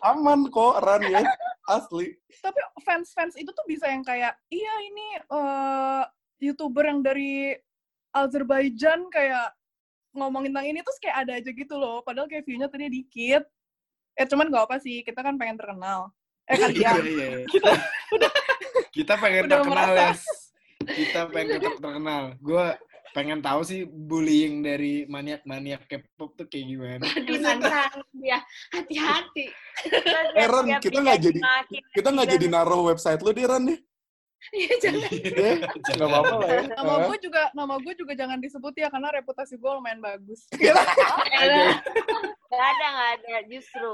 aman 0.00 0.48
kok, 0.48 0.80
Ran 0.80 1.04
ya. 1.04 1.20
Asli. 1.68 2.16
Tapi 2.40 2.58
fans-fans 2.82 3.36
itu 3.36 3.52
tuh 3.52 3.66
bisa 3.68 3.86
yang 3.86 4.02
kayak, 4.02 4.34
iya 4.48 4.72
ini 4.82 5.06
eh, 5.20 6.02
YouTuber 6.40 6.88
yang 6.88 7.04
dari 7.04 7.52
Azerbaijan 8.10 9.12
kayak 9.12 9.52
ngomongin 10.12 10.52
tentang 10.52 10.68
ini 10.72 10.80
terus 10.80 10.98
kayak 10.98 11.28
ada 11.28 11.32
aja 11.36 11.50
gitu 11.52 11.76
loh. 11.76 12.00
Padahal 12.00 12.26
kayak 12.26 12.48
view-nya 12.48 12.72
tadi 12.72 12.88
dikit. 12.88 13.44
Eh 14.12 14.26
cuman 14.26 14.48
gak 14.48 14.64
apa 14.66 14.76
sih, 14.78 15.00
kita 15.00 15.20
kan 15.20 15.34
pengen 15.34 15.56
terkenal. 15.56 16.12
Eh 16.44 16.54
Iya, 16.54 16.66
kalian. 16.68 16.94
iya, 17.06 17.26
iya. 17.38 17.46
Kita 18.94 19.16
pengen 19.16 19.48
udah 19.48 19.56
terkenal 19.58 19.88
merasa. 19.88 19.96
ya. 19.96 20.12
Kita 20.84 21.20
pengen 21.30 21.48
tetap 21.56 21.74
terkenal. 21.78 22.22
Gue 22.38 22.66
pengen 23.12 23.40
tahu 23.40 23.60
sih 23.62 23.80
bullying 23.84 24.60
dari 24.60 25.04
maniak-maniak 25.06 25.84
K-pop 25.86 26.32
tuh 26.34 26.44
kayak 26.44 26.66
gimana. 26.66 27.04
Aduh, 27.06 27.36
nantang 27.38 28.04
dia. 28.12 28.38
Hati-hati. 28.68 29.44
Eh, 30.34 30.44
Ran, 30.44 30.64
kita 30.78 30.98
nggak 30.98 31.18
jadi- 31.20 31.42
Kita 31.92 32.08
nggak 32.10 32.28
jadi 32.30 32.46
naruh 32.48 32.84
website 32.84 33.20
lu 33.20 33.32
deh, 33.32 33.44
Ran 33.44 33.64
ya. 33.64 33.76
Iya, 34.50 34.72
jangan. 34.82 35.10
Ya, 35.14 35.52
nggak 35.94 36.10
apa-apa 36.10 36.34
lah 36.42 36.48
ya. 36.50 36.62
Nama 36.74 36.94
gue 37.06 37.16
juga, 37.22 37.42
nama 37.54 37.74
gue 37.78 37.94
juga 37.94 38.12
jangan 38.18 38.42
disebut 38.42 38.74
ya 38.74 38.90
karena 38.90 39.14
reputasi 39.14 39.54
gue 39.54 39.70
lumayan 39.70 40.02
bagus. 40.02 40.50
Elah. 40.58 41.78
Nggak 42.52 42.68
ada, 42.68 42.86
nggak 42.92 43.10
ada. 43.16 43.34
Justru. 43.48 43.92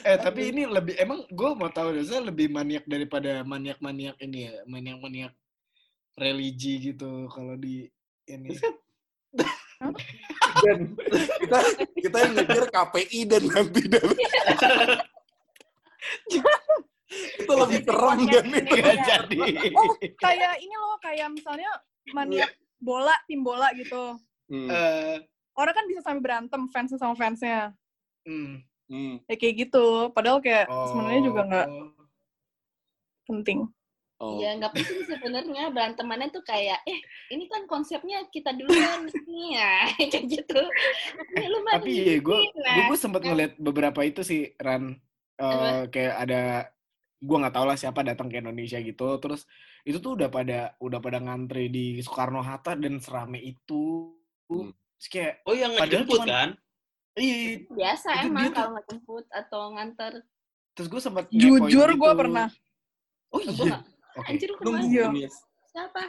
Eh 0.00 0.16
tapi 0.16 0.48
ini 0.48 0.64
lebih 0.64 0.96
emang 0.96 1.28
gue 1.28 1.50
mau 1.52 1.68
tahu 1.68 1.92
deh, 1.92 2.08
saya 2.08 2.24
lebih 2.24 2.48
maniak 2.48 2.88
daripada 2.88 3.44
maniak-maniak 3.44 4.16
ini 4.24 4.48
ya, 4.48 4.64
maniak-maniak 4.64 5.32
religi 6.16 6.92
gitu 6.92 7.28
kalau 7.28 7.52
di 7.60 7.84
ini. 8.28 8.56
Dan 10.62 10.94
kita 11.42 11.58
kita 12.00 12.16
yang 12.16 12.32
ngejar 12.38 12.64
KPI 12.70 13.20
dan 13.28 13.42
nanti 13.50 13.82
dan 13.92 14.08
itu 17.12 17.52
lebih 17.52 17.78
serem 17.82 18.18
dan 18.26 18.46
itu. 18.48 18.74
Gak 18.74 18.96
jadi. 19.02 19.38
Oh, 19.72 19.92
kayak 20.16 20.54
ini 20.58 20.74
loh, 20.74 20.96
kayak 20.98 21.28
misalnya 21.28 21.70
maniak 22.10 22.50
bola, 22.76 23.14
tim 23.24 23.40
bola 23.40 23.68
gitu. 23.72 24.16
Hmm, 24.46 24.68
Eh, 24.68 25.16
Orang 25.52 25.74
kan 25.74 25.84
bisa 25.84 26.00
sampai 26.00 26.22
berantem 26.22 26.64
fansnya 26.68 26.96
sama 26.96 27.12
fansnya. 27.12 27.76
hmm. 28.24 28.64
hmm. 28.88 29.14
Ya 29.26 29.34
kayak 29.36 29.68
gitu. 29.68 30.08
Padahal 30.10 30.40
kayak 30.40 30.64
sebenarnya 30.66 31.22
juga 31.22 31.40
nggak 31.44 31.68
Oh. 31.68 31.92
penting. 33.28 33.68
Oh. 34.16 34.38
Iya, 34.38 34.54
nggak 34.54 34.72
penting 34.72 35.02
sebenarnya 35.04 35.64
berantemannya 35.68 36.30
tuh 36.30 36.40
kayak, 36.42 36.78
eh 36.86 36.94
ini 37.28 37.50
kan 37.50 37.66
konsepnya 37.66 38.22
kita 38.30 38.54
duluan 38.54 39.10
nih 39.26 39.48
ya, 39.52 39.72
kayak 40.14 40.24
gitu. 40.30 40.62
Eh, 41.34 41.46
lu 41.50 41.58
mah 41.62 41.82
Tapi 41.82 41.90
iya, 41.90 42.16
gue 42.16 42.38
Nah, 42.54 42.86
gue 42.86 42.96
sempat 42.96 43.20
ngeliat 43.20 43.58
beberapa 43.58 43.98
itu 44.02 44.22
sih 44.22 44.54
Ran 44.56 44.94
Eh, 45.34 45.42
Apa? 45.42 45.90
kayak 45.90 46.14
ada 46.22 46.42
gue 47.22 47.36
nggak 47.38 47.54
tahu 47.54 47.64
lah 47.64 47.78
siapa 47.78 48.02
datang 48.02 48.26
ke 48.26 48.42
Indonesia 48.42 48.76
gitu 48.76 49.14
terus 49.16 49.46
itu 49.82 49.96
tuh 49.96 50.18
udah 50.18 50.26
pada 50.26 50.74
udah 50.76 50.98
pada 50.98 51.18
ngantri 51.18 51.66
di 51.66 51.84
Soekarno 51.98 52.42
Hatta 52.42 52.74
dan 52.74 52.98
serame 52.98 53.38
itu 53.38 54.10
Hmm. 54.44 54.68
Terus 54.98 55.08
kayak 55.08 55.34
Oh 55.42 55.54
yang 55.54 55.72
ngejemput 55.72 56.18
cuman- 56.18 56.28
kan? 56.28 56.48
ih 57.14 57.64
biasa 57.68 58.08
Itu 58.18 58.26
emang 58.26 58.52
kalau 58.52 58.70
nggak 58.72 58.86
jemput 58.86 59.24
atau 59.30 59.62
nganter. 59.70 60.12
terus 60.72 60.88
gue 60.88 61.00
sempat 61.00 61.24
Jujur 61.28 61.88
gue 61.90 62.12
pernah. 62.14 62.48
oh 63.28 63.40
iya 63.40 63.80
oke 64.12 64.28
Anjir, 64.28 64.48
lu 64.50 64.56
Nunggu 64.60 64.88
ke 64.88 65.00
mana? 65.00 65.16
Iya. 65.16 65.28
Siapa? 65.68 66.02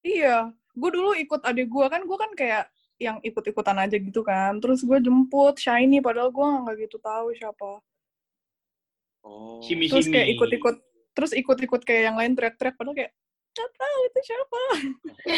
Iya, 0.00 0.36
gue 0.72 0.90
dulu 0.90 1.12
ikut 1.14 1.40
adik 1.42 1.68
gue 1.68 1.86
kan, 1.86 2.00
gue 2.00 2.16
kan 2.16 2.30
kayak 2.32 2.64
yang 2.96 3.20
ikut-ikutan 3.20 3.76
aja 3.78 3.96
gitu 3.96 4.20
kan. 4.20 4.56
Terus 4.56 4.80
gue 4.80 4.98
jemput 4.98 5.56
Shiny, 5.56 6.00
padahal 6.00 6.28
gue 6.28 6.40
nggak 6.44 6.76
gitu 6.82 6.96
tahu 6.96 7.32
siapa. 7.34 7.80
Oh. 9.24 9.60
Shimi 9.60 9.86
Terus 9.88 10.08
Shimi. 10.08 10.14
kayak 10.16 10.28
ikut-ikut, 10.36 10.76
terus 11.12 11.32
ikut-ikut 11.36 11.82
kayak 11.84 12.02
yang 12.12 12.16
lain 12.16 12.32
teriak-teriak, 12.32 12.74
padahal 12.78 12.96
kayak 12.96 13.12
nggak 13.50 13.70
tahu 13.76 14.00
itu 14.06 14.20
siapa. 14.24 14.62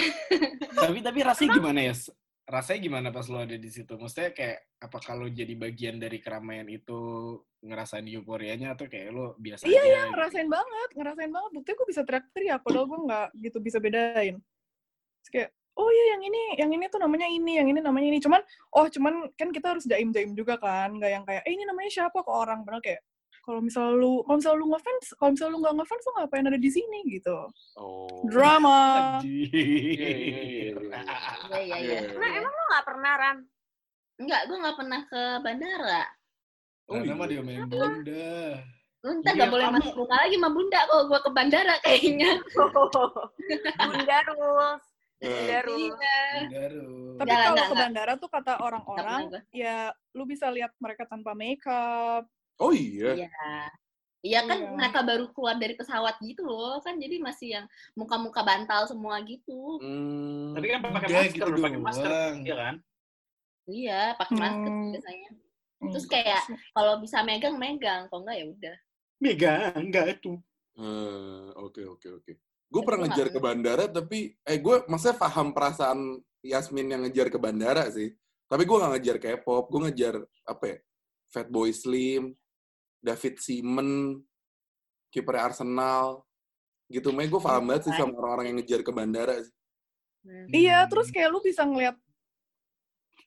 tapi 0.86 0.98
tapi 1.02 1.18
rasanya 1.24 1.50
gimana 1.58 1.80
ya 1.80 1.94
rasanya 2.42 2.80
gimana 2.82 3.08
pas 3.14 3.26
lo 3.30 3.38
ada 3.38 3.54
di 3.54 3.70
situ 3.70 3.94
maksudnya 3.94 4.34
kayak 4.34 4.58
apa 4.82 4.98
kalau 4.98 5.30
jadi 5.30 5.54
bagian 5.54 6.02
dari 6.02 6.18
keramaian 6.18 6.66
itu 6.66 7.38
ngerasain 7.62 8.02
euforianya 8.10 8.74
atau 8.74 8.90
kayak 8.90 9.14
lo 9.14 9.38
biasa 9.38 9.62
Iya, 9.62 9.78
aja 9.78 9.86
iya, 9.86 10.00
gitu? 10.02 10.10
ngerasain 10.12 10.48
banget, 10.50 10.88
ngerasain 10.98 11.30
banget. 11.30 11.50
Buktinya 11.54 11.76
gue 11.78 11.88
bisa 11.88 12.02
teriak-teriak, 12.02 12.60
padahal 12.66 12.86
gue 12.90 12.98
nggak 13.06 13.28
gitu 13.38 13.58
bisa 13.62 13.78
bedain. 13.78 14.34
Terus 15.22 15.30
kayak, 15.30 15.50
oh 15.78 15.88
iya 15.94 16.04
yang 16.18 16.22
ini, 16.26 16.42
yang 16.58 16.70
ini 16.74 16.84
tuh 16.90 16.98
namanya 16.98 17.28
ini, 17.30 17.52
yang 17.62 17.68
ini 17.70 17.78
namanya 17.78 18.08
ini. 18.10 18.18
Cuman, 18.18 18.42
oh 18.74 18.86
cuman 18.90 19.30
kan 19.38 19.54
kita 19.54 19.78
harus 19.78 19.86
jaim-jaim 19.86 20.34
juga 20.34 20.58
kan, 20.58 20.90
nggak 20.98 21.10
yang 21.14 21.22
kayak, 21.22 21.46
eh 21.46 21.52
ini 21.54 21.62
namanya 21.62 21.90
siapa 21.94 22.18
kok 22.18 22.34
orang. 22.34 22.66
Padahal 22.66 22.82
kayak, 22.82 23.00
kalau 23.42 23.58
misal 23.58 23.90
lu, 23.98 24.22
kalau 24.22 24.38
misal 24.38 24.54
lu 24.54 24.66
ngefans, 24.70 25.06
kalau 25.18 25.30
misal 25.34 25.48
lu 25.50 25.58
nggak 25.58 25.74
ngefans, 25.82 26.02
lu 26.06 26.12
ngapain 26.14 26.46
ada 26.46 26.60
di 26.62 26.70
sini 26.70 26.98
gitu. 27.10 27.38
Oh. 27.74 28.22
Drama. 28.30 29.18
Iya, 29.26 29.50
iya, 29.50 30.10
iya, 30.14 30.40
iya. 30.46 30.70
Iya, 31.50 31.76
iya. 31.82 31.98
Nah, 32.14 32.30
emang 32.38 32.54
lu 32.54 32.64
nggak 32.70 32.86
pernah, 32.86 33.12
Ran? 33.18 33.38
Enggak, 34.22 34.40
gue 34.46 34.56
nggak 34.62 34.76
pernah 34.78 35.00
ke 35.10 35.22
bandara. 35.42 36.02
Oh, 36.86 36.94
Karena 36.98 37.14
mah 37.18 37.26
iya. 37.26 37.32
dia 37.34 37.42
main 37.42 37.62
bunda. 37.66 38.34
Lu 39.02 39.10
ntar 39.18 39.32
nggak 39.34 39.50
boleh 39.50 39.66
kamu- 39.66 39.76
masuk 39.82 39.94
rumah 39.98 40.18
lagi 40.22 40.36
sama 40.38 40.50
bunda 40.54 40.80
kalau 40.86 41.04
gue 41.10 41.20
ke 41.26 41.30
bandara 41.34 41.74
kayaknya. 41.82 42.30
Bunda 43.82 44.18
rules. 44.30 44.82
Eh, 45.22 45.30
Bunda 45.30 45.58
rules. 45.66 45.94
Bunda 45.98 46.62
Ruh. 46.70 47.14
Tapi 47.18 47.30
kalau 47.30 47.64
ke 47.66 47.76
bandara 47.78 48.12
tuh 48.18 48.30
kata 48.30 48.52
orang-orang, 48.62 49.22
ya 49.50 49.90
lu 50.14 50.22
bisa 50.26 50.46
lihat 50.54 50.70
mereka 50.78 51.06
tanpa 51.10 51.34
makeup. 51.34 52.26
Oh 52.62 52.70
iya. 52.70 53.26
Iya. 53.26 53.28
Iya 54.22 54.40
kan 54.46 54.54
Iya. 54.62 54.70
mereka 54.78 55.02
baru 55.02 55.24
keluar 55.34 55.58
dari 55.58 55.74
pesawat 55.74 56.14
gitu 56.22 56.46
loh, 56.46 56.78
kan 56.78 56.94
jadi 56.94 57.18
masih 57.18 57.58
yang 57.58 57.66
muka-muka 57.98 58.46
bantal 58.46 58.86
semua 58.86 59.18
gitu. 59.26 59.82
Hmm. 59.82 60.54
Tapi 60.54 60.66
kan 60.70 60.78
pakai 60.78 61.08
Udah 61.10 61.18
masker, 61.26 61.34
gitu 61.34 61.50
pakai 61.58 61.80
masker, 61.82 62.10
iya 62.38 62.54
kan? 62.54 62.74
Iya, 63.66 64.00
pakai 64.14 64.36
masker 64.38 64.70
Hmm. 64.70 64.90
biasanya. 64.94 65.30
Hmm. 65.82 65.90
Terus 65.90 66.06
kayak 66.06 66.42
kalau 66.70 67.02
bisa 67.02 67.18
megang 67.26 67.58
megang, 67.58 68.06
kalau 68.06 68.22
enggak 68.22 68.36
ya 68.38 68.46
udah. 68.46 68.76
Mega, 69.18 69.54
enggak 69.74 70.06
tuh. 70.22 70.38
Eh, 70.78 71.46
Oke 71.58 71.82
oke 71.82 72.08
oke. 72.22 72.32
Gue 72.72 72.82
pernah 72.86 73.04
ngejar 73.04 73.28
ke 73.28 73.36
bandara 73.36 73.84
tapi 73.84 74.32
eh 74.40 74.56
gue 74.56 74.86
maksudnya 74.88 75.18
paham 75.18 75.52
perasaan 75.52 75.98
Yasmin 76.40 76.94
yang 76.94 77.02
ngejar 77.04 77.26
ke 77.26 77.36
bandara 77.36 77.90
sih. 77.90 78.14
Tapi 78.46 78.62
gue 78.64 78.76
nggak 78.78 78.92
ngejar 78.96 79.16
K-pop, 79.18 79.66
gue 79.66 79.80
ngejar 79.90 80.14
apa 80.46 80.64
ya? 80.64 80.78
Fatboy 81.28 81.74
Slim, 81.74 82.32
David 83.02 83.42
Simon, 83.42 84.22
kiper 85.10 85.36
Arsenal, 85.36 86.22
gitu. 86.86 87.10
Makanya 87.10 87.30
gue 87.34 87.42
paham 87.42 87.64
banget 87.66 87.82
sih 87.90 87.94
sama 87.98 88.14
orang-orang 88.16 88.46
yang 88.54 88.56
ngejar 88.62 88.80
ke 88.80 88.92
bandara. 88.94 89.36
sih. 89.42 89.54
Hmm. 90.22 90.46
Iya, 90.54 90.86
terus 90.86 91.10
kayak 91.10 91.28
lu 91.34 91.42
bisa 91.42 91.66
ngeliat 91.66 91.98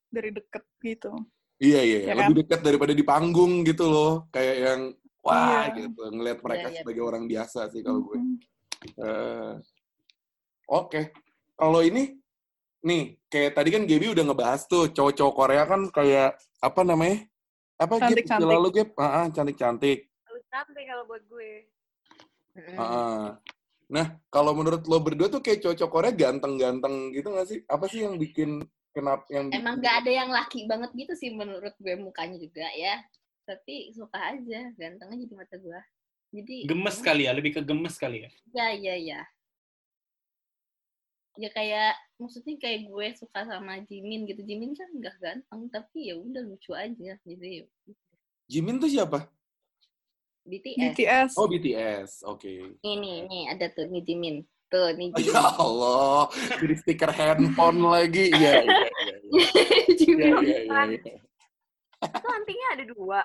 dari 0.07 0.31
deket 0.31 0.63
gitu. 0.79 1.11
Iya 1.59 1.79
iya, 1.83 1.99
Ya 2.11 2.13
lebih 2.15 2.43
dekat 2.43 2.63
daripada 2.63 2.95
di 2.95 3.03
panggung 3.03 3.63
gitu 3.67 3.87
loh. 3.87 4.27
Kayak 4.31 4.55
yang 4.63 4.81
wah 5.19 5.67
Iya. 5.71 5.87
gitu, 5.87 6.01
ngelihat 6.11 6.39
mereka 6.39 6.67
Iya, 6.67 6.71
iya, 6.71 6.79
sebagai 6.83 7.03
orang 7.03 7.23
biasa 7.27 7.59
sih 7.71 7.81
kalau 7.83 7.99
gue. 8.07 8.17
Hmm. 8.19 8.35
Eh, 8.95 9.53
Oke, 10.65 11.13
kalau 11.53 11.77
ini 11.85 12.17
nih 12.81 13.21
kayak 13.29 13.53
tadi 13.53 13.69
kan 13.69 13.85
Gaby 13.85 14.17
udah 14.17 14.23
ngebahas 14.25 14.65
tuh 14.65 14.89
cowok-cowok 14.89 15.33
Korea 15.37 15.63
kan 15.69 15.81
kayak 15.93 16.41
apa 16.57 16.81
namanya? 16.81 17.21
Apa 17.75 17.93
Gap? 17.99 18.01
Cantik-cantik. 18.07 18.39
Istilah 18.39 18.57
lu 18.59 18.69
Gap? 18.71 18.89
Ah, 18.95 19.03
ah, 19.03 19.25
cantik-cantik. 19.31 19.99
Lu 20.31 20.39
cantik 20.47 20.85
kalau 20.87 21.03
buat 21.07 21.23
gue. 21.27 21.51
Ah, 22.55 22.79
ah. 22.79 23.25
Nah, 23.85 24.17
kalau 24.31 24.55
menurut 24.55 24.81
lo 24.87 24.97
berdua 25.03 25.27
tuh 25.29 25.43
kayak 25.43 25.61
cowok-cowok 25.61 25.91
Korea 25.91 26.13
ganteng-ganteng 26.15 27.13
gitu 27.13 27.35
gak 27.35 27.47
sih? 27.51 27.59
Apa 27.67 27.85
sih 27.91 28.01
yang 28.01 28.15
bikin 28.17 28.63
kenapa 28.95 29.27
yang 29.29 29.51
bikin- 29.51 29.61
Emang 29.61 29.75
gak 29.83 29.95
ada 30.01 30.11
yang 30.11 30.29
laki 30.31 30.65
banget 30.65 30.89
gitu 30.95 31.13
sih 31.13 31.29
menurut 31.35 31.75
gue 31.77 31.93
mukanya 31.99 32.39
juga 32.39 32.65
ya. 32.73 32.97
Tapi 33.45 33.93
suka 33.93 34.17
aja, 34.17 34.73
ganteng 34.73 35.11
aja 35.13 35.25
di 35.27 35.35
mata 35.35 35.55
gue. 35.59 35.79
Jadi 36.33 36.65
Gemes 36.65 36.97
kali 36.99 37.29
ya, 37.29 37.31
lebih 37.35 37.59
ke 37.59 37.61
gemes 37.61 37.95
kali 38.01 38.25
ya. 38.25 38.29
Ya, 38.55 38.67
ya, 38.73 38.95
ya. 38.97 39.21
Ya 41.35 41.49
kayak 41.51 41.93
maksudnya 42.15 42.55
kayak 42.55 42.87
gue 42.87 43.07
suka 43.19 43.43
sama 43.43 43.83
Jimin 43.83 44.23
gitu. 44.23 44.39
Jimin 44.41 44.71
kan 44.71 44.87
nggak 44.95 45.15
ganteng 45.19 45.61
tapi 45.67 46.11
ya 46.11 46.15
udah 46.15 46.43
lucu 46.47 46.71
aja. 46.71 47.19
Jadi 47.21 47.67
Jimin 48.47 48.79
tuh 48.79 48.87
siapa? 48.87 49.27
BTS. 50.45 50.93
BTS. 50.93 51.31
Oh 51.41 51.49
BTS, 51.49 52.11
oke. 52.23 52.77
Ini 52.85 53.25
nih 53.25 53.43
ada 53.49 53.65
tuh 53.73 53.89
nih 53.89 54.05
Jimin. 54.05 54.45
Tuh 54.69 54.93
nih 54.93 55.09
Oh, 55.11 55.17
Jimin. 55.17 55.33
ya 55.33 55.45
Allah, 55.57 56.21
jadi 56.61 56.75
stiker 56.77 57.11
handphone 57.11 57.81
lagi. 57.81 58.29
Iya, 58.37 58.51
iya, 58.61 58.85
iya. 58.85 59.15
Iya, 59.25 59.93
Jimin. 59.97 60.33
iya, 60.45 60.57
iya, 60.61 60.83
iya. 61.01 61.15
Itu 62.05 62.27
antingnya 62.29 62.67
ada 62.77 62.83
dua, 62.85 63.19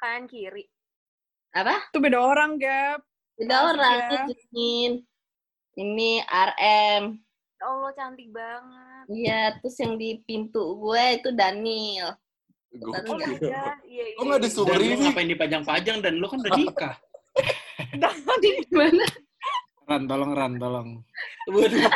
kanan 0.00 0.24
kiri. 0.24 0.64
Apa? 1.52 1.92
Itu 1.92 2.00
beda 2.00 2.18
orang, 2.18 2.56
Gap. 2.56 3.04
Beda 3.36 3.56
orang 3.68 3.92
ya. 4.00 4.08
tuh 4.08 4.18
Jimin. 4.32 4.92
Ini 5.76 6.10
RM. 6.24 7.04
Allah 7.64 7.90
cantik 7.92 8.28
banget. 8.28 9.04
Iya, 9.08 9.40
terus 9.58 9.76
yang 9.78 9.94
di 9.96 10.20
pintu 10.22 10.76
gue 10.76 11.04
itu 11.16 11.28
Daniel. 11.32 12.12
Oh 12.74 12.90
Gokil. 12.90 13.38
iya, 13.40 13.78
iya, 13.86 14.04
iya. 14.04 14.16
Kok 14.18 14.24
nggak 14.26 14.40
iya. 14.42 14.50
Dan 14.66 14.98
nih. 14.98 14.98
ngapain 15.00 15.28
dipajang-pajang 15.30 15.98
dan 16.02 16.12
lu 16.18 16.26
kan 16.26 16.38
udah 16.38 16.52
nikah. 16.54 16.94
Gimana? 18.42 19.04
Ran, 19.84 20.02
tolong 20.04 20.32
Ran, 20.32 20.52
tolong. 20.58 20.88
Waduh. 21.46 21.84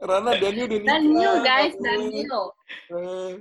Rana 0.00 0.30
Daniel 0.36 0.66
udah 0.68 0.78
nikah. 0.78 0.90
Daniel 0.90 1.34
guys, 1.40 1.72
Eh, 1.72 1.80
Daniel. 1.80 2.44
eh. 2.90 3.32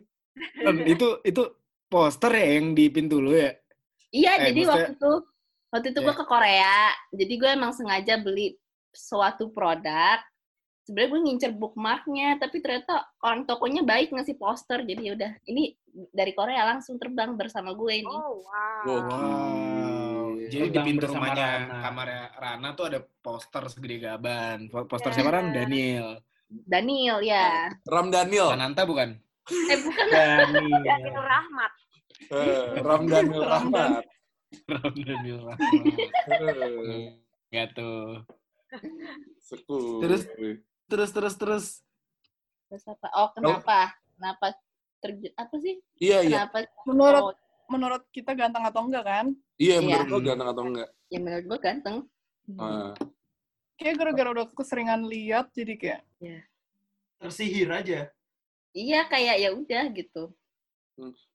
Ran, 0.64 0.78
itu 0.88 1.08
itu 1.22 1.44
poster 1.86 2.32
ya 2.32 2.48
yang 2.58 2.74
di 2.74 2.86
pintu 2.90 3.20
lu 3.20 3.36
ya? 3.36 3.52
Iya, 4.10 4.32
Eh, 4.40 4.50
jadi 4.50 4.62
maksudnya- 4.64 4.88
waktu 4.90 4.94
itu 4.96 5.12
waktu 5.74 5.90
itu 5.90 6.00
gue 6.00 6.14
Ya. 6.14 6.20
ke 6.22 6.26
Korea. 6.26 6.78
Jadi 7.10 7.34
gue 7.34 7.50
emang 7.50 7.74
sengaja 7.74 8.14
beli 8.16 8.54
suatu 8.90 9.50
produk. 9.50 10.22
Sebenarnya 10.84 11.10
gue 11.10 11.22
ngincer 11.24 11.52
bookmarknya, 11.56 12.38
tapi 12.38 12.60
ternyata 12.60 13.08
orang 13.20 13.44
tokonya 13.44 13.82
baik 13.82 14.12
ngasih 14.12 14.36
poster. 14.36 14.84
Jadi 14.84 15.02
ya 15.02 15.12
udah, 15.16 15.32
ini 15.46 15.74
dari 16.12 16.32
Korea 16.32 16.68
langsung 16.68 17.00
terbang 17.00 17.34
bersama 17.34 17.72
gue 17.72 17.94
ini. 17.98 18.12
Oh 18.12 18.44
wow. 18.44 19.64
Jadi 20.44 20.70
di 20.70 20.80
pintu 20.84 21.08
rumahnya 21.08 21.66
Rana. 21.66 21.78
kamarnya 21.82 22.24
Rana 22.36 22.68
tuh 22.74 22.86
ada 22.86 23.00
poster 23.00 23.64
segede 23.68 23.98
gaban. 23.98 24.68
Po- 24.68 24.86
Poster 24.86 25.10
Ya. 25.10 25.16
siapa 25.18 25.34
Ran? 25.34 25.50
Daniel. 25.50 26.20
Daniel 26.46 27.18
ya. 27.24 27.74
Ram 27.88 28.14
Daniel. 28.14 28.54
Sananta 28.54 28.86
bukan? 28.86 29.18
Eh 29.50 29.78
bukan 29.80 30.06
Daniel. 30.06 30.82
Daniel 30.84 31.24
Rahmat. 31.24 31.72
Eh, 32.24 32.64
Ram 32.78 33.04
Daniel 33.08 33.44
Rahmat. 33.44 34.04
Eh, 36.84 37.18
Ya 37.54 37.70
tuh. 37.70 38.26
Terus? 40.02 40.26
Terus 40.90 41.10
terus 41.14 41.36
terus. 41.38 41.66
terus 42.70 42.84
apa? 42.90 43.08
Oh 43.14 43.30
kenapa? 43.30 43.94
Kenapa 44.18 44.46
terjun 44.98 45.34
apa 45.38 45.56
sih? 45.62 45.78
Iya, 46.02 46.18
iya. 46.26 46.38
Kenapa? 46.50 46.58
Menurut 46.90 47.24
Oh, 47.24 47.34
menurut 47.70 48.04
kita 48.10 48.34
ganteng 48.34 48.66
atau 48.66 48.82
enggak 48.86 49.06
kan? 49.06 49.26
Iya, 49.62 49.78
Iya. 49.80 50.02
menurut 50.04 50.10
lo 50.10 50.20
ganteng 50.26 50.50
atau 50.50 50.64
enggak? 50.66 50.90
ya 51.14 51.18
menurut 51.22 51.46
gue 51.46 51.60
ganteng. 51.62 51.98
Ah. 52.58 52.94
Kayak 53.78 53.96
gara-gara 54.02 54.30
udah 54.34 54.46
keseringan 54.50 55.06
lihat 55.06 55.54
jadi 55.54 55.74
kayak 55.78 56.02
Tersihir 57.22 57.70
aja. 57.70 58.10
Iya 58.74 59.06
kayak 59.06 59.36
ya 59.38 59.50
udah 59.54 59.84
gitu. 59.94 60.34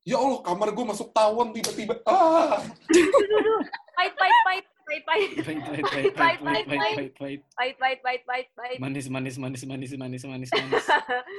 Ya 0.07 0.17
Allah, 0.17 0.39
kamar 0.47 0.71
gue 0.71 0.85
masuk 0.87 1.11
tawon 1.11 1.51
tiba-tiba. 1.51 1.99
Ah. 2.07 2.63
Pahit, 3.99 4.15
pahit, 4.15 4.39
pahit, 4.47 4.65
pahit, 4.87 5.03
pahit. 5.03 5.31
Pahit, 5.35 5.59
pahit, 5.59 5.65
pahit, 5.67 6.15
pahit, 6.15 6.15
pahit, 6.15 6.39
pahit, 6.39 6.67
pahit, 6.71 7.13
pahit. 7.19 7.41
Pahit, 7.59 7.77
pahit, 7.77 7.99
pahit, 8.01 8.23
pahit, 8.23 8.49
pahit. 8.55 8.79
Manis, 8.79 9.07
manis, 9.11 9.37
manis, 9.37 9.63
manis, 9.67 9.93
manis, 9.99 10.23
manis, 10.25 10.51
manis. 10.55 10.87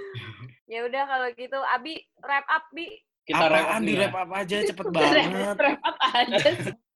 ya 0.71 0.79
udah 0.83 1.03
kalau 1.07 1.27
gitu, 1.33 1.57
Abi 1.71 2.03
wrap 2.19 2.45
up, 2.51 2.67
Bi. 2.75 2.91
Kita 3.23 3.47
wrap 3.47 3.55
up 3.55 3.79
Apaan 3.79 3.81
di 3.87 3.93
ya. 3.95 3.99
wrap 4.11 4.15
up 4.19 4.29
aja 4.35 4.55
cepet 4.67 4.87
banget. 4.95 5.55
Wrap 5.55 5.79
up 5.79 5.97
aja. 6.11 6.49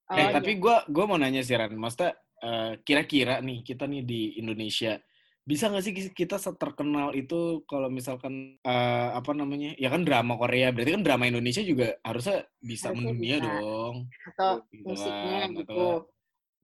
Oh, 0.04 0.12
eh, 0.12 0.20
iya. 0.20 0.36
tapi 0.36 0.60
gue 0.60 0.76
gua 0.92 1.04
mau 1.08 1.16
nanya 1.16 1.40
sih 1.40 1.56
Ran, 1.56 1.72
maksudnya 1.72 2.12
eh, 2.44 2.72
kira-kira 2.84 3.40
nih 3.40 3.64
kita 3.64 3.88
nih 3.88 4.04
di 4.04 4.36
Indonesia 4.36 5.00
bisa 5.44 5.68
nggak 5.68 5.84
sih 5.84 5.92
kita 6.10 6.36
terkenal 6.56 7.12
itu 7.12 7.60
kalau 7.64 7.92
misalkan 7.92 8.56
eh, 8.58 9.08
apa 9.12 9.30
namanya 9.32 9.76
ya 9.76 9.92
kan 9.92 10.00
drama 10.00 10.34
Korea 10.34 10.72
berarti 10.72 10.96
kan 10.96 11.04
drama 11.04 11.24
Indonesia 11.24 11.60
juga 11.60 11.92
harusnya 12.00 12.48
bisa 12.58 12.88
Harusnya 12.88 12.96
mendunia 13.12 13.36
bisa. 13.36 13.48
dong 13.52 13.94
atau 14.26 14.52
gitu 14.72 14.88
musiknya 14.88 15.36
kan, 15.38 15.50
gitu. 15.52 15.68
atau 15.68 15.88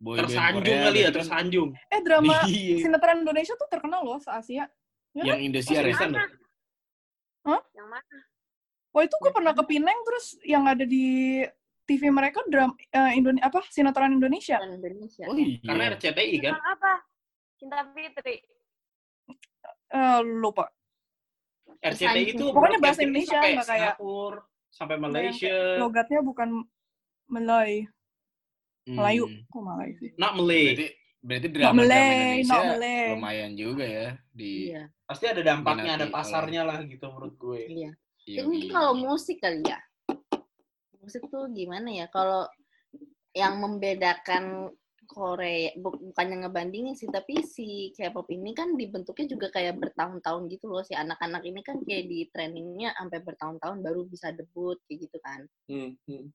boy 0.01 0.17
Tersanjung 0.17 0.65
Korea 0.65 0.81
kali 0.83 0.97
ya, 0.97 1.05
kan- 1.05 1.15
tersanjung. 1.15 1.69
eh 1.87 2.01
drama 2.01 2.33
Iya, 2.49 2.77
sinetron 2.81 3.19
Indonesia 3.21 3.55
tuh 3.55 3.69
terkenal 3.69 4.01
loh 4.01 4.17
se-Asia. 4.19 4.65
yang 5.13 5.39
Indosiar 5.39 5.83
ya 5.83 5.93
Seriusan 5.93 6.09
Mana? 6.09 6.25
loh. 7.45 7.61
Yang 7.71 7.89
mana? 7.91 8.17
Wah 8.91 9.03
itu 9.03 9.15
gue 9.15 9.31
pernah 9.31 9.53
ke 9.53 9.65
Pineng 9.67 9.99
terus 10.03 10.27
yang 10.41 10.65
ada 10.65 10.83
di 10.83 11.41
TV 11.85 12.09
mereka 12.09 12.41
drama 12.45 12.73
Indonesia 13.13 13.45
apa 13.45 13.61
sinetron 13.69 14.15
Indonesia. 14.15 14.57
Indonesia. 14.59 15.25
oh 15.27 15.37
iya 15.37 15.61
Karena 15.61 15.85
RCTI 15.93 16.35
kan. 16.39 16.53
Tentang 16.55 16.65
apa? 16.71 16.93
Cinta 17.55 17.79
Fitri. 17.93 18.37
Eh 19.91 20.21
lupa. 20.23 20.71
RCTI 21.81 22.37
itu 22.37 22.45
Pokoknya 22.53 22.79
bahasa 22.79 23.01
Indonesia, 23.01 23.35
sampai 23.35 23.51
nggak 23.57 23.67
kayak- 23.67 23.97
Singapura, 23.97 24.39
sampai 24.69 24.95
yang 24.95 25.03
Malaysia. 25.03 25.57
Logatnya 25.81 26.21
bukan 26.21 26.49
Malay. 27.27 27.73
Hmm. 28.85 28.97
Melayu. 28.97 29.25
Kok 29.49 29.63
Malay 29.63 29.91
sih? 29.97 30.11
Not 30.15 30.33
Malay. 30.35 30.65
berarti 30.67 30.87
berarti 31.21 31.47
Not 31.47 31.55
drama 31.55 31.71
drama 31.71 31.83
Malay, 31.85 32.09
Indonesia 32.11 32.51
not 32.51 32.65
Malay. 32.67 33.05
lumayan 33.11 33.53
juga 33.55 33.85
ya 33.85 34.09
di 34.31 34.53
Iya, 34.69 34.83
Pasti 35.05 35.25
ada 35.27 35.43
dampaknya, 35.43 35.93
ada 35.95 36.07
pasarnya 36.09 36.63
lah 36.65 36.79
gitu 36.83 37.05
menurut 37.07 37.35
gue. 37.37 37.61
iya. 37.67 37.91
Tapi 38.21 38.47
mungkin 38.47 38.71
kalau 38.71 38.93
musik 38.95 39.37
kali 39.39 39.61
ya. 39.63 39.79
Musik 40.97 41.25
tuh 41.27 41.49
gimana 41.51 41.89
ya? 41.89 42.07
Kalau 42.07 42.45
yang 43.33 43.57
membedakan 43.57 44.69
Korea, 45.11 45.75
bu- 45.75 45.99
bukannya 46.15 46.47
ngebandingin 46.47 46.95
sih, 46.95 47.11
tapi 47.11 47.43
si 47.43 47.91
K-pop 47.99 48.31
ini 48.31 48.55
kan 48.55 48.79
dibentuknya 48.79 49.27
juga 49.27 49.51
kayak 49.51 49.83
bertahun-tahun 49.83 50.47
gitu 50.47 50.71
loh. 50.71 50.87
Si 50.87 50.95
anak-anak 50.95 51.43
ini 51.43 51.61
kan 51.67 51.83
kayak 51.83 52.07
di 52.07 52.31
trainingnya 52.31 52.95
sampai 52.95 53.19
bertahun-tahun 53.27 53.83
baru 53.83 54.07
bisa 54.07 54.31
debut 54.31 54.79
kayak 54.87 55.11
gitu 55.11 55.19
kan. 55.19 55.41
Hmm, 55.67 55.99
hmm. 56.07 56.31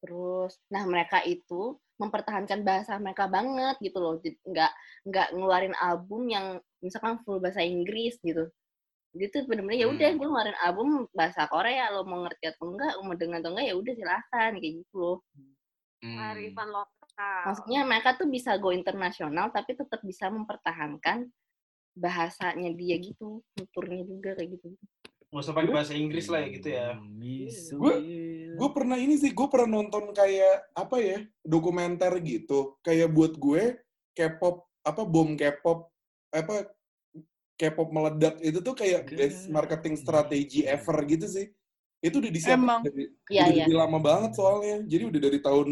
Terus, 0.00 0.56
nah 0.72 0.88
mereka 0.88 1.20
itu 1.28 1.76
mempertahankan 2.00 2.64
bahasa 2.64 2.96
mereka 2.96 3.28
banget 3.28 3.76
gitu 3.84 4.00
loh. 4.00 4.16
Nggak 4.24 4.72
nggak 5.04 5.28
ngeluarin 5.36 5.76
album 5.76 6.24
yang 6.32 6.56
misalkan 6.80 7.20
full 7.28 7.36
bahasa 7.44 7.60
Inggris 7.60 8.16
gitu. 8.24 8.48
Gitu 9.12 9.44
bener-bener 9.44 9.84
ya 9.84 9.86
udah 9.92 10.08
Hmm. 10.08 10.16
gue 10.16 10.26
ngeluarin 10.26 10.58
album 10.64 10.88
bahasa 11.12 11.44
Korea 11.52 11.92
lo 11.92 12.08
mau 12.08 12.24
ngerti 12.24 12.48
atau 12.48 12.72
enggak, 12.72 12.96
mau 13.04 13.12
dengar 13.12 13.44
atau 13.44 13.50
enggak 13.52 13.66
ya 13.68 13.74
udah 13.76 13.92
silahkan 13.92 14.50
kayak 14.56 14.72
gitu 14.80 14.94
loh. 14.96 15.18
Hmm. 16.00 16.16
Kearifan 16.16 16.68
lokal. 16.72 16.99
Maksudnya 17.40 17.80
mereka 17.88 18.16
tuh 18.16 18.28
bisa 18.28 18.56
go 18.60 18.70
internasional 18.70 19.48
tapi 19.52 19.72
tetap 19.76 20.00
bisa 20.04 20.28
mempertahankan 20.28 21.28
bahasanya 21.96 22.70
dia 22.72 22.96
gitu, 23.00 23.42
tuturnya 23.56 24.04
juga 24.06 24.36
kayak 24.38 24.60
gitu. 24.60 24.76
Nggak 25.30 25.42
usah 25.46 25.54
pakai 25.54 25.70
bahasa 25.70 25.92
Inggris 25.94 26.26
lah 26.26 26.42
ya 26.42 26.48
gitu 26.50 26.68
ya. 26.74 26.86
Gue 28.58 28.68
pernah 28.74 28.98
ini 28.98 29.14
sih, 29.14 29.30
gue 29.30 29.46
pernah 29.46 29.78
nonton 29.78 30.10
kayak 30.10 30.74
apa 30.74 30.96
ya 30.98 31.18
dokumenter 31.46 32.18
gitu. 32.22 32.78
Kayak 32.82 33.14
buat 33.14 33.38
gue 33.38 33.78
K-pop 34.14 34.66
apa 34.82 35.02
bom 35.06 35.38
K-pop 35.38 35.86
apa 36.34 36.74
K-pop 37.60 37.88
meledak 37.92 38.40
itu 38.40 38.58
tuh 38.64 38.72
kayak 38.72 39.12
best 39.12 39.46
marketing 39.52 39.94
strategi 40.00 40.66
ever 40.66 40.96
gitu 41.06 41.26
sih. 41.28 41.46
Itu 42.00 42.18
udah 42.24 42.32
disiapin 42.32 42.64
Emang. 42.64 42.80
dari, 42.80 43.04
Iya, 43.28 43.42
udah 43.44 43.52
iya. 43.54 43.64
dari 43.68 43.76
lama 43.76 43.98
banget 44.00 44.32
soalnya. 44.32 44.76
Jadi 44.88 45.02
udah 45.04 45.20
dari 45.20 45.38
tahun 45.38 45.68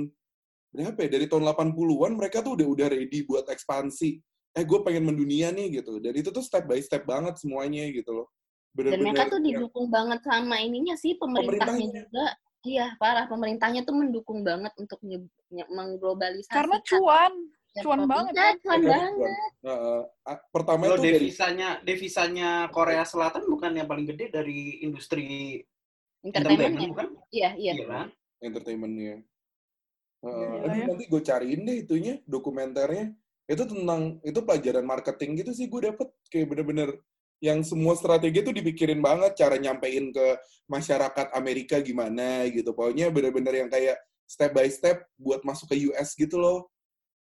berapa 0.73 0.99
ya? 1.05 1.09
Dari 1.19 1.27
tahun 1.27 1.45
80-an 1.49 2.13
mereka 2.15 2.45
tuh 2.45 2.55
udah 2.59 2.67
udah 2.69 2.87
ready 2.93 3.25
buat 3.25 3.47
ekspansi. 3.49 4.21
Eh 4.57 4.65
gue 4.65 4.79
pengen 4.85 5.05
mendunia 5.09 5.53
nih 5.53 5.81
gitu. 5.83 6.01
Dan 6.01 6.13
itu 6.17 6.29
tuh 6.33 6.43
step 6.45 6.65
by 6.67 6.81
step 6.81 7.05
banget 7.05 7.37
semuanya 7.41 7.85
gitu 7.89 8.25
loh. 8.25 8.27
Dan 8.77 9.01
mereka 9.03 9.27
tuh 9.27 9.41
didukung 9.43 9.91
banget 9.91 10.23
sama 10.23 10.61
ininya 10.63 10.95
sih 10.95 11.19
pemerintahnya 11.19 11.67
Pemerintahnya. 11.67 12.03
juga. 12.07 12.27
Iya, 12.67 12.87
parah. 13.01 13.27
Pemerintahnya 13.27 13.83
tuh 13.87 13.95
mendukung 13.97 14.43
banget 14.47 14.71
untuk 14.79 14.99
mengglobalisasi. 15.51 16.53
Karena 16.53 16.79
cuan. 16.85 17.33
Cuan 17.79 18.11
banget 18.11 18.35
Iya, 18.35 18.43
kan? 18.43 18.55
cuan 18.59 18.81
Iya, 18.83 18.91
banget. 18.91 19.51
Heeh. 19.63 20.01
Ah, 20.27 20.39
pertama 20.51 20.83
Kalau 20.91 20.99
itu 20.99 21.05
dari 21.07 21.15
devisanya 21.15 21.69
devisanya 21.87 22.51
Korea 22.75 23.05
Selatan 23.07 23.47
bukan 23.47 23.71
yang 23.79 23.87
paling 23.87 24.07
gede 24.09 24.35
dari 24.35 24.83
industri 24.83 25.63
Entertainment 26.27 26.75
entertainment 26.75 26.83
ya. 26.83 26.91
bukan? 26.91 27.09
Iya, 27.31 27.51
iya. 27.55 27.73
Iya 27.79 27.85
kan? 27.87 28.07
entertainmentnya. 28.39 29.15
Uh, 30.19 30.67
aduh, 30.67 30.79
ya. 30.83 30.85
nanti 30.91 31.05
gue 31.07 31.23
cariin 31.23 31.63
deh 31.63 31.77
itunya 31.87 32.15
dokumenternya. 32.27 33.15
Itu 33.47 33.65
tentang 33.65 34.19
itu 34.21 34.41
pelajaran 34.43 34.85
marketing 34.85 35.41
gitu 35.41 35.51
sih 35.55 35.67
gue 35.67 35.89
dapet 35.89 36.09
kayak 36.29 36.47
bener-bener 36.53 36.99
yang 37.39 37.63
semua 37.63 37.95
strategi 37.95 38.43
itu 38.43 38.51
dipikirin 38.51 38.99
banget 38.99 39.39
cara 39.39 39.55
nyampein 39.57 40.11
ke 40.11 40.27
masyarakat 40.67 41.31
Amerika 41.33 41.79
gimana 41.79 42.45
gitu. 42.51 42.75
Pokoknya 42.75 43.09
bener-bener 43.09 43.63
yang 43.63 43.71
kayak 43.71 43.95
step 44.27 44.51
by 44.53 44.67
step 44.69 45.07
buat 45.17 45.47
masuk 45.47 45.71
ke 45.71 45.77
US 45.89 46.13
gitu 46.13 46.37
loh. 46.37 46.67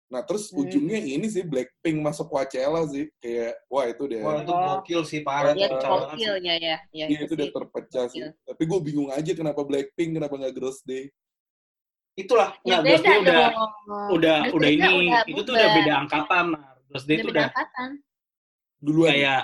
Nah 0.09 0.23
terus 0.23 0.49
Hmm. 0.49 0.63
ujungnya 0.65 0.97
ini 0.97 1.27
sih 1.27 1.43
Blackpink 1.43 1.99
masuk 2.01 2.31
Coachella 2.31 2.87
sih 2.89 3.11
kayak 3.21 3.59
wah 3.69 3.85
itu 3.85 4.03
deh. 4.09 4.23
Wah 4.25 4.41
itu 4.41 4.51
Oh. 4.51 4.59
gokil 4.81 5.01
sih 5.05 5.21
parah. 5.21 5.53
Iya, 5.53 5.67
gokil 5.69 6.33
sih. 6.41 6.47
ya, 6.47 6.55
ya. 6.57 6.77
Ya, 6.91 7.05
Iya 7.11 7.17
itu 7.27 7.33
udah 7.37 7.47
sih. 7.47 7.53
terpecah 7.53 8.05
sih. 8.09 8.21
Tapi 8.41 8.63
gue 8.65 8.79
bingung 8.83 9.09
aja 9.13 9.31
kenapa 9.31 9.61
Blackpink 9.61 10.17
kenapa 10.17 10.33
nggak 10.33 10.55
Girls 10.57 10.81
Day. 10.81 11.13
Itulah. 12.17 12.49
Ya, 12.65 12.81
Nggak, 12.81 12.81
Girls 12.81 13.03
beda 13.05 13.13
udah 13.21 13.47
udah 14.09 14.37
Girls 14.41 14.55
udah 14.57 14.69
ini 14.73 14.89
udah 14.89 15.21
itu 15.29 15.41
tuh 15.45 15.53
udah 15.53 15.69
beda 15.77 15.93
angkatan. 16.01 16.45
Nah, 16.57 16.69
Girls 16.89 17.05
Day 17.05 17.15
Udah 17.15 17.21
itu 17.21 17.27
beda 17.29 17.37
udah 17.37 17.47
angkatan. 17.53 17.89
Duluan. 18.77 19.09
kayak 19.13 19.41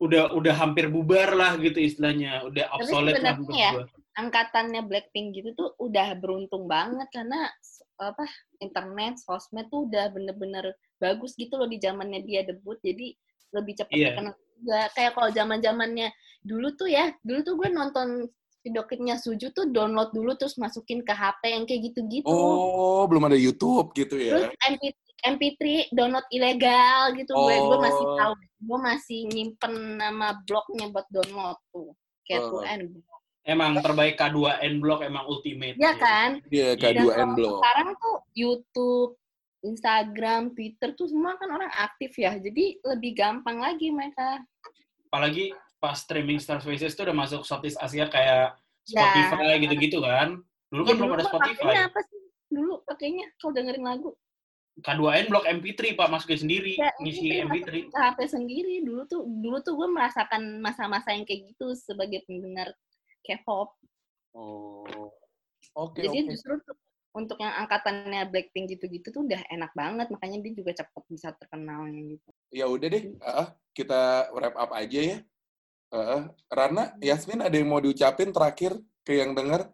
udah 0.00 0.22
udah 0.32 0.54
hampir 0.56 0.84
bubar 0.88 1.28
lah 1.36 1.52
gitu 1.60 1.76
istilahnya. 1.76 2.40
Udah 2.48 2.72
obsolete 2.72 3.20
lah 3.20 3.36
ya, 3.52 3.70
angkatannya 4.16 4.80
Blackpink 4.88 5.36
gitu 5.36 5.52
tuh 5.52 5.76
udah 5.76 6.16
beruntung 6.16 6.64
banget 6.64 7.08
karena 7.12 7.52
apa 8.00 8.24
internet, 8.64 9.20
sosmed 9.20 9.68
tuh 9.68 9.84
udah 9.84 10.08
bener-bener 10.08 10.72
bagus 10.96 11.36
gitu 11.36 11.60
loh 11.60 11.68
di 11.68 11.76
zamannya 11.76 12.24
dia 12.24 12.48
debut. 12.48 12.80
Jadi 12.80 13.12
lebih 13.52 13.76
cepat 13.76 13.92
Iya. 13.92 14.06
terkenal 14.16 14.34
juga. 14.56 14.80
Kayak 14.96 15.12
kalau 15.20 15.28
zaman 15.36 15.58
zamannya 15.60 16.08
dulu 16.40 16.68
tuh 16.80 16.88
ya, 16.88 17.12
dulu 17.20 17.40
tuh 17.44 17.54
gue 17.60 17.68
nonton 17.68 18.24
video 18.60 18.82
klipnya 18.84 19.16
Suju 19.16 19.50
tuh 19.50 19.68
download 19.68 20.12
dulu 20.12 20.36
terus 20.36 20.54
masukin 20.54 21.00
ke 21.00 21.10
HP 21.10 21.42
yang 21.48 21.64
kayak 21.64 21.80
gitu-gitu. 21.90 22.28
Oh, 22.28 23.08
belum 23.08 23.26
ada 23.26 23.36
YouTube 23.36 23.92
gitu 23.92 24.14
Terus 24.14 24.52
ya. 24.52 24.68
MP, 24.68 24.92
MP3 25.22 25.60
download 25.90 26.24
ilegal 26.28 27.16
gitu. 27.16 27.32
Gue 27.32 27.56
gue 27.56 27.78
masih 27.78 28.04
Oh. 28.06 28.16
tahu. 28.16 28.32
Gue 28.60 28.78
masih 28.78 29.20
nyimpen 29.26 29.72
nama 29.96 30.36
blognya 30.44 30.86
buat 30.88 31.08
download 31.08 31.58
tuh. 31.70 31.90
Kayak 32.22 32.40
Oh. 32.42 32.50
tuh 32.50 32.62
N. 32.64 32.80
Emang 33.40 33.80
terbaik 33.80 34.20
K2N 34.20 34.78
Block 34.78 35.00
emang 35.00 35.24
ultimate. 35.24 35.74
Ya 35.74 35.96
kan? 35.96 36.44
Iya, 36.52 36.76
Dan 36.76 37.00
K2N 37.00 37.08
kalau 37.08 37.34
Block. 37.34 37.56
sekarang 37.56 37.88
tuh 37.96 38.16
YouTube, 38.36 39.10
Instagram, 39.60 40.42
Twitter 40.52 40.92
tuh 40.92 41.08
semua 41.08 41.36
kan 41.36 41.48
orang 41.48 41.72
aktif 41.74 42.12
ya. 42.16 42.36
Jadi 42.36 42.76
lebih 42.80 43.16
gampang 43.16 43.56
lagi 43.56 43.88
mereka. 43.88 44.44
Apalagi 45.08 45.56
pas 45.80 45.96
streaming 45.96 46.36
Star 46.36 46.60
Spaces 46.60 46.92
itu 46.92 47.02
udah 47.02 47.16
masuk 47.16 47.42
Southeast 47.42 47.80
Asia 47.80 48.06
kayak 48.06 48.54
Ya. 48.86 49.06
Spotify 49.06 49.60
gitu-gitu 49.60 49.98
kan. 50.00 50.40
Dulu 50.68 50.82
kan 50.82 50.92
Ya, 50.92 50.98
belum 50.98 51.12
ada 51.12 51.24
Spotify. 51.24 51.62
pakainya 51.62 51.82
apa 51.86 52.00
sih? 52.02 52.20
Dulu 52.48 52.72
pakainya 52.84 53.26
kalau 53.36 53.52
dengerin 53.52 53.84
lagu. 53.84 54.10
K2N 54.80 55.26
Block 55.28 55.44
MP3 55.44 55.92
Pak 55.92 56.08
masukin 56.08 56.40
sendiri, 56.40 56.72
Ya, 56.74 56.88
ngisi 56.98 57.28
MP3 57.38 57.44
MP3. 57.44 57.92
ke 57.92 57.98
HP 57.98 58.18
sendiri. 58.26 58.74
Dulu 58.80 59.02
tuh 59.04 59.20
dulu 59.22 59.60
tuh 59.60 59.74
gue 59.76 59.88
merasakan 59.90 60.58
masa-masa 60.58 61.12
yang 61.12 61.22
kayak 61.22 61.52
gitu 61.52 61.76
sebagai 61.76 62.24
pendengar 62.24 62.72
K-pop. 63.20 63.76
Oh. 64.32 65.12
Oke, 65.76 66.02
Jadi 66.02 66.24
oke. 66.24 66.28
justru 66.34 66.54
tuh 66.64 66.74
untuk 67.12 67.36
yang 67.36 67.52
angkatannya 67.58 68.26
Blackpink 68.26 68.70
gitu-gitu 68.70 69.10
tuh 69.10 69.22
udah 69.22 69.42
enak 69.50 69.70
banget. 69.76 70.08
Makanya 70.08 70.40
dia 70.40 70.52
juga 70.56 70.72
cepet 70.72 71.02
bisa 71.06 71.28
terkenalnya 71.36 72.16
gitu. 72.16 72.28
Ya 72.50 72.64
udah 72.66 72.88
deh, 72.88 73.04
ah, 73.20 73.52
kita 73.70 74.32
wrap 74.32 74.56
up 74.56 74.72
aja 74.72 74.98
ya. 74.98 75.18
Ah, 75.90 76.30
Rana, 76.46 76.94
Yasmin 77.00 77.42
ada 77.42 77.50
yang 77.50 77.66
mau 77.66 77.82
diucapin 77.82 78.30
terakhir 78.30 78.78
ke 79.02 79.18
yang 79.18 79.34
denger? 79.34 79.66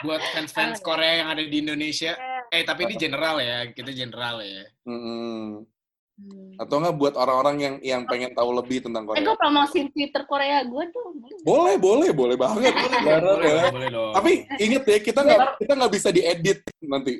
Buat 0.00 0.22
fans-fans 0.30 0.78
Korea 0.78 1.22
yang 1.22 1.28
ada 1.28 1.42
di 1.42 1.56
Indonesia. 1.58 2.14
Eh, 2.14 2.32
Eh, 2.52 2.62
tapi 2.62 2.86
ini 2.86 2.94
general 2.94 3.42
ya. 3.42 3.66
Kita 3.66 3.90
general 3.90 4.38
ya. 4.38 4.62
Hmm. 4.86 5.66
Hmm. 6.14 6.54
Atau 6.54 6.78
nggak 6.78 6.94
buat 6.94 7.14
orang-orang 7.18 7.56
yang 7.58 7.74
yang 7.82 8.02
pengen 8.06 8.30
tahu 8.30 8.54
lebih 8.54 8.78
tentang 8.78 9.02
Eh, 9.02 9.10
gue 9.10 9.26
Korea? 9.26 9.34
promosiin 9.34 9.90
Twitter 9.90 10.22
Korea 10.22 10.62
gue 10.62 10.84
dong. 10.88 11.18
Boleh, 11.42 11.74
boleh, 11.74 12.14
boleh 12.14 12.36
banget. 12.38 12.70
Boleh, 12.70 13.18
boleh, 13.18 13.50
ya. 13.50 13.66
boleh 13.74 13.88
dong. 13.90 14.12
Tapi 14.14 14.32
inget 14.62 14.82
ya, 14.86 14.98
kita 15.02 15.20
nggak 15.20 15.40
kita 15.58 15.72
nggak 15.74 15.92
bisa 15.92 16.08
diedit 16.14 16.58
nanti. 16.80 17.18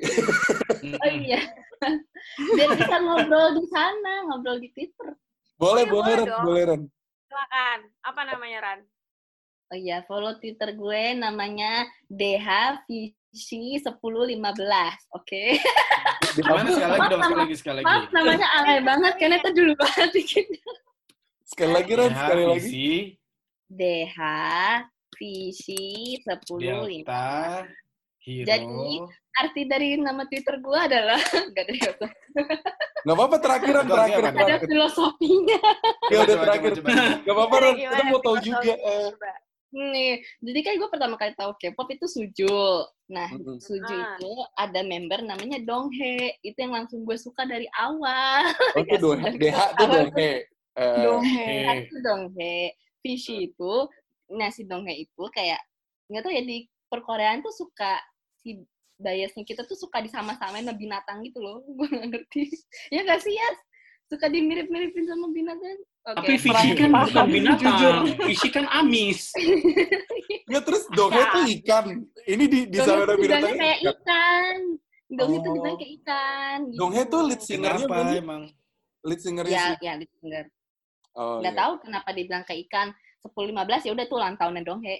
Oh 1.03 1.11
iya. 1.11 1.41
Biar 2.55 2.69
bisa 2.71 2.95
ngobrol 2.97 3.59
di 3.59 3.65
sana, 3.67 4.13
ngobrol 4.23 4.57
di 4.57 4.71
Twitter. 4.71 5.19
Boleh, 5.59 5.83
Iya, 5.83 5.91
boleh, 5.91 6.15
boleh 6.15 6.15
dong. 6.23 6.43
boleh. 6.47 6.63
Silakan. 7.25 7.89
Apa 8.05 8.21
namanya 8.25 8.59
Ran? 8.61 8.85
Oh 9.73 9.77
iya, 9.77 10.05
follow 10.05 10.37
Twitter 10.37 10.77
gue 10.77 11.03
namanya 11.17 11.89
DHVC1015. 12.13 14.93
Oke. 15.17 15.57
Gimana 16.37 16.69
sekali 16.69 16.91
lagi 16.93 17.09
dong, 17.09 17.25
sekali 17.25 17.41
lagi, 17.41 17.55
sekali 17.57 17.81
lagi. 17.81 17.89
Maaf, 17.89 18.13
namanya 18.13 18.47
aneh 18.61 18.85
banget 18.85 19.13
karena 19.17 19.41
itu 19.41 19.49
dulu 19.57 19.73
banget 19.73 20.09
bikin. 20.13 20.45
Sekali 21.41 21.73
lagi, 21.73 21.91
Ran, 21.97 22.13
sekali 22.13 22.43
lagi. 22.45 22.61
visi, 22.61 23.17
DHVC1015. 23.73 26.61
Delta, 26.61 27.65
Hero. 28.21 28.45
Jadi, 28.45 29.01
Arti 29.35 29.61
dari 29.65 29.95
nama 29.95 30.23
Twitter 30.23 30.55
gue 30.57 30.79
adalah 30.79 31.19
enggak 31.51 31.65
ada. 31.67 32.07
Nggak 33.03 33.15
apa-apa, 33.15 33.35
terakhiran, 33.37 33.83
Itu 33.83 33.91
terakhir, 33.91 34.21
apa? 34.21 34.29
Ada 34.31 34.39
terakhir. 34.47 34.67
filosofinya. 34.67 35.59
Ya 36.07 36.17
udah 36.23 36.37
terakhir. 36.39 36.71
Nggak 37.21 37.35
apa-apa. 37.35 37.55
Kita 37.75 38.03
mau 38.07 38.19
tahu 38.19 38.37
juga. 38.39 38.73
eh. 38.73 39.09
Coba. 39.11 39.31
Nih, 39.75 40.13
jadi 40.39 40.59
kan 40.63 40.73
gue 40.79 40.87
pertama 40.87 41.15
kali 41.15 41.35
tahu 41.35 41.51
K-pop 41.59 41.87
itu 41.91 42.07
Suju. 42.07 42.87
Nah, 43.11 43.27
Mm-mm. 43.27 43.59
Suju 43.59 43.91
Ah. 43.91 44.15
itu 44.15 44.31
ada 44.55 44.81
member 44.81 45.19
namanya 45.21 45.59
Donghae. 45.59 46.39
Itu 46.39 46.55
yang 46.57 46.73
langsung 46.73 47.03
gue 47.03 47.19
suka 47.19 47.43
dari 47.43 47.67
awal. 47.75 48.55
Oh, 48.71 48.79
itu 48.79 48.95
dong. 49.03 49.19
DH 49.19 49.59
tuh 49.75 49.83
Awal 49.83 50.07
dong. 50.07 50.15
Eh, 50.15 50.39
eh, 50.79 50.97
Donghae. 51.03 51.43
Eh, 51.43 51.75
itu 51.83 51.95
Donghae. 51.99 52.59
Fishy 52.97 53.51
itu, 53.51 53.73
nah 54.31 54.49
si 54.49 54.63
Donghae 54.63 55.05
itu 55.05 55.23
kayak, 55.29 55.59
nggak 56.07 56.23
tahu 56.23 56.33
ya 56.33 56.41
di 56.41 56.57
perkoreaan 56.87 57.43
tuh 57.43 57.53
suka, 57.53 57.99
si 58.33 58.57
biasnya 58.95 59.43
kita 59.43 59.67
tuh 59.67 59.75
suka 59.75 59.99
disama-samain 59.99 60.63
sama 60.63 60.75
binatang 60.75 61.19
gitu 61.23 61.39
loh. 61.39 61.63
Gue 61.77 61.87
nggak 61.87 62.07
ngerti. 62.11 62.43
Ya 62.91 63.03
nggak 63.03 63.21
sih, 63.21 63.35
ya? 63.35 63.49
Suka 64.05 64.29
dimirip-miripin 64.29 65.05
sama 65.09 65.27
binatang. 65.33 65.77
Oke. 66.05 66.17
Tapi 66.21 66.33
Fishy 66.37 66.69
kan 66.77 66.89
bukan 66.93 67.25
binatang. 67.25 67.73
jujur. 67.73 67.95
Kan 68.53 68.65
amis. 68.71 69.31
Ya 70.45 70.61
terus 70.61 70.85
dongnya 70.93 71.25
tuh 71.33 71.41
ikan. 71.57 71.85
Ini 72.29 72.45
di 72.45 72.59
di 72.69 72.77
sana 72.77 73.17
binatang 73.17 73.57
kayak 73.57 73.79
ikan. 73.81 74.57
Donghae 75.09 75.41
tuh 75.41 75.49
Oh. 75.49 75.53
dibilang 75.57 75.75
kayak 75.81 75.91
ikan. 76.01 76.57
Gitu. 76.69 76.77
Donghae 76.77 77.03
tuh 77.09 77.21
lead 77.25 77.41
singernya 77.41 77.85
sih? 77.89 78.21
emang? 78.21 78.41
Lead 79.01 79.19
singernya 79.25 79.53
Ya, 79.53 79.65
sih. 79.73 79.77
ya, 79.81 79.93
lead 79.97 80.11
singer. 80.21 80.45
Oh, 81.17 81.41
Nggak 81.41 81.53
iya. 81.53 81.61
tahu 81.65 81.71
kenapa 81.81 82.09
dibilang 82.13 82.43
kayak 82.45 82.61
ikan. 82.69 82.87
10-15 83.25 83.89
ya 83.89 83.91
udah 83.97 84.05
tuh 84.05 84.17
ulang 84.21 84.35
tahunnya 84.37 84.63
Donghae. 84.69 84.97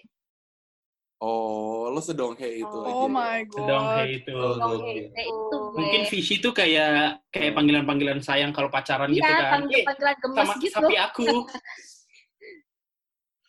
Oh, 1.15 1.87
lo 1.87 2.03
sedonghae 2.03 2.59
itu 2.59 2.77
aja. 2.83 2.91
Oh 2.91 3.07
my 3.07 3.47
god. 3.47 4.03
itu. 4.05 4.35
Oh, 4.35 4.59
Donghae 4.59 5.07
oke. 5.07 5.23
itu 5.23 5.55
gue. 5.55 5.77
Mungkin 5.79 6.01
Fishy 6.11 6.35
tuh 6.37 6.51
kayak 6.51 7.23
kayak 7.31 7.55
panggilan-panggilan 7.55 8.19
sayang 8.19 8.51
kalau 8.51 8.67
pacaran 8.67 9.07
gitu 9.09 9.23
Iya, 9.23 9.31
kan. 9.31 9.63
Eh, 9.63 9.83
panggilan 9.87 10.15
gemes 10.19 10.37
sama 10.37 10.53
gitu. 10.59 10.75
sapi 10.75 10.95
aku. 10.99 11.25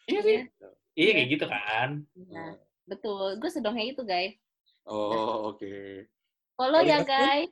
Iya 0.07 0.21
sih. 0.23 0.39
Iya, 0.39 0.69
Iya 0.95 1.11
kayak 1.13 1.29
gitu 1.35 1.45
kan. 1.51 1.89
iya. 2.15 2.45
betul. 2.87 3.27
Gue 3.43 3.51
sedonghae 3.51 3.91
itu, 3.91 4.07
guys. 4.07 4.39
Oh, 4.87 5.51
oke. 5.51 6.07
Follow 6.55 6.79
Ada 6.79 6.89
ya, 6.89 6.99
guys. 7.03 7.51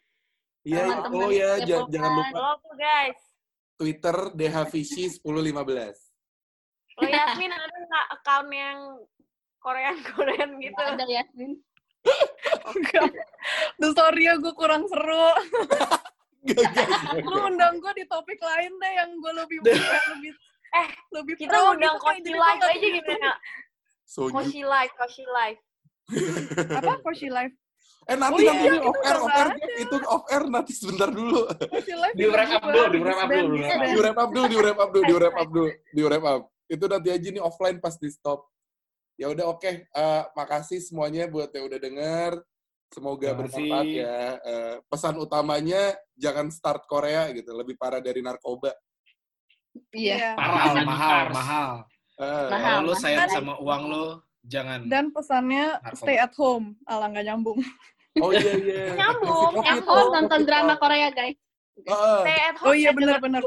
Iya, 0.63 0.81
Teman-teman 0.87 1.11
follow 1.11 1.31
ya, 1.35 1.51
jangan, 1.61 1.91
jangan 1.91 2.11
lupa. 2.15 2.31
Halo 2.31 2.73
guys. 2.79 3.19
Twitter 3.75 4.17
dehavishi 4.33 5.05
1015. 5.11 5.99
Lo 6.95 7.05
Yasmin 7.05 7.51
ada 7.51 7.67
nggak 7.67 8.07
account 8.15 8.49
yang 8.55 8.79
Korean-Korean 9.65 10.51
gitu? 10.61 10.77
Nggak 10.77 10.93
ada 11.01 11.05
Yasmin. 11.09 11.53
Enggak. 12.69 13.09
Duh, 13.81 13.93
sorry 13.97 14.29
ya, 14.29 14.37
gue 14.37 14.53
kurang 14.53 14.85
seru. 14.93 15.29
Gak, 16.45 16.61
gak, 16.61 16.85
gak, 16.85 17.25
Lu 17.25 17.41
gak. 17.41 17.49
undang 17.57 17.75
gue 17.81 17.93
di 17.97 18.05
topik 18.05 18.37
lain 18.37 18.73
deh 18.77 18.93
yang 18.93 19.11
gue 19.17 19.33
lebih 19.33 19.59
lebih 20.13 20.33
Eh, 20.75 20.89
lebih 21.15 21.35
Kita 21.39 21.55
pro 21.55 21.71
undang 21.73 21.95
gitu 21.97 22.03
Koshi 22.03 22.33
Live 22.35 22.63
aja 22.67 22.87
gimana? 22.91 23.33
Soju. 24.05 24.33
Koshi 24.35 24.63
Live, 24.67 24.93
Koshi 24.99 25.25
Live. 25.25 25.61
Apa? 26.83 26.93
Koshi 27.01 27.29
Live? 27.31 27.55
Eh 28.05 28.17
nanti 28.21 28.37
Oh 28.37 28.41
iya, 28.45 28.53
nanti 28.53 28.67
ini 28.69 28.77
itu 28.77 28.85
off 28.85 29.01
air, 29.01 29.17
off 29.17 29.33
air, 29.33 29.49
itu 29.81 29.97
off 30.05 30.25
air 30.29 30.43
nanti 30.51 30.73
sebentar 30.77 31.09
dulu. 31.09 31.41
Di 32.13 32.25
wrap 32.29 32.51
up 32.53 32.65
dulu, 32.69 32.87
di 32.93 32.99
wrap 33.01 33.19
up 33.25 33.31
dulu. 33.33 33.55
Di 33.57 33.97
wrap 33.97 34.19
up 34.19 34.29
dulu, 34.29 34.45
di 34.45 34.57
wrap 34.61 34.77
up 34.77 34.91
dulu, 34.93 35.05
di 35.09 35.15
wrap 35.17 35.37
up 35.41 35.49
dulu, 35.49 35.69
di 35.73 36.03
wrap 36.05 36.25
up. 36.29 36.43
Itu 36.69 36.85
nanti 36.85 37.09
aja 37.09 37.29
nih 37.33 37.41
offline 37.41 37.79
pas 37.81 37.97
di 37.97 38.11
stop. 38.13 38.45
Ya 39.15 39.31
udah 39.31 39.47
oke, 39.55 39.71
Eh, 39.87 40.23
makasih 40.35 40.83
semuanya 40.83 41.31
buat 41.31 41.51
yang 41.55 41.71
udah 41.71 41.81
denger. 41.81 42.33
Semoga 42.91 43.35
bermanfaat 43.35 43.87
ya. 43.91 44.19
Eh, 44.39 44.75
pesan 44.87 45.19
utamanya 45.19 45.95
jangan 46.15 46.51
start 46.51 46.87
Korea 46.87 47.31
gitu, 47.35 47.51
lebih 47.55 47.75
parah 47.75 47.99
dari 47.99 48.23
narkoba. 48.23 48.71
Iya. 49.91 50.39
Parah, 50.39 50.55
mahal, 50.55 50.75
mahal, 50.87 51.25
mahal. 51.35 51.71
Eh, 52.15 52.47
Mahal. 52.47 52.75
Kalau 52.79 52.87
lu 52.87 52.95
sayang 52.95 53.27
sama 53.27 53.55
uang 53.59 53.83
lu, 53.91 54.07
jangan. 54.47 54.87
Dan 54.87 55.11
pesannya 55.11 55.83
Narkoba. 55.83 55.99
stay 55.99 56.17
at 56.23 56.31
home. 56.39 56.79
Alah 56.87 57.11
nggak 57.11 57.27
nyambung. 57.27 57.59
Oh 58.23 58.31
iya 58.31 58.53
iya. 58.55 58.83
Nyambung, 59.03 59.59
At 59.67 59.83
home 59.83 60.11
nonton 60.15 60.41
drama. 60.47 60.79
Korea, 60.79 61.11
guys. 61.11 61.35
Heeh. 61.75 62.19
Stay 62.23 62.39
at 62.39 62.57
home 62.63 62.71
Oh 62.71 62.75
iya, 62.79 62.91
benar, 62.95 63.19
benar, 63.19 63.43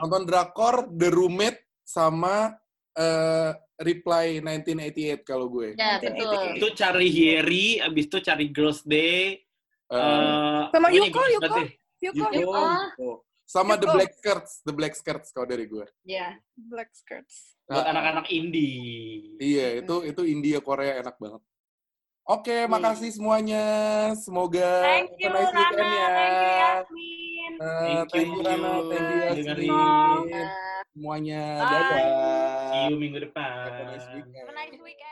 nonton 0.00 0.24
drakor 0.24 0.88
The 0.96 1.12
Roommate 1.12 1.60
sama 1.84 2.56
eh, 2.94 3.50
Reply 3.80 4.26
1988 4.44 5.24
kalau 5.24 5.46
gue. 5.48 5.72
Ya, 5.74 5.96
betul. 5.98 6.60
Itu 6.60 6.68
cari 6.74 7.08
Hieri, 7.08 7.80
abis 7.80 8.04
itu 8.08 8.18
cari 8.20 8.46
Girls 8.50 8.82
Day. 8.84 9.40
Eh, 9.90 9.96
eh, 9.96 10.60
Sama 10.70 10.88
Yuko, 10.92 11.22
Yuko. 11.38 11.56
Yuko, 12.00 12.26
Yuko. 12.32 12.60
Yuko. 12.96 13.10
Sama 13.44 13.74
The 13.74 13.88
Yuko. 13.88 13.94
Black 13.98 14.12
Skirts, 14.14 14.52
The 14.62 14.72
Black 14.72 14.94
Skirts 14.94 15.28
kalau 15.34 15.46
dari 15.48 15.66
gue. 15.66 15.82
Iya. 16.06 16.38
Black 16.54 16.94
Skirts. 16.94 17.58
Buat 17.66 17.82
Ah, 17.82 17.90
anak-anak 17.94 18.26
indie. 18.30 19.38
Iya, 19.38 19.82
itu 19.82 20.02
itu 20.02 20.22
India 20.26 20.58
Korea 20.58 20.98
enak 20.98 21.18
banget. 21.18 21.42
Oke, 22.26 22.66
makasih 22.66 23.10
semuanya. 23.10 23.64
Semoga 24.14 24.86
Thank 24.86 25.18
you, 25.18 25.30
nice 25.34 25.50
Rana. 25.50 25.66
ya. 25.66 26.08
Thank 26.14 26.30
you, 26.30 26.50
Yasmin. 26.62 27.52
Eh, 27.58 27.66
Thank 27.66 28.06
thank 28.10 28.30
you, 28.30 28.38
you. 28.38 28.46
Rana. 28.46 28.70
Thank 28.86 29.06
you. 29.10 29.18
Yasmin 29.66 30.46
semuanya. 30.94 31.62
Bye. 31.62 31.70
Dadah. 31.70 32.70
See 32.70 32.84
you 32.90 32.98
minggu 32.98 33.18
depan. 33.22 33.66
Have 33.66 33.80
a 33.80 34.54
nice 34.54 34.78
weekend. 34.78 35.09